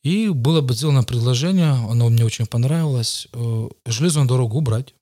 И 0.04 0.30
было 0.30 0.62
бы 0.62 0.74
сделано 0.74 1.04
предложение, 1.04 1.72
оно 1.72 2.08
мне 2.08 2.24
очень 2.24 2.46
понравилось, 2.46 3.28
э, 3.34 3.70
железную 3.86 4.28
дорогу 4.28 4.58
убрать, 4.58 4.94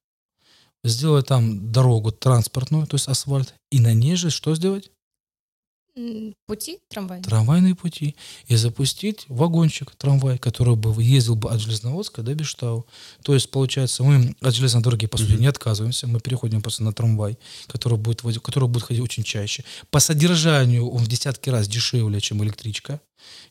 сделать 0.83 1.27
там 1.27 1.71
дорогу 1.71 2.11
транспортную, 2.11 2.87
то 2.87 2.95
есть 2.95 3.07
асфальт, 3.07 3.53
и 3.71 3.79
на 3.79 3.93
ней 3.93 4.15
же 4.15 4.31
что 4.31 4.55
сделать? 4.55 4.89
Пути 6.45 6.79
трамвайные? 6.89 7.23
Трамвайные 7.23 7.75
пути. 7.75 8.15
И 8.45 8.55
запустить 8.55 9.25
вагончик, 9.29 9.95
трамвай, 9.95 10.37
который 10.37 10.75
бы 10.75 11.01
ездил 11.01 11.35
бы 11.35 11.49
от 11.49 11.59
Железноводска 11.59 12.21
до 12.21 12.35
Бештау. 12.35 12.85
То 13.23 13.33
есть, 13.33 13.49
получается, 13.49 14.03
мы 14.03 14.35
от 14.41 14.53
железной 14.53 14.83
дороги, 14.83 15.07
по 15.07 15.17
сути, 15.17 15.31
mm-hmm. 15.31 15.39
не 15.39 15.47
отказываемся. 15.47 16.07
Мы 16.07 16.19
переходим 16.19 16.61
просто 16.61 16.83
на 16.83 16.93
трамвай, 16.93 17.37
который 17.67 17.97
будет, 17.97 18.21
который 18.41 18.69
будет 18.69 18.83
ходить 18.83 19.01
очень 19.01 19.23
чаще. 19.23 19.63
По 19.89 19.99
содержанию 19.99 20.87
он 20.87 21.03
в 21.03 21.07
десятки 21.07 21.49
раз 21.49 21.67
дешевле, 21.67 22.21
чем 22.21 22.43
электричка. 22.43 23.01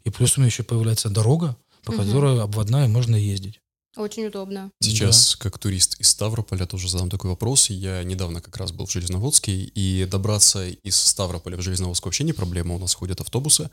И 0.04 0.10
плюс 0.10 0.36
у 0.36 0.40
меня 0.40 0.46
еще 0.46 0.62
появляется 0.62 1.10
дорога, 1.10 1.56
по 1.82 1.92
mm-hmm. 1.92 1.96
которой 1.96 2.40
обводная 2.40 2.86
можно 2.86 3.16
ездить. 3.16 3.60
Очень 3.96 4.26
удобно. 4.26 4.70
Сейчас, 4.82 5.32
да. 5.32 5.42
как 5.42 5.58
турист 5.58 5.98
из 5.98 6.08
Ставрополя, 6.08 6.66
тоже 6.66 6.88
задам 6.88 7.08
такой 7.08 7.30
вопрос. 7.30 7.70
Я 7.70 8.02
недавно 8.04 8.40
как 8.40 8.56
раз 8.58 8.70
был 8.70 8.86
в 8.86 8.92
Железноводске, 8.92 9.52
и 9.52 10.04
добраться 10.04 10.68
из 10.68 10.96
Ставрополя 10.96 11.56
в 11.56 11.62
Железноводск 11.62 12.04
вообще 12.04 12.24
не 12.24 12.34
проблема, 12.34 12.74
у 12.74 12.78
нас 12.78 12.94
ходят 12.94 13.20
автобусы. 13.20 13.70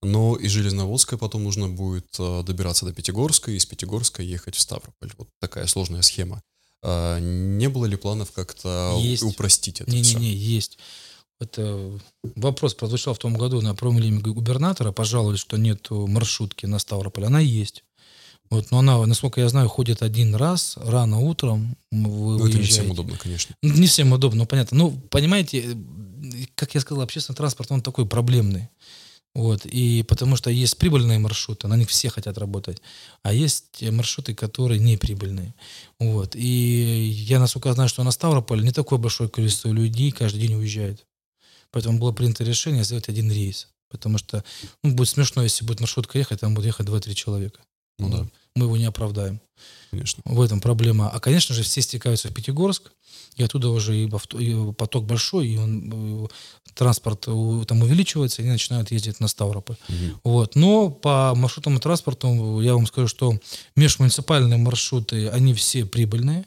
Но 0.00 0.36
из 0.36 0.52
Железноводска 0.52 1.18
потом 1.18 1.42
нужно 1.42 1.68
будет 1.68 2.06
э, 2.20 2.42
добираться 2.44 2.86
до 2.86 2.92
Пятигорска, 2.92 3.50
и 3.50 3.56
из 3.56 3.66
Пятигорска 3.66 4.22
ехать 4.22 4.54
в 4.54 4.60
Ставрополь. 4.60 5.10
Вот 5.18 5.28
такая 5.40 5.66
сложная 5.66 6.02
схема. 6.02 6.40
А 6.82 7.18
не 7.18 7.68
было 7.68 7.86
ли 7.86 7.96
планов 7.96 8.30
как-то 8.30 8.96
есть. 9.00 9.24
упростить 9.24 9.80
это 9.80 9.90
не, 9.90 10.04
все? 10.04 10.18
Не-не-не, 10.18 10.36
есть. 10.36 10.78
Это 11.40 11.98
вопрос 12.36 12.74
прозвучал 12.74 13.14
в 13.14 13.18
том 13.18 13.36
году 13.36 13.60
на 13.60 13.74
промиллиме 13.74 14.20
губернатора. 14.20 14.92
Пожаловались, 14.92 15.40
что 15.40 15.56
нет 15.56 15.88
маршрутки 15.90 16.66
на 16.66 16.78
Ставрополь. 16.78 17.26
Она 17.26 17.40
есть. 17.40 17.84
Вот, 18.50 18.70
но 18.70 18.78
она, 18.78 19.04
насколько 19.06 19.40
я 19.40 19.48
знаю, 19.48 19.68
ходит 19.68 20.02
один 20.02 20.34
раз 20.34 20.76
рано 20.76 21.20
утром. 21.20 21.76
Вы 21.90 22.38
ну, 22.38 22.46
это 22.46 22.58
не 22.58 22.64
всем 22.64 22.90
удобно, 22.90 23.16
конечно. 23.16 23.54
Ну, 23.62 23.74
не 23.74 23.86
всем 23.86 24.12
удобно, 24.12 24.40
ну, 24.40 24.46
понятно. 24.46 24.78
Ну, 24.78 24.90
понимаете, 25.10 25.76
как 26.54 26.74
я 26.74 26.80
сказал, 26.80 27.02
общественный 27.02 27.36
транспорт, 27.36 27.70
он 27.70 27.82
такой 27.82 28.06
проблемный. 28.06 28.68
Вот, 29.34 29.66
и 29.66 30.02
потому 30.02 30.36
что 30.36 30.50
есть 30.50 30.78
прибыльные 30.78 31.18
маршруты, 31.18 31.68
на 31.68 31.76
них 31.76 31.90
все 31.90 32.08
хотят 32.08 32.38
работать, 32.38 32.82
а 33.22 33.32
есть 33.32 33.82
маршруты, 33.82 34.34
которые 34.34 34.80
не 34.80 34.96
прибыльные. 34.96 35.54
Вот, 36.00 36.34
и 36.34 37.08
я, 37.28 37.38
насколько 37.38 37.72
знаю, 37.72 37.88
что 37.88 38.02
на 38.02 38.10
Ставрополь 38.10 38.64
не 38.64 38.72
такое 38.72 38.98
большое 38.98 39.28
количество 39.28 39.68
людей 39.68 40.10
каждый 40.10 40.40
день 40.40 40.54
уезжает. 40.54 41.06
Поэтому 41.70 41.98
было 41.98 42.12
принято 42.12 42.44
решение 42.44 42.82
сделать 42.82 43.08
один 43.08 43.30
рейс. 43.30 43.68
Потому 43.90 44.18
что 44.18 44.44
ну, 44.82 44.92
будет 44.94 45.08
смешно, 45.08 45.42
если 45.42 45.64
будет 45.64 45.80
маршрутка 45.80 46.18
ехать, 46.18 46.40
там 46.40 46.54
будет 46.54 46.66
ехать 46.66 46.86
2-3 46.86 47.14
человека. 47.14 47.60
Ну 47.98 48.08
да. 48.08 48.26
Мы 48.54 48.64
его 48.66 48.76
не 48.76 48.84
оправдаем. 48.84 49.40
Конечно. 49.90 50.22
В 50.24 50.40
этом 50.40 50.60
проблема. 50.60 51.08
А, 51.08 51.20
конечно 51.20 51.54
же, 51.54 51.62
все 51.62 51.80
стекаются 51.80 52.28
в 52.28 52.34
Пятигорск, 52.34 52.92
и 53.36 53.42
оттуда 53.42 53.70
уже 53.70 54.04
и, 54.04 54.08
поток 54.72 55.04
большой, 55.04 55.48
и 55.48 55.56
он, 55.56 56.24
э, 56.24 56.28
транспорт 56.74 57.20
там 57.22 57.82
увеличивается, 57.82 58.42
и 58.42 58.44
они 58.44 58.52
начинают 58.52 58.90
ездить 58.90 59.20
на 59.20 59.28
Ставрополь. 59.28 59.76
Угу. 59.88 60.20
Вот. 60.24 60.56
Но 60.56 60.90
по 60.90 61.34
маршрутному 61.34 61.80
транспорту 61.80 62.60
я 62.60 62.74
вам 62.74 62.86
скажу, 62.86 63.08
что 63.08 63.38
межмуниципальные 63.76 64.58
маршруты, 64.58 65.28
они 65.28 65.54
все 65.54 65.84
прибыльные 65.84 66.44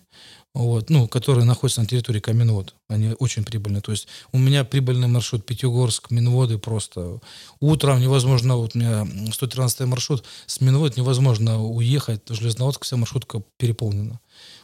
вот, 0.53 0.89
ну, 0.89 1.07
которые 1.07 1.45
находятся 1.45 1.81
на 1.81 1.87
территории 1.87 2.19
Каменвод. 2.19 2.75
Они 2.89 3.15
очень 3.19 3.43
прибыльные. 3.45 3.81
То 3.81 3.91
есть 3.91 4.07
у 4.33 4.37
меня 4.37 4.65
прибыльный 4.65 5.07
маршрут 5.07 5.45
Пятигорск, 5.45 6.11
Минводы 6.11 6.57
просто. 6.57 7.19
Утром 7.59 8.01
невозможно, 8.01 8.57
вот 8.57 8.75
у 8.75 8.79
меня 8.79 9.07
113 9.31 9.81
маршрут, 9.81 10.25
с 10.47 10.59
Минвод 10.59 10.97
невозможно 10.97 11.63
уехать, 11.63 12.21
Железноводск 12.27 12.83
вся 12.83 12.97
маршрутка 12.97 13.41
переполнена. 13.57 14.19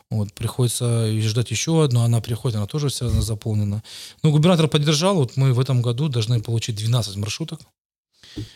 Вот, 0.09 0.33
приходится 0.33 1.09
ждать 1.21 1.51
еще 1.51 1.83
одну, 1.83 2.01
она 2.01 2.21
приходит, 2.21 2.57
она 2.57 2.67
тоже 2.67 2.89
вся 2.89 3.09
заполнена. 3.09 3.83
Ну, 4.23 4.31
губернатор 4.31 4.67
поддержал, 4.67 5.15
вот 5.15 5.35
мы 5.37 5.53
в 5.53 5.59
этом 5.59 5.81
году 5.81 6.07
должны 6.07 6.41
получить 6.41 6.75
12 6.77 7.15
маршруток. 7.17 7.59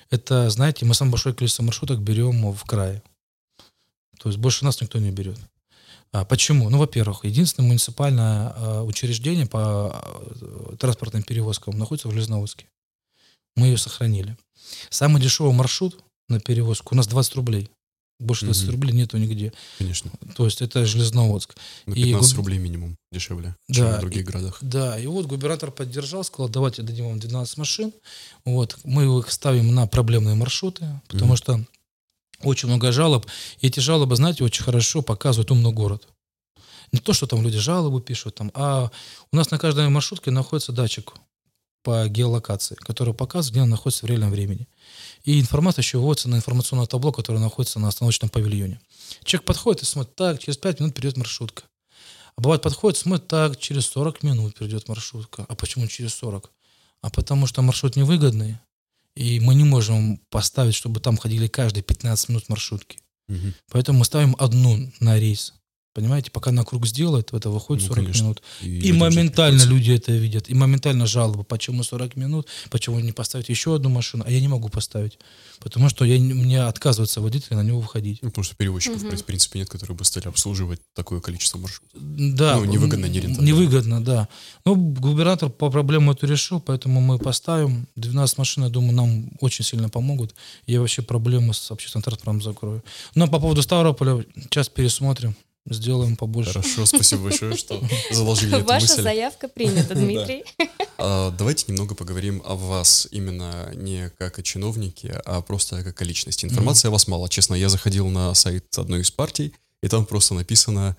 Это, 0.09 0.49
знаете, 0.49 0.85
мы 0.85 0.93
самое 0.93 1.11
большое 1.11 1.35
количество 1.35 1.63
маршруток 1.63 1.99
берем 1.99 2.51
в 2.51 2.63
крае. 2.65 3.01
То 4.19 4.29
есть 4.29 4.37
больше 4.37 4.63
нас 4.65 4.81
никто 4.81 4.99
не 4.99 5.11
берет. 5.11 5.39
А 6.11 6.25
почему? 6.25 6.69
Ну, 6.69 6.77
во-первых, 6.77 7.23
единственное 7.23 7.67
муниципальное 7.67 8.53
э, 8.55 8.81
учреждение 8.81 9.45
по 9.45 10.03
э, 10.41 10.75
транспортным 10.77 11.23
перевозкам 11.23 11.77
находится 11.77 12.09
в 12.09 12.11
Железноводске. 12.11 12.67
Мы 13.55 13.67
ее 13.67 13.77
сохранили. 13.77 14.37
Самый 14.89 15.21
дешевый 15.21 15.53
маршрут 15.53 16.03
на 16.27 16.39
перевозку 16.39 16.95
у 16.95 16.97
нас 16.97 17.07
20 17.07 17.35
рублей. 17.35 17.69
Больше 18.19 18.45
20 18.45 18.63
угу. 18.65 18.71
рублей 18.73 18.91
нету 18.93 19.17
нигде. 19.17 19.51
Конечно. 19.77 20.11
То 20.35 20.45
есть 20.45 20.61
это 20.61 20.85
Железноводск. 20.85 21.55
На 21.85 21.95
15 21.95 22.33
и, 22.33 22.35
рублей 22.35 22.59
минимум 22.59 22.97
дешевле, 23.11 23.55
да, 23.67 23.73
чем 23.73 23.91
в 23.93 23.99
других 24.01 24.25
городах. 24.25 24.57
Да, 24.61 24.99
и 24.99 25.07
вот 25.07 25.25
губернатор 25.25 25.71
поддержал, 25.71 26.23
сказал, 26.23 26.49
давайте 26.49 26.83
дадим 26.83 27.07
вам 27.07 27.19
12 27.19 27.57
машин. 27.57 27.93
Вот, 28.45 28.77
мы 28.83 29.19
их 29.19 29.31
ставим 29.31 29.73
на 29.73 29.87
проблемные 29.87 30.35
маршруты, 30.35 30.85
потому 31.07 31.31
угу. 31.31 31.37
что 31.37 31.65
очень 32.43 32.67
много 32.67 32.91
жалоб. 32.91 33.25
И 33.59 33.67
эти 33.67 33.79
жалобы, 33.79 34.15
знаете, 34.15 34.43
очень 34.43 34.63
хорошо 34.63 35.01
показывают 35.01 35.51
умный 35.51 35.71
город. 35.71 36.07
Не 36.91 36.99
то, 36.99 37.13
что 37.13 37.25
там 37.27 37.41
люди 37.41 37.57
жалобы 37.57 38.01
пишут, 38.01 38.35
там, 38.35 38.51
а 38.53 38.91
у 39.31 39.35
нас 39.35 39.49
на 39.51 39.57
каждой 39.57 39.87
маршрутке 39.89 40.31
находится 40.31 40.71
датчик 40.71 41.13
по 41.83 42.07
геолокации, 42.07 42.75
который 42.75 43.13
показывает, 43.13 43.53
где 43.53 43.61
он 43.61 43.69
находится 43.69 44.05
в 44.05 44.09
реальном 44.09 44.31
времени. 44.31 44.67
И 45.23 45.39
информация 45.39 45.81
еще 45.81 45.97
вводится 45.97 46.29
на 46.29 46.35
информационное 46.35 46.85
табло, 46.85 47.11
которое 47.11 47.39
находится 47.39 47.79
на 47.79 47.87
остановочном 47.87 48.29
павильоне. 48.29 48.79
Человек 49.23 49.45
подходит 49.45 49.83
и 49.83 49.85
смотрит, 49.85 50.15
так, 50.15 50.39
через 50.39 50.57
5 50.57 50.79
минут 50.79 50.95
придет 50.95 51.17
маршрутка. 51.17 51.63
А 52.35 52.41
бывает 52.41 52.61
подходит, 52.61 52.99
смотрит, 52.99 53.27
так, 53.27 53.57
через 53.57 53.87
40 53.87 54.23
минут 54.23 54.55
придет 54.55 54.87
маршрутка. 54.87 55.45
А 55.47 55.55
почему 55.55 55.87
через 55.87 56.13
40? 56.15 56.51
А 57.01 57.09
потому 57.09 57.47
что 57.47 57.61
маршрут 57.61 57.95
невыгодный, 57.95 58.59
и 59.15 59.39
мы 59.39 59.55
не 59.55 59.63
можем 59.63 60.17
поставить, 60.29 60.75
чтобы 60.75 60.99
там 60.99 61.17
ходили 61.17 61.47
каждые 61.47 61.83
15 61.83 62.29
минут 62.29 62.49
маршрутки. 62.49 62.99
Угу. 63.29 63.53
Поэтому 63.71 63.99
мы 63.99 64.05
ставим 64.05 64.35
одну 64.39 64.91
на 64.99 65.19
рейс. 65.19 65.53
Понимаете, 65.93 66.31
пока 66.31 66.51
на 66.51 66.63
круг 66.63 66.87
сделает, 66.87 67.33
это 67.33 67.49
выходит 67.49 67.83
ну, 67.83 67.89
40 67.89 68.03
конечно. 68.05 68.23
минут. 68.23 68.41
И, 68.61 68.79
и 68.79 68.91
моментально 68.93 69.61
люди 69.63 69.91
это 69.91 70.13
видят. 70.13 70.49
И 70.49 70.53
моментально 70.53 71.05
жалобы. 71.05 71.43
Почему 71.43 71.83
40 71.83 72.15
минут? 72.15 72.47
Почему 72.69 72.97
не 72.99 73.11
поставить 73.11 73.49
еще 73.49 73.75
одну 73.75 73.89
машину? 73.89 74.23
А 74.25 74.31
я 74.31 74.39
не 74.39 74.47
могу 74.47 74.69
поставить. 74.69 75.19
Потому 75.59 75.89
что 75.89 76.05
я, 76.05 76.17
мне 76.17 76.63
отказывается 76.63 77.19
водитель 77.19 77.55
на 77.55 77.63
него 77.63 77.81
выходить. 77.81 78.19
Ну, 78.21 78.29
потому 78.29 78.45
что 78.45 78.55
перевозчиков, 78.55 79.03
угу. 79.03 79.17
в 79.17 79.25
принципе, 79.25 79.59
нет, 79.59 79.69
которые 79.69 79.97
бы 79.97 80.05
стали 80.05 80.27
обслуживать 80.27 80.79
такое 80.95 81.19
количество 81.19 81.57
маршрутов. 81.57 81.91
Да. 81.93 82.55
Ну, 82.55 82.63
невыгодно, 82.65 83.07
не 83.07 83.19
рентабельно. 83.19 83.45
Невыгодно, 83.45 84.03
да. 84.03 84.29
Ну, 84.65 84.75
губернатор 84.75 85.49
по 85.49 85.69
проблему 85.69 86.13
эту 86.13 86.25
решил, 86.25 86.61
поэтому 86.61 87.01
мы 87.01 87.19
поставим. 87.19 87.85
12 87.97 88.37
машин, 88.37 88.63
я 88.63 88.69
думаю, 88.69 88.93
нам 88.93 89.29
очень 89.41 89.65
сильно 89.65 89.89
помогут. 89.89 90.35
Я 90.67 90.79
вообще 90.79 91.01
проблему 91.01 91.51
с 91.51 91.69
общественным 91.69 92.03
транспортом 92.03 92.41
закрою. 92.41 92.81
Но 93.13 93.27
по 93.27 93.41
поводу 93.41 93.61
Ставрополя 93.61 94.25
сейчас 94.35 94.69
пересмотрим 94.69 95.35
сделаем 95.69 96.15
побольше. 96.15 96.53
Хорошо, 96.53 96.85
спасибо 96.85 97.23
большое, 97.23 97.55
что 97.55 97.81
заложили 98.11 98.57
эту 98.57 98.65
Ваша 98.65 98.87
мысль. 98.87 99.01
заявка 99.01 99.47
принята, 99.47 99.95
Дмитрий. 99.95 100.43
А, 100.97 101.31
давайте 101.31 101.65
немного 101.67 101.95
поговорим 101.95 102.41
о 102.45 102.55
вас 102.55 103.07
именно 103.11 103.71
не 103.75 104.09
как 104.17 104.39
о 104.39 104.43
чиновнике, 104.43 105.21
а 105.25 105.41
просто 105.41 105.83
как 105.83 106.01
о 106.01 106.05
личности. 106.05 106.45
Информации 106.45 106.87
о 106.87 106.91
вас 106.91 107.07
мало. 107.07 107.29
Честно, 107.29 107.55
я 107.55 107.69
заходил 107.69 108.07
на 108.09 108.33
сайт 108.33 108.65
одной 108.77 109.01
из 109.01 109.11
партий, 109.11 109.53
и 109.83 109.87
там 109.87 110.05
просто 110.05 110.33
написано 110.33 110.97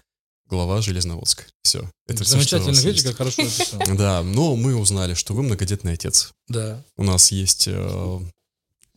глава 0.48 0.82
Железноводска. 0.82 1.44
Все. 1.62 1.90
Это 2.06 2.24
Замечательно, 2.24 2.74
все, 2.74 2.88
видите, 2.88 3.08
как 3.08 3.16
хорошо 3.16 3.42
написано. 3.42 3.84
Да, 3.96 4.22
но 4.22 4.54
мы 4.54 4.76
узнали, 4.76 5.14
что 5.14 5.34
вы 5.34 5.42
многодетный 5.42 5.94
отец. 5.94 6.32
Да. 6.48 6.82
У 6.96 7.04
нас 7.04 7.32
есть 7.32 7.68
э, 7.68 8.20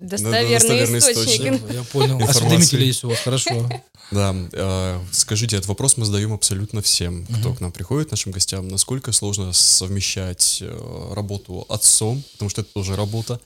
Достоверный, 0.05 0.53
Достоверный 0.53 0.99
источник. 0.99 1.53
источник. 1.53 1.73
Я 1.73 1.83
понял. 1.83 2.23
Осведомители 2.23 2.85
есть 2.85 3.03
у 3.03 3.09
вас, 3.09 3.19
хорошо. 3.19 3.69
Да, 4.11 4.35
э, 4.51 5.01
скажите, 5.11 5.55
этот 5.55 5.67
вопрос 5.67 5.97
мы 5.97 6.05
задаем 6.05 6.31
абсолютно 6.31 6.81
всем, 6.81 7.25
кто 7.25 7.53
к 7.53 7.61
нам 7.61 7.71
приходит, 7.71 8.11
нашим 8.11 8.31
гостям. 8.31 8.67
Насколько 8.67 9.11
сложно 9.11 9.51
совмещать 9.51 10.59
э, 10.61 11.13
работу 11.13 11.65
отцом, 11.69 12.23
потому 12.33 12.49
что 12.49 12.61
это 12.61 12.71
тоже 12.73 12.95
работа, 12.95 13.39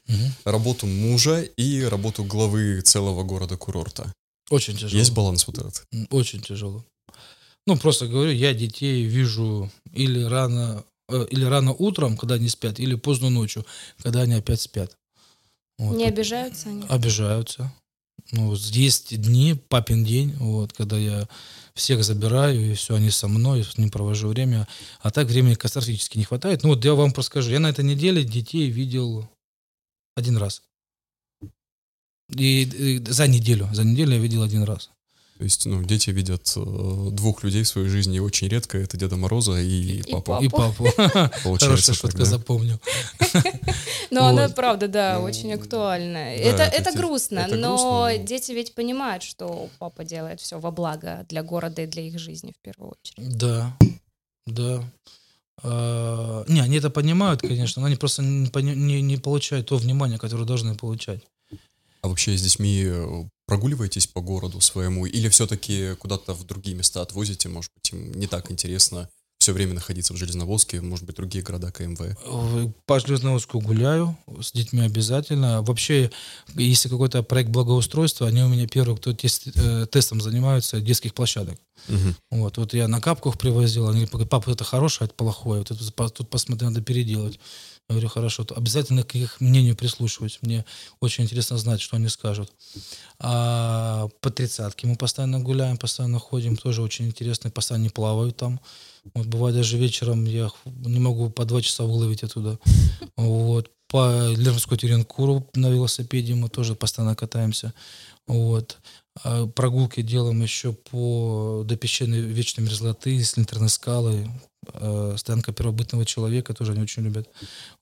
работу 0.43 0.86
мужа 0.86 1.41
и 1.41 1.84
работу 1.84 2.24
главы 2.26 2.82
целого 2.82 3.24
города-курорта? 3.24 4.14
Очень 4.49 4.76
тяжело. 4.76 4.99
Есть 4.99 5.14
баланс 5.14 5.47
вот 5.47 5.60
этот? 5.60 5.84
Очень 6.10 6.41
тяжело. 6.41 6.84
Ну, 7.68 7.78
просто 7.78 8.07
говорю, 8.07 8.32
я 8.32 8.53
детей 8.53 9.03
вижу 9.03 9.72
или 9.93 10.24
рано, 10.24 10.84
э, 11.07 11.26
или 11.30 11.45
рано 11.45 11.72
утром, 11.72 12.18
когда 12.18 12.36
они 12.36 12.49
спят, 12.49 12.80
или 12.80 12.95
поздно 12.95 13.30
ночью, 13.30 13.66
когда 14.01 14.22
они 14.22 14.34
опять 14.34 14.62
спят. 14.62 14.91
Вот. 15.80 15.96
Не 15.96 16.06
обижаются 16.06 16.70
они? 16.70 16.86
Обижаются. 16.88 17.74
Ну, 18.32 18.54
есть 18.54 19.20
дни, 19.20 19.56
папин 19.56 20.04
день, 20.04 20.36
вот, 20.36 20.74
когда 20.74 20.98
я 20.98 21.28
всех 21.74 22.04
забираю, 22.04 22.72
и 22.72 22.74
все, 22.76 22.96
они 22.96 23.10
со 23.10 23.28
мной, 23.28 23.64
с 23.64 23.78
ним 23.78 23.90
провожу 23.90 24.28
время. 24.28 24.68
А 25.00 25.10
так 25.10 25.28
времени 25.28 25.56
катастрофически 25.56 26.18
не 26.18 26.26
хватает. 26.26 26.64
Ну, 26.64 26.70
вот 26.70 26.84
я 26.84 26.94
вам 26.94 27.12
просто 27.12 27.32
скажу, 27.32 27.52
я 27.52 27.60
на 27.60 27.70
этой 27.70 27.86
неделе 27.86 28.24
детей 28.24 28.70
видел 28.70 29.28
один 30.16 30.38
раз. 30.38 30.62
И, 32.36 32.64
и 32.64 33.04
за 33.12 33.28
неделю, 33.28 33.70
за 33.74 33.84
неделю 33.84 34.14
я 34.14 34.20
видел 34.20 34.44
один 34.44 34.64
раз. 34.64 34.92
То 35.40 35.46
есть, 35.46 35.66
ну, 35.66 35.82
дети 35.82 36.10
видят 36.10 36.52
э, 36.58 37.10
двух 37.14 37.46
людей 37.46 37.64
в 37.64 37.68
своей 37.70 37.88
жизни 37.88 38.20
очень 38.20 38.50
редко. 38.50 38.78
Это 38.78 38.98
Деда 38.98 39.16
Мороза 39.16 39.58
и, 39.58 40.02
и 40.02 40.12
папу. 40.12 40.38
И 40.44 40.50
папу. 40.50 40.86
Получается 41.46 41.94
шутка, 41.94 42.18
да? 42.18 42.26
запомнил. 42.26 42.78
Но 44.12 44.26
она, 44.26 44.50
правда, 44.50 44.90
да, 44.90 45.22
очень 45.22 45.54
актуальна. 45.54 46.18
Это 46.36 46.64
это 46.64 46.92
грустно, 46.92 47.48
но 47.48 48.12
дети 48.22 48.52
ведь 48.52 48.76
понимают, 48.76 49.24
что 49.24 49.70
папа 49.80 50.04
делает 50.04 50.42
все 50.42 50.60
во 50.60 50.72
благо 50.72 51.26
для 51.30 51.42
города 51.42 51.84
и 51.84 51.88
для 51.88 52.04
их 52.04 52.20
жизни 52.20 52.52
в 52.52 52.62
первую 52.62 52.92
очередь. 53.02 53.38
Да, 53.38 53.78
да. 54.46 54.84
А, 55.64 56.44
Не, 56.50 56.60
они 56.60 56.78
это 56.78 56.90
понимают, 56.90 57.40
конечно, 57.42 57.82
но 57.82 57.86
они 57.88 57.96
просто 57.96 58.24
не, 58.24 58.50
пони- 58.50 58.76
не, 58.76 59.02
не 59.02 59.16
получают 59.16 59.68
то 59.68 59.78
внимание, 59.78 60.18
которое 60.18 60.44
должны 60.44 60.76
получать. 60.76 61.22
А 62.02 62.08
вообще 62.08 62.38
с 62.38 62.42
детьми 62.42 62.84
э, 62.86 63.24
прогуливаетесь 63.50 64.06
по 64.08 64.22
городу 64.22 64.62
своему 64.62 65.08
или 65.08 65.28
все-таки 65.30 65.95
куда-то 65.95 66.34
в 66.34 66.45
другие 66.45 66.76
места 66.78 67.02
отвозите? 67.02 67.50
Может 67.50 67.72
быть, 67.76 67.91
им 67.91 68.12
не 68.12 68.28
так 68.28 68.52
интересно 68.52 69.10
все 69.39 69.54
время 69.54 69.74
находиться 69.74 70.14
в 70.14 70.18
Железноводске, 70.18 70.82
может 70.82 71.06
быть, 71.06 71.16
другие 71.16 71.43
города 71.43 71.72
КМВ? 71.72 72.00
Э, 72.02 72.68
По 72.86 73.00
Железноводску 73.00 73.60
гуляю 73.60 74.16
с 74.41 74.52
детьми 74.52 74.82
обязательно. 74.82 75.62
Вообще, 75.64 76.12
если 76.56 76.89
какой-то 76.89 77.24
проект 77.24 77.50
благоустройства, 77.50 78.28
они 78.28 78.43
у 78.43 78.50
меня 78.50 78.68
первые, 78.68 78.97
кто 78.97 79.12
тест- 79.14 79.52
э, 79.56 79.88
тестом 79.88 80.22
занимаются 80.22 80.80
детских 80.82 81.14
площадок. 81.16 81.58
Мгм. 81.88 82.16
Вот, 82.32 82.58
вот 82.58 82.74
я 82.74 82.88
на 82.88 83.00
капках 83.02 83.38
привозил, 83.38 83.88
они 83.89 84.06
говорят, 84.06 84.30
папа, 84.30 84.52
это 84.52 84.66
хорошее, 84.66 85.08
это 85.08 85.16
плохое, 85.16 85.60
вот 85.60 85.72
это 85.72 86.10
тут 86.10 86.30
посмотри, 86.30 86.68
надо 86.68 86.82
переделать. 86.82 87.39
Я 87.90 87.94
говорю, 87.94 88.10
хорошо, 88.10 88.44
то 88.44 88.56
обязательно 88.56 89.02
к 89.04 89.16
их 89.16 89.42
мнению 89.42 89.76
прислушиваюсь. 89.76 90.38
Мне 90.44 90.64
очень 91.00 91.24
интересно 91.24 91.58
знать, 91.58 91.82
что 91.82 91.96
они 91.96 92.08
скажут. 92.08 92.54
А 93.18 94.08
по 94.22 94.30
тридцатке 94.30 94.86
мы 94.86 94.96
постоянно 94.96 95.40
гуляем, 95.40 95.76
постоянно 95.76 96.20
ходим, 96.20 96.56
тоже 96.56 96.84
очень 96.84 97.08
интересно, 97.08 97.50
постоянно 97.50 97.86
не 97.86 97.90
плавают 97.90 98.38
там. 98.38 98.60
Вот 99.16 99.26
бывает 99.26 99.56
даже 99.56 99.80
вечером 99.80 100.26
я 100.26 100.52
не 100.66 101.00
могу 101.00 101.32
по 101.32 101.46
два 101.46 101.64
часа 101.64 101.84
выловить 101.84 102.24
оттуда. 102.24 102.60
Вот. 103.18 103.72
По 103.88 104.30
Лермонтскому 104.30 104.78
Теренкуру 104.78 105.50
на 105.56 105.72
велосипеде 105.72 106.36
мы 106.36 106.48
тоже 106.48 106.76
постоянно 106.76 107.16
катаемся. 107.16 107.74
Вот. 108.28 108.78
А 109.24 109.47
Прогулки 109.47 110.01
делаем 110.01 110.41
еще 110.41 110.74
по 110.74 111.64
до 111.66 111.76
песчаной 111.76 112.22
вечной 112.22 112.64
мерзлоты, 112.64 113.22
слинтерной 113.24 113.70
скалы, 113.70 114.30
э, 114.74 115.16
стоянка 115.18 115.51
первобытного 115.51 116.05
человека, 116.05 116.53
тоже 116.53 116.72
они 116.72 116.82
очень 116.82 117.03
любят. 117.03 117.30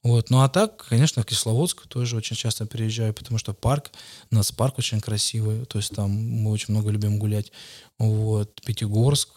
Вот. 0.03 0.29
Ну 0.29 0.41
а 0.41 0.49
так, 0.49 0.85
конечно, 0.87 1.21
в 1.21 1.25
Кисловодск 1.25 1.87
тоже 1.87 2.15
очень 2.15 2.35
часто 2.35 2.65
приезжаю, 2.65 3.13
потому 3.13 3.37
что 3.37 3.53
парк, 3.53 3.91
нацпарк 4.31 4.79
очень 4.79 4.99
красивый, 4.99 5.65
то 5.65 5.77
есть 5.77 5.93
там 5.95 6.11
мы 6.11 6.51
очень 6.51 6.73
много 6.73 6.89
любим 6.89 7.19
гулять. 7.19 7.51
Вот. 7.99 8.61
Пятигорск, 8.65 9.29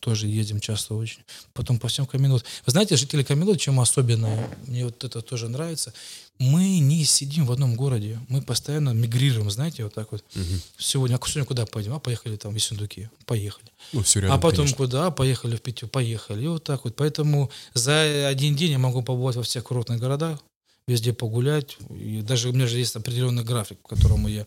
тоже 0.00 0.26
ездим 0.26 0.60
часто 0.60 0.94
очень. 0.94 1.20
Потом 1.52 1.78
по 1.78 1.88
всем 1.88 2.06
Каменот. 2.06 2.44
Вы 2.66 2.72
знаете, 2.72 2.96
жители 2.96 3.22
Каменот, 3.22 3.60
чем 3.60 3.80
особенное, 3.80 4.48
мне 4.66 4.84
вот 4.84 5.02
это 5.04 5.20
тоже 5.22 5.48
нравится, 5.48 5.92
мы 6.38 6.80
не 6.80 7.04
сидим 7.04 7.46
в 7.46 7.52
одном 7.52 7.76
городе, 7.76 8.18
мы 8.28 8.42
постоянно 8.42 8.90
мигрируем, 8.90 9.50
знаете, 9.50 9.84
вот 9.84 9.94
так 9.94 10.10
вот. 10.12 10.24
Мгм. 10.34 10.60
Сегодня, 10.76 11.16
а 11.16 11.28
сегодня 11.28 11.44
куда 11.44 11.66
пойдем? 11.66 11.92
А 11.94 12.00
поехали 12.00 12.36
там 12.36 12.52
в 12.52 12.56
Ессентуки, 12.56 13.10
поехали. 13.26 13.66
Ну, 13.92 14.02
все 14.02 14.20
рядом, 14.20 14.36
а 14.36 14.40
потом 14.40 14.64
конечно. 14.64 14.76
куда? 14.76 15.10
Поехали 15.10 15.56
в 15.56 15.62
Питер, 15.62 15.88
поехали. 15.88 16.44
И 16.44 16.48
вот 16.48 16.64
так 16.64 16.84
вот. 16.84 16.96
Поэтому 16.96 17.50
за 17.74 18.28
один 18.28 18.56
день 18.56 18.72
я 18.72 18.78
могу 18.78 19.02
побывать 19.02 19.36
во 19.36 19.42
всех 19.42 19.64
курортных 19.64 20.00
городах, 20.00 20.40
везде 20.88 21.12
погулять. 21.12 21.76
И 21.90 22.22
даже 22.22 22.48
у 22.48 22.52
меня 22.52 22.66
же 22.66 22.78
есть 22.78 22.96
определенный 22.96 23.44
график, 23.44 23.78
по 23.78 23.94
которому 23.94 24.28
я 24.28 24.46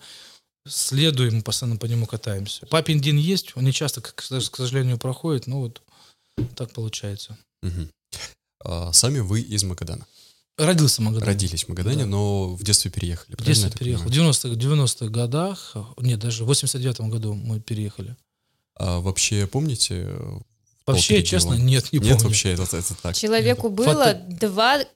мы 0.66 1.41
постоянно 1.41 1.78
по 1.78 1.86
нему 1.86 2.05
катаемся. 2.05 2.66
Папин 2.68 2.99
день 2.99 3.20
есть, 3.20 3.51
он 3.55 3.66
не 3.66 3.72
часто, 3.72 4.01
к, 4.01 4.13
к 4.16 4.22
сожалению, 4.22 4.97
проходит, 4.97 5.47
но 5.47 5.59
вот 5.61 5.82
так 6.55 6.72
получается. 6.74 7.38
Мгм. 7.61 7.89
А, 8.63 8.91
Сами 8.91 9.20
вы 9.20 9.41
из 9.41 9.63
Магадана. 9.63 10.05
Родился 10.57 11.01
в 11.01 11.05
Магадане. 11.05 11.32
Родились 11.32 11.66
в 11.66 11.70
Магадане, 11.70 12.03
Да. 12.03 12.05
но 12.05 12.55
в 12.55 12.63
детстве 12.63 12.89
переехали. 12.89 13.36
В 13.36 13.43
детстве 13.43 13.70
переехал. 13.72 14.03
В 14.03 14.07
понимаю? 14.07 14.32
90-х, 14.32 14.55
90 14.55 15.09
годах, 15.09 15.76
нет, 15.97 16.20
даже 16.20 16.43
в 16.43 16.47
89 16.47 17.01
году 17.11 17.34
мы 17.34 17.59
переехали. 17.59 18.16
А 18.76 18.99
вообще 19.01 19.47
помните? 19.47 20.07
Вообще, 20.88 21.24
честно, 21.24 21.56
нет, 21.56 21.92
не 21.92 21.98
Нет, 22.00 22.10
помню. 22.12 22.24
вообще, 22.28 22.52
это, 22.54 22.64
это 22.78 22.94
так. 23.02 23.16
Человеку 23.16 23.70
Нет. 23.70 23.76
было 23.78 23.94
Фото- 23.94 24.26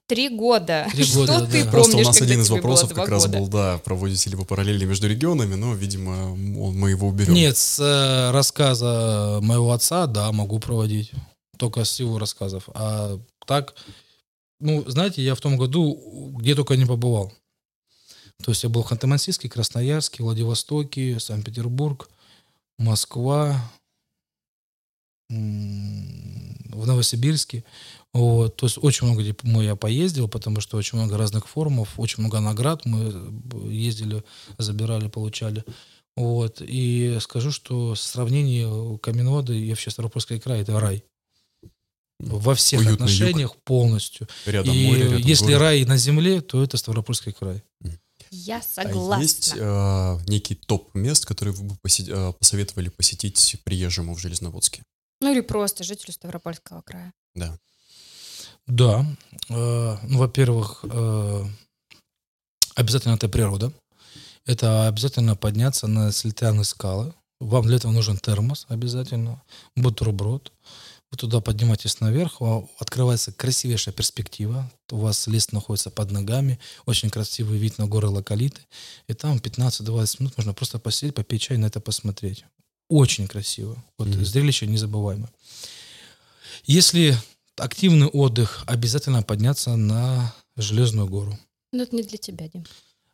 2-3 0.08 0.30
года. 0.38 0.88
Три 0.92 1.04
Что 1.04 1.20
года, 1.22 1.48
ты 1.48 1.64
да. 1.64 1.72
помнишь, 1.72 1.72
Просто 1.72 1.98
у 1.98 2.02
нас 2.02 2.22
один 2.22 2.42
из 2.42 2.50
вопросов 2.52 2.94
как 2.94 3.10
раз 3.10 3.26
года? 3.26 3.38
был, 3.40 3.48
да, 3.48 3.78
проводите 3.80 4.30
ли 4.30 4.36
вы 4.36 4.46
параллели 4.46 4.86
между 4.86 5.08
регионами, 5.08 5.56
но, 5.56 5.74
видимо, 5.74 6.14
м, 6.34 6.38
мы 6.78 6.92
его 6.92 7.08
уберем. 7.08 7.34
Нет, 7.34 7.58
с 7.58 7.80
э, 7.80 8.32
рассказа 8.32 9.40
моего 9.42 9.72
отца, 9.72 10.06
да, 10.06 10.32
могу 10.32 10.60
проводить. 10.60 11.12
Только 11.58 11.84
с 11.84 12.00
его 12.00 12.20
рассказов. 12.20 12.70
А 12.76 13.20
так, 13.48 13.74
ну, 14.60 14.84
знаете, 14.88 15.24
я 15.24 15.34
в 15.34 15.42
том 15.42 15.58
году 15.58 16.32
где 16.38 16.54
только 16.54 16.76
не 16.78 16.86
побывал. 16.86 17.34
То 18.44 18.52
есть 18.52 18.62
я 18.64 18.70
был 18.70 18.84
в 18.84 18.92
Ханты-Мансийске, 18.92 19.50
Красноярске, 19.50 20.22
Владивостоке, 20.24 21.20
Санкт-Петербург, 21.20 22.10
Москва, 22.78 23.60
в 25.30 26.86
Новосибирске. 26.88 27.63
Вот. 28.13 28.55
То 28.55 28.65
есть 28.65 28.77
очень 28.82 29.05
много 29.07 29.21
где 29.21 29.36
мы 29.43 29.63
я 29.65 29.75
поездил, 29.75 30.27
потому 30.27 30.59
что 30.61 30.77
очень 30.77 30.97
много 30.97 31.17
разных 31.17 31.47
форумов, 31.47 31.99
очень 31.99 32.21
много 32.23 32.39
наград 32.39 32.86
мы 32.86 33.11
э, 33.13 33.69
ездили, 33.69 34.23
забирали, 34.57 35.07
получали. 35.07 35.63
Вот. 36.15 36.61
И 36.61 37.17
скажу, 37.21 37.51
что 37.51 37.93
в 37.93 37.99
сравнении 37.99 38.97
Каменвода 38.97 39.53
и 39.53 39.69
вообще 39.69 39.91
Ставропольский 39.91 40.39
край 40.39 40.61
это 40.61 40.80
рай. 40.80 41.03
Во 42.19 42.53
всех 42.53 42.82
Уютный 42.82 42.95
отношениях 42.95 43.55
полностью. 43.63 44.27
Рядом 44.45 44.73
и 44.75 44.88
море, 44.88 45.03
рядом 45.03 45.21
если 45.21 45.45
горы. 45.53 45.59
рай 45.59 45.86
на 45.86 45.95
земле, 45.97 46.41
то 46.41 46.61
это 46.61 46.75
Ставропольский 46.75 47.32
край. 47.32 47.63
Я 48.32 48.57
А 48.57 48.61
согласна. 48.61 49.21
есть 49.23 49.53
э, 49.55 50.19
некий 50.27 50.55
топ 50.55 50.93
мест, 50.93 51.25
которые 51.25 51.53
вы 51.55 51.63
бы 51.63 51.75
посе- 51.82 52.09
э, 52.09 52.34
посоветовали 52.34 52.89
посетить 52.89 53.55
приезжему 53.63 54.13
в 54.15 54.19
Железноводске? 54.19 54.84
Ну 55.22 55.32
или 55.32 55.41
просто 55.41 55.84
жителю 55.84 56.13
Ставропольского 56.13 56.82
края. 56.82 57.13
Да. 57.36 57.57
Да. 58.67 59.05
Э, 59.49 59.97
ну, 60.03 60.20
во-первых, 60.20 60.84
э, 60.84 61.45
обязательно 62.76 63.15
это 63.15 63.28
природа. 63.28 63.72
Это 64.45 64.88
обязательно 64.88 65.36
подняться 65.36 65.88
на 65.88 66.11
слетянные 66.11 66.63
скалы. 66.63 67.13
Вам 67.39 67.65
для 67.65 67.78
этого 67.78 67.91
нужен 67.91 68.17
термос 68.17 68.65
обязательно, 68.70 69.41
бутерброд. 69.76 70.51
Вы 71.11 71.17
туда 71.17 71.41
поднимаетесь 71.41 72.01
наверх, 72.01 72.41
открывается 72.78 73.32
красивейшая 73.32 73.93
перспектива. 73.93 74.70
У 74.91 74.97
вас 74.97 75.26
лес 75.28 75.51
находится 75.51 75.89
под 75.89 76.11
ногами, 76.11 76.59
очень 76.86 77.09
красивый 77.09 77.57
вид 77.57 77.78
на 77.80 77.88
горы 77.88 78.09
Локалиты. 78.09 78.61
И 79.07 79.13
там 79.13 79.38
15-20 79.38 80.15
минут 80.20 80.38
можно 80.38 80.53
просто 80.53 80.78
посидеть, 80.78 81.15
попить 81.15 81.41
чай, 81.41 81.57
на 81.57 81.65
это 81.65 81.80
посмотреть. 81.80 82.45
Очень 82.90 83.28
красиво. 83.28 83.82
Вот 83.98 84.08
Мгм. 84.10 84.26
зрелище 84.26 84.66
незабываемое. 84.68 85.30
Если 86.66 87.16
активный 87.56 88.08
отдых, 88.08 88.64
обязательно 88.68 89.22
подняться 89.24 89.76
на 89.76 90.34
Железную 90.58 91.08
гору. 91.08 91.38
Ну 91.72 91.84
это 91.84 91.96
не 91.96 92.04
для 92.04 92.18
тебя, 92.18 92.48
Дим. 92.50 92.66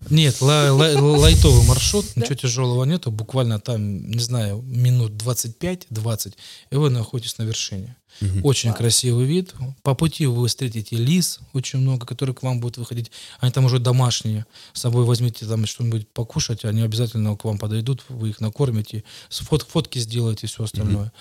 Нет, 0.09 0.39
ла- 0.41 0.71
ла- 0.73 1.01
лайтовый 1.17 1.65
маршрут, 1.67 2.05
ничего 2.15 2.35
тяжелого 2.35 2.83
нету, 2.85 3.11
буквально 3.11 3.59
там, 3.59 4.09
не 4.11 4.19
знаю, 4.19 4.61
минут 4.61 5.13
25-20, 5.13 6.33
и 6.69 6.75
вы 6.75 6.89
находитесь 6.89 7.37
на 7.37 7.43
вершине. 7.43 7.95
Очень 8.43 8.69
красивый 8.73 9.25
вид. 9.25 9.53
По 9.83 9.93
пути 9.95 10.25
вы 10.25 10.47
встретите 10.47 10.95
лис, 10.95 11.39
очень 11.53 11.79
много, 11.79 12.05
которые 12.05 12.33
к 12.35 12.43
вам 12.43 12.59
будут 12.61 12.77
выходить. 12.77 13.11
Они 13.39 13.51
там 13.51 13.65
уже 13.65 13.79
домашние. 13.79 14.45
С 14.73 14.81
собой 14.81 15.03
возьмите 15.05 15.45
там 15.45 15.65
что-нибудь 15.65 16.07
покушать, 16.09 16.63
они 16.65 16.81
обязательно 16.81 17.35
к 17.35 17.43
вам 17.43 17.57
подойдут, 17.57 18.03
вы 18.07 18.29
их 18.29 18.39
накормите, 18.39 19.03
фот- 19.29 19.65
фотки 19.67 19.99
сделаете 19.99 20.45
и 20.45 20.49
все 20.49 20.63
остальное. 20.63 21.11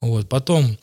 Вот. 0.00 0.28
Потом 0.28 0.78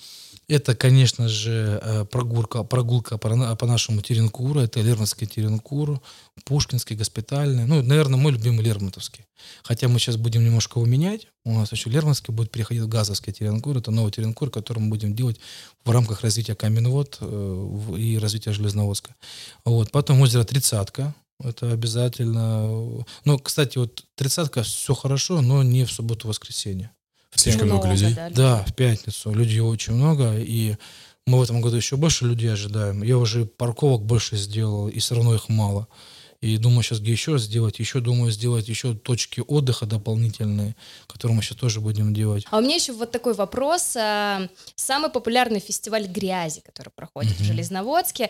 это, 0.47 0.75
конечно 0.75 1.27
же, 1.27 1.79
э, 1.81 2.05
прогулка, 2.05 2.63
прогулка 2.63 3.17
по, 3.17 3.35
на- 3.35 3.55
по 3.55 3.65
нашему 3.65 4.01
Теренкуру. 4.01 4.59
Это 4.59 4.81
Лермонтский 4.81 5.27
Теренкур, 5.27 6.01
Пушкинский, 6.43 6.95
Госпитальный. 6.95 7.65
Ну, 7.65 7.81
наверное, 7.81 8.19
мой 8.19 8.31
любимый 8.31 8.63
Лермонтовский. 8.63 9.25
Хотя 9.63 9.87
мы 9.87 9.99
сейчас 9.99 10.17
будем 10.17 10.43
немножко 10.43 10.79
его 10.79 10.87
менять. 10.87 11.27
У 11.43 11.53
нас 11.53 11.71
еще 11.71 11.89
Лермонтский 11.89 12.33
будет 12.33 12.51
переходить 12.51 12.83
в 12.83 12.87
Газовский 12.87 13.33
Теренкур. 13.33 13.77
Это 13.77 13.91
новый 13.91 14.11
Теренкур, 14.11 14.49
который 14.49 14.79
мы 14.79 14.89
будем 14.89 15.15
делать 15.15 15.39
в 15.83 15.89
рамках 15.89 16.21
развития 16.21 16.55
Каменвод 16.55 17.17
э, 17.21 17.95
и 17.97 18.17
развития 18.17 18.51
Железноводска. 18.53 19.15
Вот. 19.63 19.91
Потом 19.91 20.21
озеро 20.21 20.43
Тридцатка. 20.43 21.13
Это 21.43 21.71
обязательно. 21.71 23.03
Ну, 23.25 23.39
кстати, 23.39 23.77
вот 23.77 24.05
Тридцатка 24.15 24.63
все 24.63 24.93
хорошо, 24.93 25.41
но 25.41 25.63
не 25.63 25.83
в 25.83 25.91
субботу-воскресенье. 25.91 26.91
В 27.35 27.39
Слишком 27.41 27.67
много 27.67 27.89
людей? 27.91 28.13
да, 28.13 28.29
да, 28.29 28.63
в 28.67 28.73
пятницу. 28.73 29.31
Людей 29.33 29.59
очень 29.59 29.93
много, 29.93 30.37
и 30.37 30.75
мы 31.27 31.39
в 31.39 31.41
этом 31.43 31.61
году 31.61 31.75
еще 31.75 31.95
больше 31.97 32.25
людей 32.25 32.51
ожидаем. 32.53 33.03
Я 33.03 33.17
уже 33.17 33.45
парковок 33.45 34.03
больше 34.03 34.37
сделал, 34.37 34.87
и 34.87 34.99
все 34.99 35.15
равно 35.15 35.35
их 35.35 35.49
мало. 35.49 35.87
И 36.41 36.57
думаю, 36.57 36.83
сейчас 36.83 36.99
где 36.99 37.11
еще 37.11 37.39
сделать. 37.39 37.79
Еще 37.79 37.99
думаю 38.01 38.31
сделать 38.31 38.67
еще 38.67 38.93
точки 38.93 39.41
отдыха 39.47 39.85
дополнительные, 39.87 40.75
которые 41.07 41.35
мы 41.35 41.41
сейчас 41.41 41.57
тоже 41.57 41.81
будем 41.81 42.13
делать. 42.13 42.45
А 42.51 42.57
у 42.57 42.61
меня 42.61 42.75
еще 42.75 42.93
вот 42.93 43.11
такой 43.11 43.33
вопрос. 43.33 43.95
А, 43.97 44.47
Самый 44.75 45.09
популярный 45.09 45.59
фестиваль 45.59 46.05
грязи, 46.05 46.61
который 46.63 46.89
проходит 46.95 47.31
в 47.33 47.39
Мгм. 47.39 47.45
Железноводске. 47.47 48.29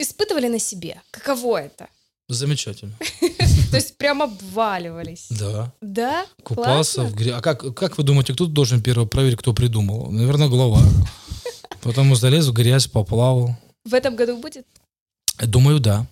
испытывали 0.00 0.48
на 0.48 0.58
себе, 0.58 1.00
каково 1.12 1.58
это? 1.58 1.88
Замечательно. 2.28 2.96
То 3.70 3.76
есть 3.76 3.96
прям 3.96 4.22
обваливались. 4.22 5.26
Да. 5.30 5.72
Да? 5.80 6.26
Купался 6.42 7.04
в 7.04 7.14
грязи. 7.14 7.30
А 7.30 7.40
как, 7.40 7.74
как 7.74 7.98
вы 7.98 8.04
думаете, 8.04 8.32
кто 8.34 8.46
должен 8.46 8.82
первый 8.82 9.06
проверить, 9.06 9.38
кто 9.38 9.52
придумал? 9.52 10.10
Наверное, 10.10 10.48
глава. 10.48 10.82
Потом 11.82 12.14
залез 12.14 12.46
в 12.48 12.52
грязь, 12.52 12.86
поплавал. 12.86 13.56
В 13.84 13.94
этом 13.94 14.16
году 14.16 14.36
будет? 14.36 14.66
Думаю, 15.42 15.80
да. 15.80 16.06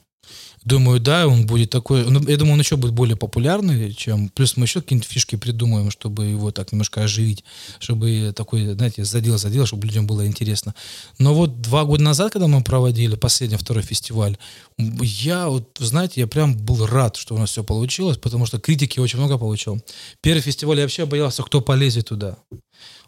Думаю, 0.65 1.01
да, 1.01 1.27
он 1.27 1.47
будет 1.47 1.71
такой... 1.71 2.05
ну, 2.05 2.21
я 2.29 2.37
думаю, 2.37 2.55
он 2.55 2.61
еще 2.61 2.77
будет 2.77 2.93
более 2.93 3.17
популярный, 3.17 3.93
чем... 3.95 4.29
Плюс 4.29 4.57
мы 4.57 4.65
еще 4.65 4.81
какие-нибудь 4.81 5.09
фишки 5.09 5.37
придумаем, 5.37 5.91
чтобы 5.91 6.27
его 6.27 6.51
так 6.51 6.73
немножко 6.73 7.03
оживить, 7.03 7.45
чтобы 7.79 8.33
такой, 8.35 8.67
знаете, 8.75 9.05
задел-задел, 9.05 9.67
чтобы 9.67 9.87
людям 9.87 10.07
было 10.07 10.27
интересно. 10.27 10.75
Но 11.19 11.33
вот 11.33 11.61
два 11.61 11.85
года 11.85 12.03
назад, 12.03 12.33
когда 12.33 12.49
мы 12.49 12.63
проводили 12.63 13.15
последний, 13.15 13.57
второй 13.57 13.83
фестиваль, 13.83 14.37
я 14.77 15.49
вот, 15.49 15.77
знаете, 15.79 16.21
я 16.21 16.27
прям 16.27 16.57
был 16.57 16.87
рад, 16.87 17.17
что 17.17 17.35
у 17.35 17.39
нас 17.39 17.51
все 17.51 17.63
получилось, 17.63 18.19
потому 18.19 18.45
что 18.45 18.59
критики 18.59 18.99
очень 19.01 19.19
много 19.19 19.39
получил. 19.39 19.81
Первый 20.21 20.41
фестиваль 20.41 20.79
я 20.79 20.83
вообще 20.85 21.07
боялся, 21.07 21.43
кто 21.43 21.61
полезет 21.61 22.09
туда. 22.09 22.37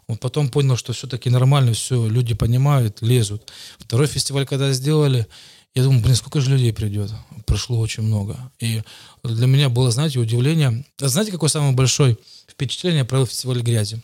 Вот 0.07 0.19
потом 0.19 0.49
понял, 0.49 0.77
что 0.77 0.93
все-таки 0.93 1.29
нормально, 1.29 1.73
все, 1.73 2.07
люди 2.07 2.33
понимают, 2.33 3.01
лезут. 3.01 3.51
Второй 3.77 4.07
фестиваль, 4.07 4.45
когда 4.45 4.73
сделали, 4.73 5.27
я 5.75 5.83
думаю, 5.83 6.01
блин, 6.01 6.15
сколько 6.15 6.41
же 6.41 6.51
людей 6.51 6.73
придет? 6.73 7.11
Пришло 7.45 7.79
очень 7.79 8.03
много. 8.03 8.37
И 8.59 8.81
для 9.23 9.47
меня 9.47 9.69
было, 9.69 9.91
знаете, 9.91 10.19
удивление. 10.19 10.85
А 11.01 11.07
Знаете, 11.07 11.31
какое 11.31 11.49
самое 11.49 11.73
большое 11.73 12.17
впечатление 12.49 13.05
про 13.05 13.25
фестиваль 13.25 13.61
грязи? 13.61 14.01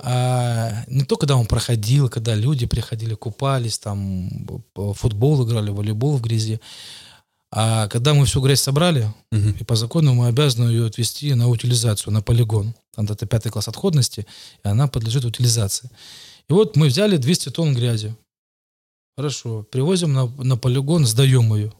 А, 0.00 0.84
не 0.86 1.04
то, 1.04 1.16
когда 1.16 1.36
он 1.36 1.46
проходил, 1.46 2.08
когда 2.08 2.34
люди 2.34 2.66
приходили, 2.66 3.14
купались, 3.14 3.78
там 3.78 4.30
футбол 4.94 5.44
играли, 5.46 5.70
волейбол 5.70 6.16
в 6.16 6.22
грязи. 6.22 6.60
А 7.50 7.88
когда 7.88 8.12
мы 8.14 8.26
всю 8.26 8.40
грязь 8.42 8.60
собрали, 8.60 9.12
Мгм. 9.32 9.56
и 9.58 9.64
по 9.64 9.74
закону 9.74 10.14
мы 10.14 10.26
обязаны 10.28 10.68
ее 10.68 10.86
отвести 10.86 11.32
на 11.34 11.48
утилизацию, 11.48 12.12
на 12.12 12.22
полигон. 12.22 12.74
Там 12.94 13.06
это 13.06 13.24
пятый 13.26 13.50
класс 13.50 13.68
отходности, 13.68 14.26
и 14.64 14.68
она 14.68 14.86
подлежит 14.86 15.24
утилизации. 15.24 15.90
И 16.48 16.52
вот 16.52 16.76
мы 16.76 16.88
взяли 16.88 17.16
200 17.16 17.50
тонн 17.50 17.74
грязи. 17.74 18.14
Хорошо, 19.18 19.64
привозим 19.72 20.12
на, 20.12 20.26
на 20.28 20.56
полигон, 20.56 21.04
сдаем 21.04 21.52
ее. 21.52 21.72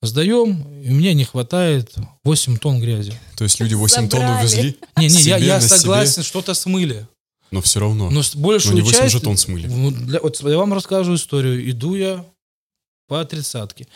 Сдаем, 0.00 0.62
и 0.80 0.90
мне 0.90 1.12
не 1.12 1.24
хватает 1.24 1.92
8 2.22 2.58
тонн 2.58 2.78
грязи. 2.80 3.18
То 3.36 3.42
есть 3.42 3.58
люди 3.58 3.74
8 3.74 4.08
тонн 4.08 4.20
Забрали. 4.20 4.38
увезли, 4.38 4.78
Не-не, 4.96 5.14
я, 5.22 5.38
Себе 5.38 5.46
я 5.48 5.60
себе? 5.60 5.76
согласен, 5.76 6.22
что-то 6.22 6.54
смыли. 6.54 7.08
но 7.50 7.60
все 7.62 7.80
равно. 7.80 8.10
Но 8.10 8.22
большую 8.36 8.74
Ну, 8.76 8.78
не 8.78 8.84
8 8.84 8.96
часть... 9.00 9.12
же 9.14 9.20
тонн 9.20 9.36
смыли. 9.36 9.66
Для- 9.66 10.20
вот 10.20 10.40
я 10.40 10.56
вам 10.56 10.72
расскажу 10.72 11.16
историю. 11.16 11.68
Иду 11.68 11.96
я 11.96 12.24
по 13.08 13.24
тридцатке. 13.24 13.88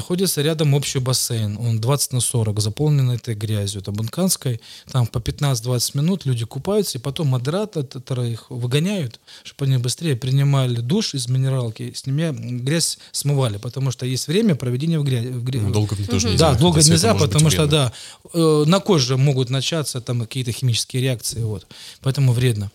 Находится 0.00 0.40
рядом 0.40 0.74
общий 0.74 1.00
бассейн. 1.00 1.56
Он 1.58 1.80
20 1.80 2.12
на 2.12 2.20
40, 2.20 2.60
заполнен 2.60 3.10
этой 3.10 3.34
грязью. 3.34 3.80
Это 3.80 3.90
Бунканской. 3.90 4.60
Там 4.92 5.04
по 5.08 5.18
15-20 5.18 5.96
минут 5.96 6.24
люди 6.26 6.44
купаются, 6.44 6.98
и 6.98 7.00
потом 7.00 7.26
модераторы 7.26 8.30
их 8.30 8.48
выгоняют, 8.50 9.18
чтобы 9.42 9.68
они 9.68 9.78
быстрее 9.78 10.14
принимали 10.14 10.76
душ 10.76 11.14
из 11.14 11.26
минералки, 11.28 11.92
с 11.92 12.06
ними 12.06 12.30
грязь 12.60 12.98
смывали, 13.10 13.56
потому 13.56 13.90
что 13.90 14.06
есть 14.06 14.28
время 14.28 14.54
проведения 14.54 15.00
в 15.00 15.02
грязи. 15.02 15.26
В 15.26 15.42
гря- 15.42 15.60
Ну, 15.62 15.72
долго 15.72 15.96
тоже 15.96 16.28
нельзя. 16.28 16.52
да, 16.52 16.58
долго 16.58 16.78
это 16.78 16.88
нельзя, 16.90 17.14
потому 17.14 17.50
что, 17.50 17.66
да, 17.66 17.92
э, 18.32 18.64
на 18.68 18.78
коже 18.78 19.16
могут 19.16 19.50
начаться 19.50 20.00
там 20.00 20.20
какие-то 20.20 20.52
химические 20.52 21.02
реакции, 21.02 21.42
вот. 21.42 21.66
Поэтому 22.00 22.32
вредно. 22.32 22.70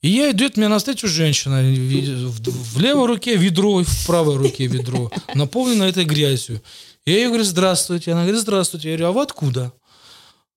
И 0.00 0.08
я 0.08 0.30
идет 0.30 0.56
мне 0.56 0.68
навстречу 0.68 1.08
женщина, 1.08 1.60
в, 1.62 2.80
левой 2.80 3.06
руке 3.06 3.36
ведро, 3.36 3.82
в 3.82 4.06
правой 4.06 4.36
руке 4.36 4.66
ведро, 4.66 5.10
наполнено 5.34 5.84
этой 5.84 6.04
грязью. 6.04 6.62
Я 7.04 7.14
ей 7.14 7.26
говорю, 7.26 7.44
здравствуйте. 7.44 8.12
Она 8.12 8.22
говорит, 8.22 8.40
здравствуйте. 8.40 8.90
Я 8.90 8.96
говорю, 8.96 9.08
а 9.08 9.12
вы 9.12 9.22
откуда? 9.22 9.72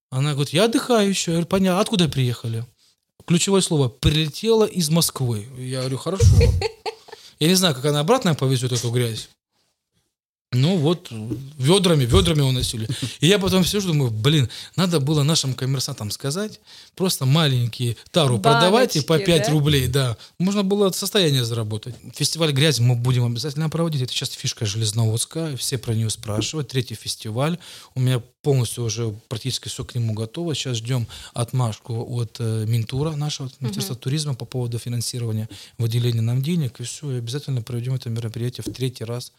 Она 0.09 0.34
говорит, 0.34 0.53
я 0.53 0.65
отдыхающая. 0.65 1.34
Я 1.34 1.38
говорю, 1.38 1.47
понятно, 1.47 1.80
откуда 1.80 2.09
приехали? 2.09 2.65
Ключевое 3.26 3.61
слово, 3.61 3.88
прилетела 3.88 4.65
из 4.65 4.89
Москвы. 4.89 5.47
Я 5.57 5.80
говорю, 5.80 5.97
хорошо. 5.97 6.26
Я 7.39 7.47
не 7.47 7.55
знаю, 7.55 7.74
как 7.74 7.86
она 7.86 8.01
обратно 8.01 8.36
повезет 8.36 8.72
эту 8.72 8.91
грязь. 8.91 9.30
Ну 10.54 10.76
вот, 10.76 11.08
ведрами, 11.58 12.04
ведрами 12.04 12.41
уносили. 12.41 12.86
И 13.22 13.28
я 13.28 13.39
потом 13.39 13.64
все 13.64 13.80
думаю, 13.80 14.12
блин, 14.12 14.49
надо 14.76 14.99
было 14.99 15.24
нашим 15.24 15.54
коммерсантам 15.54 16.12
сказать, 16.12 16.60
просто 16.93 17.26
маленькие 17.26 17.95
тару 18.12 18.38
продавать 18.38 18.97
и 18.97 18.99
по 18.99 19.14
Баночки, 19.14 19.28
5 19.28 19.45
да? 19.45 19.52
рублей, 19.52 19.88
да. 19.88 20.18
Можно 20.39 20.64
было 20.64 20.91
состояние 20.91 21.45
заработать. 21.45 21.95
Фестиваль 22.14 22.52
грязи 22.52 22.82
мы 22.82 22.95
будем 22.95 23.24
обязательно 23.24 23.70
проводить. 23.70 24.02
Это 24.02 24.12
сейчас 24.12 24.32
фишка 24.32 24.66
Железноводска, 24.66 25.56
все 25.56 25.78
про 25.78 25.93
нее 25.93 26.10
спрашивают. 26.10 26.68
Третий 26.68 26.95
фестиваль. 26.95 27.58
У 27.95 28.02
меня 28.02 28.22
полностью 28.41 28.84
уже 28.84 29.16
практически 29.30 29.70
все 29.70 29.86
к 29.86 29.95
нему 29.95 30.14
готово. 30.14 30.54
Сейчас 30.54 30.78
ждем 30.78 31.08
отмашку 31.34 31.93
от 32.18 32.36
э, 32.39 32.66
Минтура, 32.68 33.12
нашего 33.12 33.49
Министерства 33.62 33.95
туризма 33.95 34.34
по 34.34 34.43
поводу 34.43 34.80
финансирования, 34.80 35.47
выделения 35.78 36.22
нам 36.22 36.41
денег. 36.41 36.82
И 36.82 36.84
все, 36.84 37.10
и 37.10 37.18
обязательно 37.20 37.62
проведем 37.62 37.93
это 37.93 38.10
мероприятие 38.10 38.66
в 38.68 38.74
третий 38.74 39.06
раз. 39.06 39.32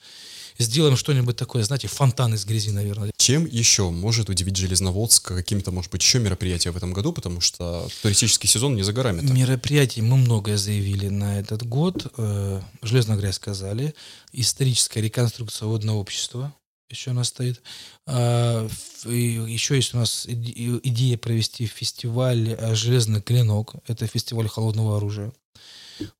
Сделаем 0.59 0.97
что-нибудь 0.97 1.37
такое, 1.37 1.63
знаете, 1.63 1.89
фонтан 1.89 2.35
из 2.35 2.45
грязи, 2.45 2.71
наверное. 2.71 3.13
Чем 3.17 3.47
еще 3.47 3.91
может 3.91 4.29
удивить 4.29 4.57
Железноводск 4.57 5.29
какими-то, 5.29 5.71
может 5.71 5.91
быть, 5.91 6.03
еще 6.03 6.19
мероприятия 6.19 6.71
в 6.71 6.77
этом 6.77 6.93
году, 6.93 7.13
потому 7.13 7.41
что 7.41 7.89
туристический 8.03 8.49
сезон 8.49 8.77
не 8.77 8.83
за 8.83 8.93
горами. 8.93 9.21
Мероприятий 9.23 10.03
мы 10.03 10.17
многое 10.17 10.57
заявили 10.57 11.09
на 11.09 11.39
этот 11.39 11.67
год. 11.67 12.13
Э, 12.17 12.61
Железная 12.83 13.17
грязь 13.17 13.37
сказали. 13.37 13.95
Историческая 14.33 15.01
реконструкция 15.01 15.67
водного 15.67 15.99
общества 15.99 16.55
еще 16.93 17.11
у 17.11 17.15
нас 17.15 17.29
стоит. 17.29 17.63
А, 18.07 18.69
Еще 19.07 19.77
есть 19.77 19.95
у 19.95 19.97
нас 19.97 20.27
идея 20.29 21.17
провести 21.17 21.67
фестиваль 21.67 22.57
«Железный 22.75 23.23
клинок». 23.23 23.75
Это 23.87 24.07
фестиваль 24.07 24.49
холодного 24.49 24.99
оружия. 24.99 25.33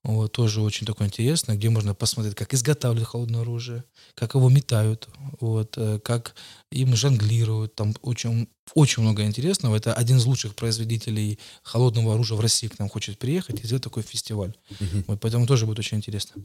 Вот, 0.03 0.33
тоже 0.33 0.61
очень 0.61 0.87
такое 0.87 1.09
интересно, 1.09 1.57
где 1.57 1.71
можно 1.71 1.95
посмотреть, 1.95 2.35
как 2.35 2.55
изготавливают 2.55 3.09
холодное 3.09 3.43
оружие, 3.43 3.85
как 4.15 4.35
его 4.35 4.49
метают, 4.49 5.09
вот, 5.41 5.75
э, 5.77 5.99
как 6.01 6.35
им 6.71 6.97
жонглируют. 6.97 7.75
Там 7.75 7.95
очень, 8.03 8.49
очень 8.75 9.03
много 9.03 9.25
интересного. 9.25 9.77
Это 9.77 9.95
один 9.95 10.17
из 10.17 10.25
лучших 10.25 10.55
производителей 10.55 11.39
холодного 11.63 12.15
оружия 12.15 12.37
в 12.37 12.41
России 12.41 12.69
к 12.69 12.79
нам 12.79 12.89
хочет 12.89 13.19
приехать 13.19 13.61
и 13.61 13.67
сделать 13.67 13.85
такой 13.85 14.03
фестиваль. 14.03 14.55
Мгм. 14.81 15.05
Вот, 15.09 15.21
поэтому 15.21 15.47
тоже 15.47 15.67
будет 15.67 15.79
очень 15.79 15.99
интересно. 15.99 16.43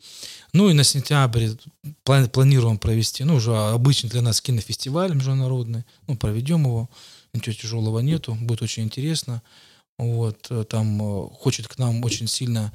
Ну 0.53 0.69
и 0.69 0.73
на 0.73 0.83
сентябре 0.83 1.57
пла- 2.05 2.29
планируем 2.29 2.77
провести, 2.77 3.23
ну, 3.23 3.35
уже 3.35 3.55
обычный 3.55 4.09
для 4.09 4.21
нас 4.21 4.41
кинофестиваль 4.41 5.13
международный. 5.13 5.83
Ну, 6.07 6.15
проведем 6.17 6.63
его. 6.63 6.89
Ничего 7.33 7.53
тяжелого 7.53 7.99
нету. 7.99 8.37
Будет 8.39 8.61
очень 8.61 8.83
интересно. 8.83 9.41
Вот, 9.97 10.47
э, 10.51 10.63
там 10.63 11.01
э, 11.01 11.29
хочет 11.33 11.67
к 11.67 11.77
нам 11.77 12.03
очень 12.03 12.27
сильно 12.27 12.71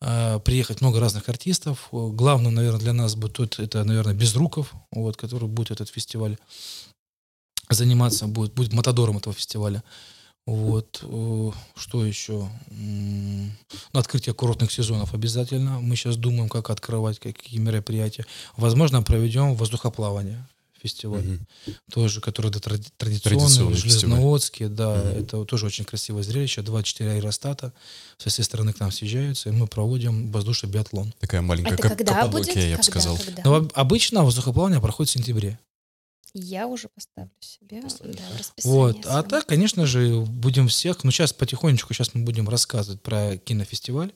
приехать 0.00 0.80
много 0.80 0.98
разных 0.98 1.28
артистов. 1.28 1.88
Главным, 1.92 2.54
наверное, 2.54 2.80
для 2.80 2.92
нас 2.92 3.14
будет 3.14 3.58
это, 3.58 3.84
наверное, 3.84 4.14
Безруков, 4.14 4.72
вот, 4.90 5.16
который 5.16 5.48
будет 5.48 5.70
этот 5.70 5.88
фестиваль 5.88 6.38
заниматься, 7.68 8.26
будет, 8.26 8.54
будет 8.54 8.72
матадором 8.72 9.18
этого 9.18 9.34
фестиваля. 9.34 9.82
Вот, 10.46 11.00
э, 11.02 11.50
что 11.76 12.04
еще? 12.04 12.48
Ну, 12.70 13.50
открытие 13.92 14.34
курортных 14.34 14.72
сезонов 14.72 15.14
обязательно. 15.14 15.80
Мы 15.80 15.96
сейчас 15.96 16.16
думаем, 16.16 16.48
как 16.48 16.70
открывать, 16.70 17.20
какие 17.20 17.60
мероприятия. 17.60 18.26
Возможно, 18.56 19.02
проведем 19.02 19.54
воздухоплавание 19.54 20.44
фестиваль 20.82 21.22
Мгм. 21.24 21.46
тоже, 21.92 22.20
который 22.20 22.50
да, 22.50 22.58
тради- 22.58 22.90
традиционный, 22.96 23.20
Традиционный 23.20 23.74
фестиваль. 23.74 23.76
Железноводске, 23.76 24.68
да, 24.68 24.94
Мгм. 24.96 25.08
это 25.24 25.44
тоже 25.44 25.66
очень 25.66 25.84
красивое 25.84 26.22
зрелище, 26.22 26.62
24 26.62 27.12
аэростата 27.12 27.72
со 28.18 28.30
всей 28.30 28.42
стороны 28.42 28.72
к 28.72 28.80
нам 28.80 28.90
съезжаются, 28.92 29.48
и 29.48 29.52
мы 29.52 29.66
проводим 29.66 30.30
воздушный 30.32 30.70
биатлон. 30.70 31.12
Такая 31.20 31.42
маленькая 31.42 31.74
Это 31.74 31.82
кап- 31.82 31.96
когда 31.98 32.14
Каппадокия, 32.14 32.54
будет? 32.54 32.64
я 32.64 32.76
бы 32.76 32.82
Когда, 32.82 33.00
сказал. 33.00 33.18
когда? 33.18 33.42
Но 33.44 33.54
об- 33.56 33.72
обычно 33.74 34.22
воздухоплавание 34.24 34.80
проходит 34.80 35.10
в 35.10 35.12
сентябре. 35.12 35.58
Я 36.32 36.68
уже 36.68 36.88
поставлю 36.94 37.32
себе 37.40 37.82
да, 37.82 37.88
в 37.88 38.38
расписание 38.38 38.52
Вот. 38.64 38.98
А 39.06 39.22
так, 39.24 39.46
конечно 39.46 39.84
же, 39.84 40.20
будем 40.20 40.68
всех, 40.68 41.02
ну 41.02 41.10
сейчас 41.10 41.32
потихонечку, 41.32 41.92
сейчас 41.92 42.14
мы 42.14 42.22
будем 42.22 42.48
рассказывать 42.48 43.02
про 43.02 43.36
кинофестиваль. 43.36 44.12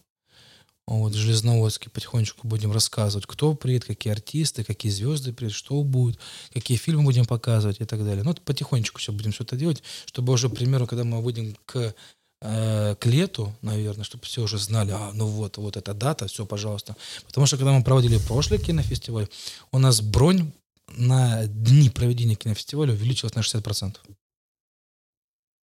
Вот, 0.87 1.13
в 1.13 1.17
Железноводске 1.17 1.89
потихонечку 1.89 2.47
будем 2.47 2.71
рассказывать, 2.71 3.27
кто 3.27 3.55
приедет, 3.55 3.87
какие 3.87 4.13
артисты, 4.13 4.65
какие 4.65 4.93
звезды 4.93 5.33
приедут, 5.33 5.57
что 5.57 5.83
будет, 5.83 6.19
какие 6.53 6.77
фильмы 6.77 7.05
будем 7.05 7.25
показывать 7.25 7.81
и 7.81 7.87
так 7.87 8.05
далее. 8.05 8.23
Ну, 8.23 8.33
это 8.33 8.43
потихонечку 8.43 8.99
все 8.99 9.11
будем 9.13 9.33
все 9.33 9.45
это 9.45 9.57
делать, 9.57 9.83
чтобы 10.05 10.35
уже, 10.35 10.51
к 10.51 10.55
примеру, 10.55 10.87
когда 10.87 11.05
мы 11.05 11.23
выйдем 11.23 11.57
к, 11.65 11.95
э, 12.43 12.97
к 12.97 13.07
лету, 13.07 13.55
наверное, 13.63 14.05
чтобы 14.05 14.25
все 14.25 14.43
уже 14.43 14.59
знали, 14.59 14.91
а, 14.91 15.11
ну 15.15 15.27
вот, 15.27 15.57
вот 15.57 15.79
эта 15.79 15.95
дата, 15.95 16.27
все, 16.27 16.45
пожалуйста. 16.45 16.97
Потому 17.27 17.47
что, 17.47 17.57
когда 17.57 17.73
мы 17.73 17.83
проводили 17.83 18.19
прошлый 18.19 18.59
кинофестиваль, 18.59 19.29
у 19.73 19.79
нас 19.79 20.03
бронь 20.03 20.53
на 20.89 21.47
дни 21.47 21.89
проведения 21.89 22.35
кинофестиваля 22.35 22.93
увеличилась 22.93 23.35
на 23.35 23.41
60%. 23.41 23.97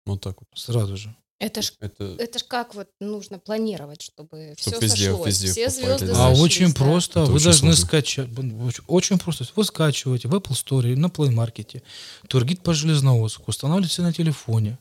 Вот 0.07 0.21
так 0.21 0.37
вот. 0.41 0.49
Сразу 0.55 0.97
же. 0.97 1.15
Это 1.45 1.61
ж, 1.61 1.73
Это... 1.79 2.17
это 2.19 2.39
ж 2.39 2.45
как 2.45 2.75
вот 2.75 2.89
нужно 3.01 3.39
планировать, 3.39 4.01
чтобы 4.01 4.55
Чтоб 4.59 4.77
все 4.77 4.87
везде- 4.87 5.11
сошлось, 5.11 5.27
везде 5.43 5.69
все 5.69 5.83
попали, 5.83 5.99
звезды 5.99 6.07
да. 6.07 6.13
А 6.13 6.31
сошлись, 6.31 6.41
очень 6.43 6.69
да. 6.69 6.75
просто. 6.75 7.21
Это 7.21 7.31
вы 7.31 7.35
очень 7.37 7.45
должны 7.45 7.73
сложно. 7.75 7.87
скачать. 7.87 8.29
Очень, 8.39 8.85
очень 8.87 9.19
просто. 9.19 9.47
Вы 9.55 9.65
скачиваете 9.65 10.29
в 10.29 10.35
Apple 10.35 10.53
Store, 10.53 10.97
на 10.97 11.07
Play 11.09 11.29
Market, 11.29 11.83
Тургид 12.29 12.63
по 12.63 12.73
Железноводску, 12.73 13.45
устанавливаете 13.49 14.01
на 14.01 14.15
телефоне, 14.15 14.79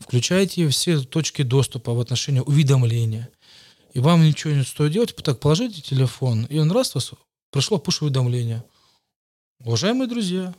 включаете 0.00 0.68
все 0.68 0.98
точки 1.00 1.42
доступа 1.42 1.94
в 1.94 2.00
отношении 2.00 2.40
уведомления. 2.40 3.28
И 3.92 4.00
вам 4.00 4.24
ничего 4.24 4.52
не 4.52 4.64
стоит 4.64 4.92
делать, 4.92 5.14
так 5.14 5.38
положите 5.38 5.80
телефон, 5.80 6.44
и 6.46 6.58
он 6.58 6.72
раз 6.72 6.92
вас 6.96 7.12
пришло 7.52 7.78
пуш-уведомление. 7.78 8.64
Уважаемые 9.60 10.08
друзья, 10.08 10.54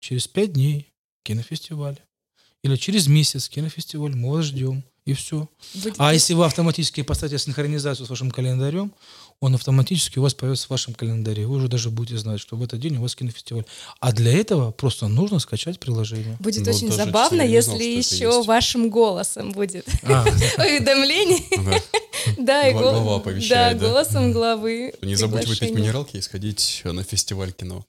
через 0.00 0.26
пять 0.26 0.54
дней 0.54 0.92
кинофестиваль. 1.22 2.00
Или 2.62 2.74
через 2.74 3.06
месяц 3.06 3.48
кинофестиваль, 3.48 4.16
мы 4.16 4.32
вас 4.32 4.46
ждем. 4.46 4.82
И 5.06 5.12
все. 5.14 5.48
Будет 5.74 5.94
А 5.98 6.12
если 6.12 6.34
вы 6.34 6.44
автоматически 6.44 7.02
поставите 7.02 7.38
синхронизацию 7.38 8.06
с 8.06 8.10
вашим 8.10 8.30
календарем, 8.32 8.92
он 9.38 9.54
автоматически 9.54 10.18
у 10.18 10.22
вас 10.22 10.34
появится 10.34 10.66
в 10.66 10.70
вашем 10.70 10.94
календаре. 10.94 11.46
Вы 11.46 11.56
уже 11.56 11.68
даже 11.68 11.90
будете 11.90 12.18
знать, 12.18 12.40
что 12.40 12.56
в 12.56 12.62
этот 12.62 12.80
день 12.80 12.96
у 12.96 13.02
вас 13.02 13.14
кинофестиваль. 13.14 13.64
А 14.00 14.12
для 14.12 14.36
этого 14.36 14.72
просто 14.72 15.06
нужно 15.06 15.38
скачать 15.38 15.78
приложение. 15.78 16.36
Будет 16.40 16.66
Ну, 16.66 16.72
очень 16.72 16.90
забавно, 16.90 17.42
если 17.42 17.84
еще 17.84 18.24
есть. 18.26 18.46
вашим 18.48 18.90
голосом 18.90 19.52
будет 19.52 19.86
А, 20.02 20.22
уведомление. 20.58 21.82
Да. 22.38 22.66
И 22.68 22.72
оповещает, 22.72 23.78
да, 23.78 23.88
голосом 23.88 24.32
главы. 24.32 24.92
Не 25.02 25.14
забудь 25.14 25.46
выпить 25.46 25.70
минералки 25.70 26.16
и 26.16 26.20
сходить 26.20 26.80
на 26.84 27.04
фестиваль 27.04 27.52
кино. 27.52 27.84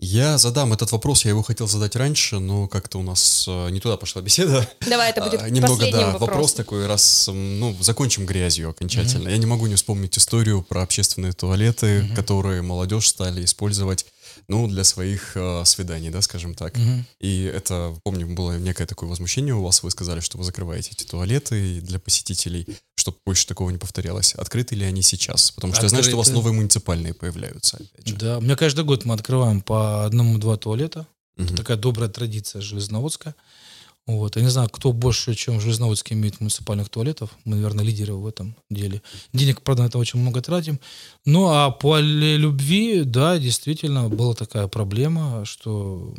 Я 0.00 0.38
задам 0.38 0.72
этот 0.72 0.92
вопрос, 0.92 1.24
я 1.24 1.30
его 1.30 1.42
хотел 1.42 1.66
задать 1.66 1.96
раньше, 1.96 2.38
но 2.38 2.68
как-то 2.68 2.98
у 2.98 3.02
нас 3.02 3.46
э, 3.48 3.70
не 3.70 3.80
туда 3.80 3.96
пошла 3.96 4.22
беседа. 4.22 4.68
Давай, 4.88 5.10
это 5.10 5.20
будет 5.24 5.42
А, 5.42 5.50
Немного, 5.50 5.74
последним 5.74 5.98
да, 6.00 6.06
вопрос 6.12 6.20
вопросом. 6.28 6.56
такой, 6.56 6.86
раз, 6.86 7.28
ну, 7.32 7.76
закончим 7.80 8.24
грязью 8.24 8.70
окончательно. 8.70 9.28
Я 9.28 9.36
не 9.38 9.46
могу 9.46 9.66
не 9.66 9.74
вспомнить 9.74 10.16
историю 10.16 10.62
про 10.62 10.82
общественные 10.82 11.32
туалеты, 11.32 12.08
которые 12.14 12.62
молодежь 12.62 13.08
стали 13.08 13.44
использовать, 13.44 14.06
ну, 14.48 14.66
для 14.66 14.82
своих 14.82 15.36
э, 15.36 15.64
свиданий, 15.64 16.10
да, 16.10 16.22
скажем 16.22 16.54
так. 16.54 16.76
мгм. 16.76 17.04
И 17.20 17.42
это, 17.42 17.94
помню, 18.02 18.26
было 18.26 18.58
некое 18.58 18.86
такое 18.86 19.08
возмущение 19.08 19.54
у 19.54 19.62
вас. 19.62 19.82
Вы 19.82 19.90
сказали, 19.90 20.20
что 20.20 20.38
вы 20.38 20.44
закрываете 20.44 20.90
эти 20.92 21.04
туалеты 21.04 21.80
для 21.82 21.98
посетителей, 21.98 22.66
чтобы 22.94 23.18
больше 23.26 23.46
такого 23.46 23.70
не 23.70 23.78
повторялось. 23.78 24.34
Открыты 24.34 24.74
ли 24.74 24.86
они 24.86 25.02
сейчас? 25.02 25.50
Потому 25.50 25.74
что 25.74 25.82
я 25.82 25.88
знаю, 25.90 26.04
что 26.04 26.14
у 26.14 26.18
вас 26.18 26.28
Открыты. 26.28 26.38
новые 26.38 26.56
муниципальные 26.56 27.14
появляются. 27.14 27.78
Да, 28.06 28.38
у 28.38 28.40
меня 28.40 28.56
каждый 28.56 28.84
год 28.84 29.04
мы 29.04 29.14
открываем 29.14 29.60
по 29.60 30.06
одному-два 30.06 30.56
туалета. 30.56 31.06
Мгм. 31.36 31.54
Такая 31.54 31.76
добрая 31.76 32.08
традиция 32.08 32.62
Железноводска. 32.62 33.34
Вот. 34.08 34.36
Я 34.36 34.42
не 34.42 34.48
знаю, 34.50 34.68
кто 34.70 34.92
больше, 34.92 35.34
чем 35.34 35.58
в 35.58 35.60
Железноводске 35.60 36.14
имеет 36.14 36.40
муниципальных 36.40 36.88
туалетов. 36.88 37.30
Мы, 37.44 37.56
наверное, 37.56 37.84
лидеры 37.84 38.14
в 38.14 38.26
этом 38.26 38.56
деле. 38.70 39.02
Денег, 39.34 39.60
правда, 39.60 39.82
на 39.82 39.86
это 39.88 39.98
очень 39.98 40.18
много 40.18 40.40
тратим. 40.40 40.80
Ну, 41.26 41.48
а 41.48 41.70
по 41.70 42.00
любви, 42.00 43.02
да, 43.04 43.38
действительно, 43.38 44.08
была 44.08 44.34
такая 44.34 44.66
проблема, 44.66 45.44
что 45.44 46.14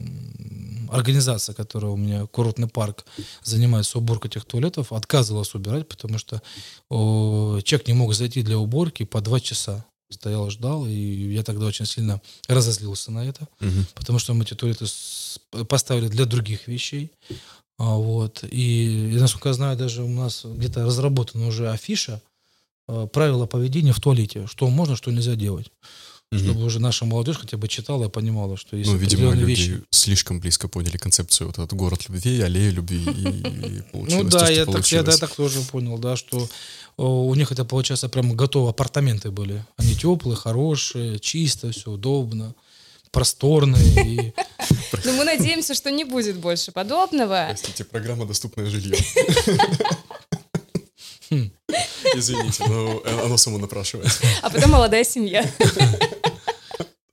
организация, 0.92 1.56
которая 1.56 1.92
у 1.92 1.98
меня, 1.98 2.26
курортный 2.28 2.68
парк, 2.68 3.06
занимается 3.44 3.98
уборкой 3.98 4.30
этих 4.30 4.46
туалетов, 4.46 4.94
отказывалась 4.94 5.56
убирать, 5.56 5.88
потому 5.88 6.18
что 6.20 6.42
о, 6.90 7.60
человек 7.64 7.88
не 7.88 7.94
мог 7.94 8.14
зайти 8.14 8.44
для 8.44 8.58
уборки 8.58 9.04
по 9.04 9.20
два 9.22 9.40
часа. 9.40 9.84
Стоял, 10.12 10.50
ждал, 10.50 10.88
и 10.88 11.34
я 11.34 11.44
тогда 11.44 11.68
очень 11.68 11.86
сильно 11.86 12.20
разозлился 12.48 13.12
на 13.12 13.24
это 13.26 13.48
Мгм. 13.60 13.86
потому 13.94 14.18
что 14.18 14.34
мы 14.34 14.44
эти 14.44 14.56
туалеты 14.56 14.86
поставили 15.68 16.08
для 16.08 16.26
других 16.26 16.68
вещей. 16.68 17.12
А, 17.80 17.96
вот. 17.96 18.44
И, 18.52 19.18
насколько 19.20 19.50
я 19.50 19.54
знаю, 19.54 19.78
даже 19.78 20.04
у 20.04 20.10
нас 20.10 20.42
где-то 20.44 20.86
разработана 20.86 21.48
уже 21.48 21.72
афиша 21.72 22.22
э, 22.90 23.08
правила 23.12 23.46
поведения 23.46 23.94
в 23.94 24.02
туалете, 24.02 24.48
что 24.48 24.70
можно, 24.70 24.98
что 24.98 25.12
нельзя 25.12 25.36
делать. 25.36 25.72
Мгм. 26.32 26.44
Чтобы 26.44 26.64
уже 26.66 26.80
наша 26.80 27.06
молодежь 27.06 27.38
хотя 27.38 27.58
бы 27.58 27.68
читала 27.70 28.06
и 28.06 28.10
понимала, 28.10 28.58
что 28.58 28.76
есть 28.76 28.92
Ну, 28.92 28.98
видимо, 28.98 29.34
люди 29.34 29.46
вещи. 29.46 29.82
слишком 29.92 30.42
близко 30.42 30.68
поняли 30.68 30.98
концепцию 30.98 31.48
вот 31.48 31.58
этот 31.58 31.74
город 31.74 32.08
любви, 32.10 32.42
аллея 32.42 32.70
любви, 32.70 33.04
и, 33.04 33.28
и 33.28 33.84
Ну 33.94 34.00
получилось 34.00 34.34
да, 34.34 34.40
то, 34.40 34.46
что 34.46 34.54
я 34.54 34.66
так, 34.66 34.88
я, 34.92 35.04
да, 35.04 35.18
так 35.18 35.34
тоже 35.34 35.62
понял, 35.62 35.98
да, 35.98 36.18
что 36.18 36.48
у 36.98 37.34
них 37.34 37.52
это, 37.52 37.64
получается, 37.64 38.10
прям 38.10 38.34
готово 38.34 38.72
апартаменты 38.72 39.32
были. 39.32 39.66
Они 39.78 39.96
теплые, 39.96 40.36
хорошие, 40.36 41.18
чисто, 41.18 41.72
все 41.72 41.92
удобно, 41.92 42.54
просторные. 43.12 44.06
И... 44.06 44.34
Но 45.06 45.14
мы 45.14 45.24
надеемся, 45.24 45.74
что 45.74 45.92
не 45.92 46.04
будет 46.04 46.38
больше 46.38 46.72
подобного. 46.72 47.46
Простите, 47.50 47.84
программа 47.84 48.26
«Доступное 48.26 48.66
жилье». 48.66 48.98
Хм. 51.30 51.52
Извините, 52.16 52.64
но 52.68 53.02
э, 53.06 53.26
оно 53.26 53.38
само 53.38 53.60
напрашивается. 53.60 54.24
А 54.42 54.50
потом 54.50 54.72
молодая 54.72 55.04
семья. 55.04 55.48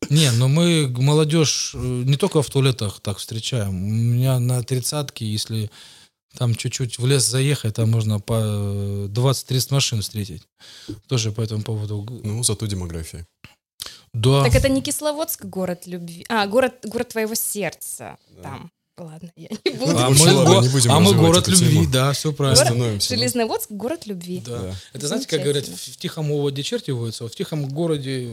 Не, 0.09 0.31
но 0.33 0.49
мы 0.49 0.89
молодежь 0.89 1.73
э, 1.75 1.79
не 1.79 2.17
только 2.17 2.43
в 2.43 2.49
туалетах 2.49 3.01
так 3.01 3.19
встречаем. 3.19 3.71
У 3.71 3.89
меня 3.91 4.39
на 4.39 4.63
тридцатке, 4.63 5.27
если 5.27 5.71
там 6.39 6.55
чуть-чуть 6.55 6.99
в 6.99 7.07
лес 7.07 7.27
заехать, 7.27 7.75
там 7.75 7.91
можно 7.91 8.21
по 8.21 8.35
э, 8.35 9.09
20-30 9.11 9.67
машин 9.75 10.03
встретить. 10.03 10.43
Тоже 11.09 11.33
по 11.33 11.41
этому 11.41 11.63
поводу. 11.63 12.07
Ну, 12.23 12.43
зато 12.43 12.67
демография. 12.67 13.27
Да. 14.13 14.45
Так 14.45 14.55
это 14.55 14.69
не 14.69 14.81
Кисловодск, 14.81 15.45
город 15.45 15.87
любви. 15.87 16.25
А, 16.29 16.47
город, 16.47 16.75
город 16.85 17.09
твоего 17.09 17.35
сердца. 17.35 18.17
Там. 18.43 18.71
Ладно, 18.99 19.31
я 19.37 19.49
не 19.51 19.73
буду. 19.73 19.99
А 19.99 20.09
мы, 20.09 20.33
ладно, 20.33 20.67
не 20.67 20.69
будем 20.71 20.91
а 20.91 21.01
мы 21.01 21.13
город 21.13 21.49
эту 21.49 21.51
любви, 21.51 21.81
тему. 21.81 21.91
да, 21.91 22.13
все 22.13 22.33
правильно. 22.33 22.63
Остановимся. 22.63 23.11
да. 23.11 23.17
Железноводск, 23.17 23.71
город 23.71 24.07
любви. 24.07 24.43
Да. 24.47 24.59
Да. 24.59 24.75
Это 24.95 25.09
знаете, 25.09 25.29
как 25.29 25.43
говорят, 25.43 25.69
в, 25.69 25.97
тихом 25.99 26.31
уводе 26.31 26.63
черти 26.63 26.93
водятся, 26.93 27.27
а 27.27 27.29
в 27.29 27.35
тихом 27.35 27.69
городе 27.69 28.31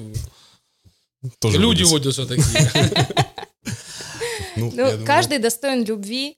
Тоже 1.40 1.58
люди 1.58 1.84
водятся 1.84 2.26
такие. 2.26 2.46
Ну, 4.56 4.72
Ну, 4.74 5.06
каждый 5.06 5.40
достоин 5.40 5.84
любви 5.84 6.38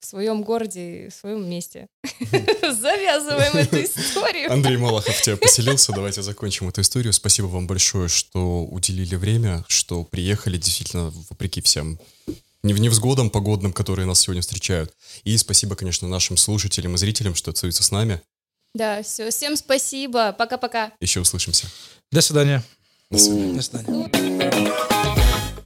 в 0.00 0.06
своем 0.06 0.42
городе, 0.42 1.08
в 1.10 1.14
своем 1.14 1.48
месте. 1.48 1.88
Завязываем 2.62 3.56
эту 3.56 3.82
историю. 3.82 4.52
Андрей 4.52 4.76
Малахов 4.76 5.20
тебя 5.22 5.36
поселился. 5.36 5.92
Давайте 5.92 6.22
закончим 6.22 6.68
эту 6.68 6.80
историю. 6.80 7.12
Спасибо 7.12 7.46
вам 7.46 7.66
большое, 7.66 8.08
что 8.08 8.64
уделили 8.64 9.16
время, 9.16 9.64
что 9.68 10.04
приехали 10.04 10.58
действительно 10.58 11.12
вопреки 11.30 11.60
всем 11.60 11.98
не 12.62 12.74
в 12.74 12.80
невзгодам 12.80 13.30
погодным, 13.30 13.72
которые 13.72 14.06
нас 14.06 14.20
сегодня 14.20 14.42
встречают. 14.42 14.92
И 15.24 15.36
спасибо, 15.38 15.76
конечно, 15.76 16.08
нашим 16.08 16.36
слушателям 16.36 16.94
и 16.94 16.98
зрителям, 16.98 17.34
что 17.34 17.52
остаются 17.52 17.82
с 17.82 17.90
нами. 17.90 18.20
Да, 18.74 19.02
все. 19.02 19.30
Всем 19.30 19.56
спасибо. 19.56 20.32
Пока-пока. 20.32 20.92
Еще 21.00 21.20
услышимся. 21.20 21.66
До 22.12 22.20
свидания. 22.20 22.62
До 23.10 23.18
свидания. 23.18 23.54
До 23.54 23.62
свидания. 23.62 25.22